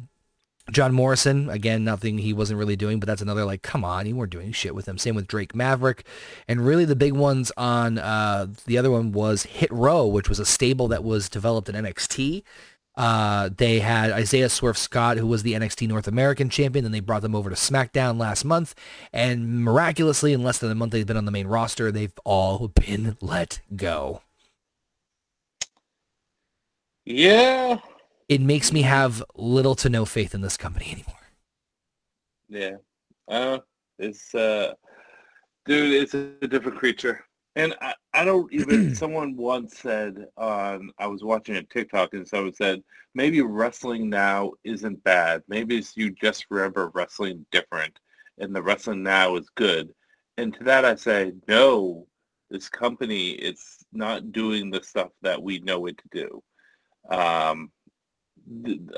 [0.70, 4.14] John Morrison, again, nothing he wasn't really doing, but that's another like, come on, you
[4.14, 4.98] weren't doing shit with him.
[4.98, 6.06] Same with Drake Maverick.
[6.46, 10.38] And really the big ones on uh, the other one was Hit Row, which was
[10.38, 12.42] a stable that was developed in NXT.
[12.96, 17.00] Uh, they had Isaiah Swerve Scott, who was the NXT North American champion, and they
[17.00, 18.74] brought them over to SmackDown last month.
[19.12, 22.68] And miraculously, in less than a month they've been on the main roster, they've all
[22.68, 24.20] been let go.
[27.06, 27.78] Yeah,
[28.28, 31.12] it makes me have little to no faith in this company anymore.
[32.48, 32.76] Yeah.
[33.34, 33.58] Uh,
[33.98, 34.72] it's, uh,
[35.66, 37.24] dude, it's a different creature.
[37.56, 42.26] And I, I don't even, someone once said on, I was watching a TikTok and
[42.26, 42.82] someone said,
[43.14, 45.42] maybe wrestling now isn't bad.
[45.46, 47.98] Maybe it's you just remember wrestling different
[48.38, 49.92] and the wrestling now is good.
[50.38, 52.06] And to that I say, no,
[52.50, 56.42] this company, it's not doing the stuff that we know it to do.
[57.16, 57.70] Um,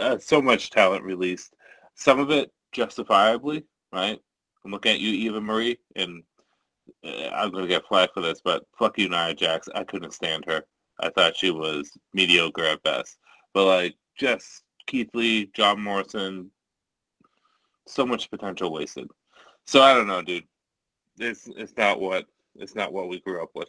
[0.00, 1.54] uh, so much talent released.
[1.94, 4.18] Some of it justifiably, right?
[4.64, 6.22] I'm looking at you, Eva Marie, and
[7.04, 9.68] uh, I'm going to get flack for this, but fuck you, Nia Jax.
[9.74, 10.62] I couldn't stand her.
[11.00, 13.18] I thought she was mediocre at best.
[13.52, 16.50] But like, just Keith Lee, John Morrison,
[17.86, 19.08] so much potential wasted.
[19.66, 20.44] So I don't know, dude.
[21.18, 23.68] It's it's not what it's not what we grew up with.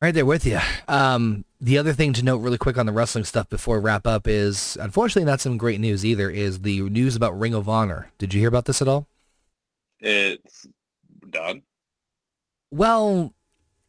[0.00, 0.58] Right there with you.
[0.88, 4.04] Um, the other thing to note really quick on the wrestling stuff before we wrap
[4.04, 8.10] up is, unfortunately, not some great news either, is the news about Ring of Honor.
[8.18, 9.06] Did you hear about this at all?
[10.00, 10.66] It's
[11.30, 11.62] done.
[12.72, 13.32] Well,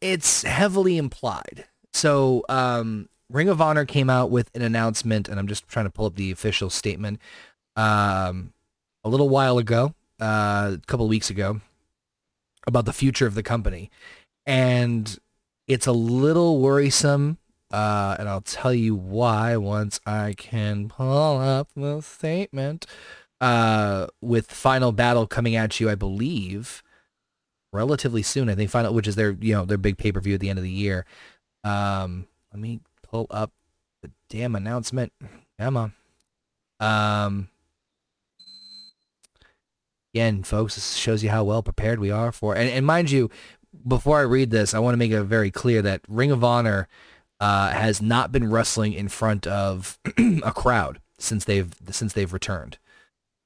[0.00, 1.64] it's heavily implied.
[1.92, 5.90] So um, Ring of Honor came out with an announcement, and I'm just trying to
[5.90, 7.18] pull up the official statement
[7.74, 8.52] um,
[9.02, 11.60] a little while ago, uh, a couple weeks ago,
[12.68, 13.90] about the future of the company.
[14.46, 15.18] And
[15.66, 17.36] it's a little worrisome
[17.74, 22.86] uh, and I'll tell you why once I can pull up the statement.
[23.40, 26.84] Uh, with Final Battle coming at you, I believe,
[27.72, 28.48] relatively soon.
[28.48, 30.50] I think Final, which is their you know their big pay per view at the
[30.50, 31.04] end of the year.
[31.64, 33.50] Um, let me pull up
[34.02, 35.12] the damn announcement.
[35.58, 35.92] Come on.
[36.78, 37.48] Um,
[40.14, 42.54] again, folks, this shows you how well prepared we are for.
[42.54, 43.30] And, and mind you,
[43.86, 46.86] before I read this, I want to make it very clear that Ring of Honor
[47.40, 49.98] uh, has not been wrestling in front of
[50.42, 52.78] a crowd since they've since they've returned.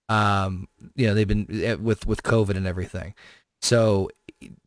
[0.09, 3.15] Um, you know, they've been eh, with with COVID and everything.
[3.62, 4.10] So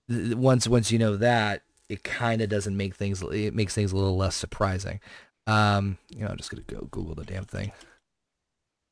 [0.09, 3.95] once once you know that, it kind of doesn't make things it makes things a
[3.95, 4.99] little less surprising.
[5.47, 7.71] Um, you know, I'm just gonna go Google the damn thing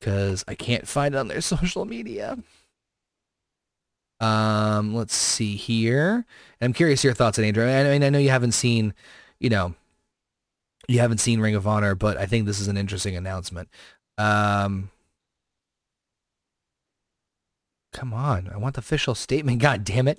[0.00, 2.38] because I can't find it on their social media.
[4.20, 6.26] Um, let's see here.
[6.60, 7.64] I'm curious your thoughts on Andrew.
[7.66, 8.92] I mean, I know you haven't seen,
[9.38, 9.74] you know,
[10.90, 13.68] you haven't seen Ring of Honor, but I think this is an interesting announcement.
[14.18, 14.90] Um,
[17.92, 19.60] come on, I want the official statement.
[19.62, 20.18] God damn it!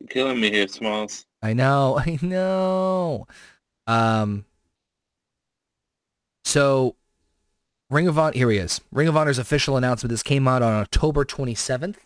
[0.00, 1.26] You're killing me here, Smalls.
[1.42, 3.26] I know, I know.
[3.88, 4.44] Um,
[6.44, 6.94] so
[7.90, 8.80] Ring of Honor, here he is.
[8.92, 10.10] Ring of Honor's official announcement.
[10.10, 11.96] This came out on October 27th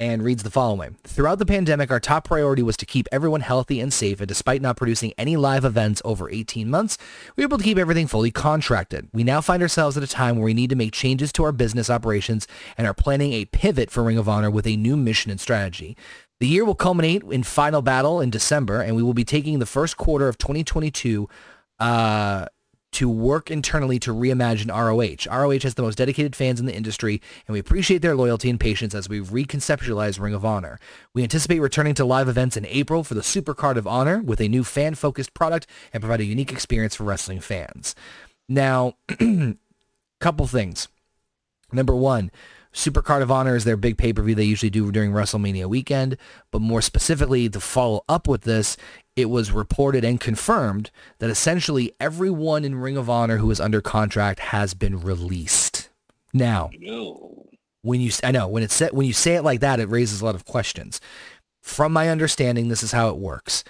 [0.00, 0.96] and reads the following.
[1.04, 4.62] Throughout the pandemic, our top priority was to keep everyone healthy and safe, and despite
[4.62, 6.98] not producing any live events over 18 months,
[7.36, 9.08] we were able to keep everything fully contracted.
[9.12, 11.52] We now find ourselves at a time where we need to make changes to our
[11.52, 12.46] business operations
[12.76, 15.96] and are planning a pivot for Ring of Honor with a new mission and strategy.
[16.40, 19.66] The year will culminate in Final Battle in December, and we will be taking the
[19.66, 21.28] first quarter of 2022
[21.80, 22.46] uh,
[22.90, 25.30] to work internally to reimagine ROH.
[25.36, 28.58] ROH has the most dedicated fans in the industry, and we appreciate their loyalty and
[28.58, 30.78] patience as we reconceptualize Ring of Honor.
[31.12, 34.48] We anticipate returning to live events in April for the Supercard of Honor with a
[34.48, 37.94] new fan-focused product and provide a unique experience for wrestling fans.
[38.48, 38.94] Now,
[40.20, 40.88] couple things.
[41.70, 42.30] Number one,
[42.72, 46.16] Super Card of Honor is their big pay-per-view they usually do during WrestleMania weekend.
[46.50, 48.76] But more specifically, to follow up with this,
[49.16, 53.80] it was reported and confirmed that essentially everyone in Ring of Honor who is under
[53.80, 55.88] contract has been released.
[56.32, 56.70] Now,
[57.82, 60.24] when you I know when it's when you say it like that, it raises a
[60.24, 61.00] lot of questions.
[61.62, 63.64] From my understanding, this is how it works.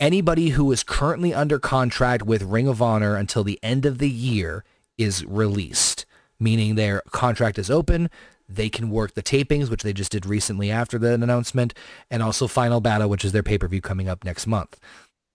[0.00, 4.10] Anybody who is currently under contract with Ring of Honor until the end of the
[4.10, 4.64] year
[4.96, 6.06] is released
[6.40, 8.10] meaning their contract is open.
[8.54, 11.74] They can work the tapings, which they just did recently after the announcement,
[12.10, 14.78] and also Final Battle, which is their pay per view coming up next month.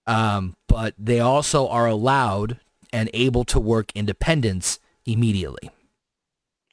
[0.07, 2.59] Um, but they also are allowed
[2.91, 5.69] and able to work independence immediately.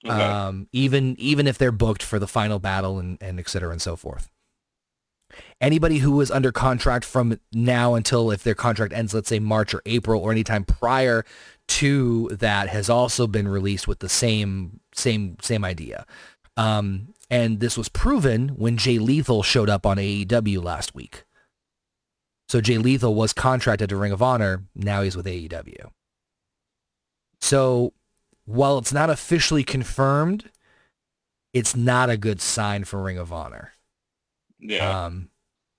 [0.05, 0.23] Okay.
[0.23, 3.83] Um, even even if they're booked for the final battle and, and et cetera and
[3.83, 4.31] so forth.
[5.61, 9.75] Anybody who is under contract from now until if their contract ends, let's say March
[9.75, 11.25] or April or any time prior
[11.69, 16.07] to that has also been released with the same same same idea.
[16.57, 21.25] Um, and this was proven when Jay Lethal showed up on AEW last week.
[22.49, 24.65] So Jay Lethal was contracted to Ring of Honor.
[24.75, 25.91] Now he's with AEW.
[27.41, 27.93] So
[28.45, 30.51] while it's not officially confirmed,
[31.53, 33.73] it's not a good sign for Ring of Honor.
[34.61, 35.07] Yeah.
[35.07, 35.29] Um,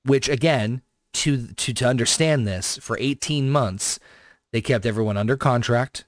[0.03, 0.81] which again,
[1.13, 3.99] to to to understand this, for 18 months,
[4.51, 6.03] they kept everyone under contract.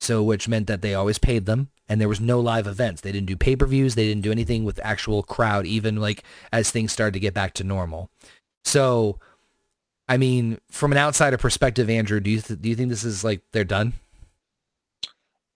[0.00, 3.00] So which meant that they always paid them and there was no live events.
[3.00, 3.94] They didn't do pay-per-views.
[3.94, 7.54] They didn't do anything with actual crowd, even like as things started to get back
[7.54, 8.10] to normal.
[8.64, 9.18] So,
[10.08, 13.22] I mean, from an outsider perspective, Andrew, do you th- do you think this is
[13.22, 13.94] like they're done?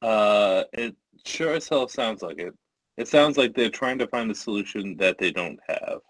[0.02, 0.94] Uh, it
[1.24, 2.54] sure as hell sounds like it.
[2.96, 6.00] It sounds like they're trying to find a solution that they don't have,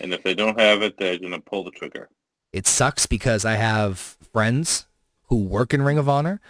[0.00, 2.08] and if they don't have it, they're gonna pull the trigger.
[2.52, 3.98] It sucks because I have
[4.32, 4.86] friends
[5.28, 6.40] who work in Ring of Honor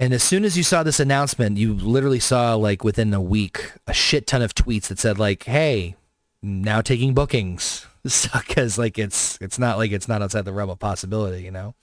[0.00, 3.72] and as soon as you saw this announcement, you literally saw like within a week
[3.86, 5.94] a shit ton of tweets that said like, "Hey,
[6.42, 10.78] now taking bookings." Because like it's it's not like it's not outside the realm of
[10.78, 11.74] possibility, you know.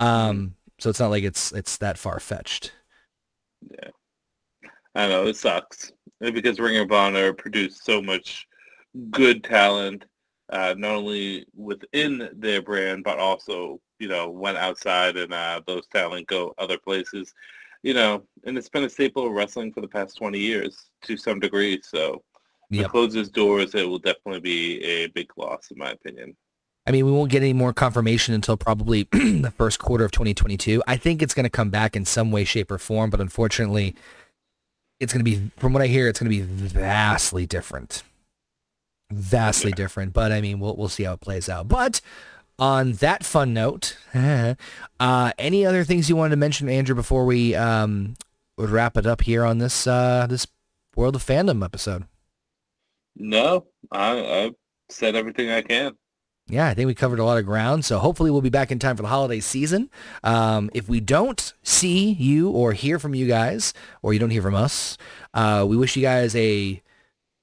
[0.00, 0.46] Um, mm-hmm.
[0.78, 2.72] so it's not like it's it's that far fetched.
[3.70, 3.90] Yeah,
[4.94, 8.46] I know it sucks because Ring of Honor produced so much
[9.10, 10.06] good talent,
[10.50, 15.86] uh, not only within their brand but also you know went outside and uh, those
[15.86, 17.32] talent go other places.
[17.82, 21.16] You know, and it's been a staple of wrestling for the past 20 years to
[21.16, 21.80] some degree.
[21.82, 22.22] So
[22.70, 22.86] yep.
[22.86, 23.74] it closes doors.
[23.74, 26.36] It will definitely be a big loss, in my opinion.
[26.86, 30.80] I mean, we won't get any more confirmation until probably the first quarter of 2022.
[30.86, 33.94] I think it's going to come back in some way, shape, or form, but unfortunately,
[35.00, 38.04] it's going to be, from what I hear, it's going to be vastly different.
[39.12, 39.76] Vastly yeah.
[39.76, 40.12] different.
[40.12, 41.66] But I mean, we'll, we'll see how it plays out.
[41.66, 42.00] But
[42.58, 43.96] on that fun note,
[45.00, 48.14] uh, any other things you wanted to mention, Andrew, before we um,
[48.58, 50.46] wrap it up here on this uh, this
[50.94, 52.04] World of Fandom episode?
[53.16, 54.50] No, I, I
[54.90, 55.92] said everything I can
[56.48, 57.84] yeah, I think we covered a lot of ground.
[57.84, 59.88] So hopefully we'll be back in time for the holiday season.
[60.24, 63.72] Um, if we don't see you or hear from you guys,
[64.02, 64.98] or you don't hear from us,
[65.34, 66.82] uh, we wish you guys a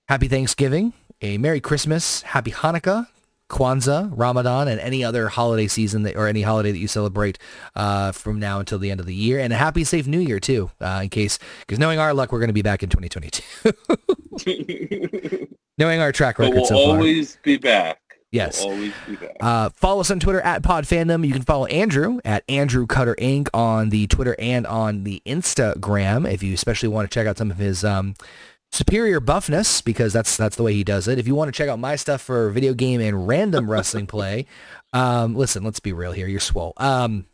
[0.10, 0.92] happy Thanksgiving,
[1.22, 3.08] a Merry Christmas, Happy Hanukkah,
[3.50, 7.38] Kwanzaa, Ramadan, and any other holiday season that, or any holiday that you celebrate
[7.76, 9.40] uh, from now until the end of the year.
[9.40, 12.40] And a happy, safe New Year too, uh, in case because knowing our luck, we're
[12.40, 15.48] going to be back in 2022.
[15.78, 17.42] knowing our track record, but we'll so always far.
[17.44, 18.00] be back.
[18.32, 18.64] Yes.
[18.64, 18.92] We'll
[19.42, 21.26] uh, follow us on Twitter at PodFandom.
[21.26, 23.48] You can follow Andrew at Andrew Cutter Inc.
[23.56, 27.50] on the Twitter and on the Instagram if you especially want to check out some
[27.50, 28.14] of his um,
[28.72, 31.18] Superior Buffness, because that's that's the way he does it.
[31.18, 34.46] If you want to check out my stuff for video game and random wrestling play,
[34.94, 36.28] um, listen, let's be real here.
[36.28, 36.74] You're swole.
[36.78, 37.26] Um,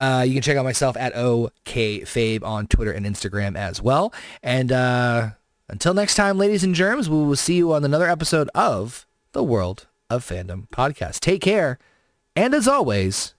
[0.00, 4.12] uh, you can check out myself at OKFabe on Twitter and Instagram as well.
[4.42, 5.30] And uh,
[5.68, 9.44] until next time, ladies and germs, we will see you on another episode of the
[9.44, 11.20] World of Fandom podcast.
[11.20, 11.78] Take care.
[12.34, 13.34] And as always,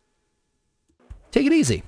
[1.32, 1.84] take it easy.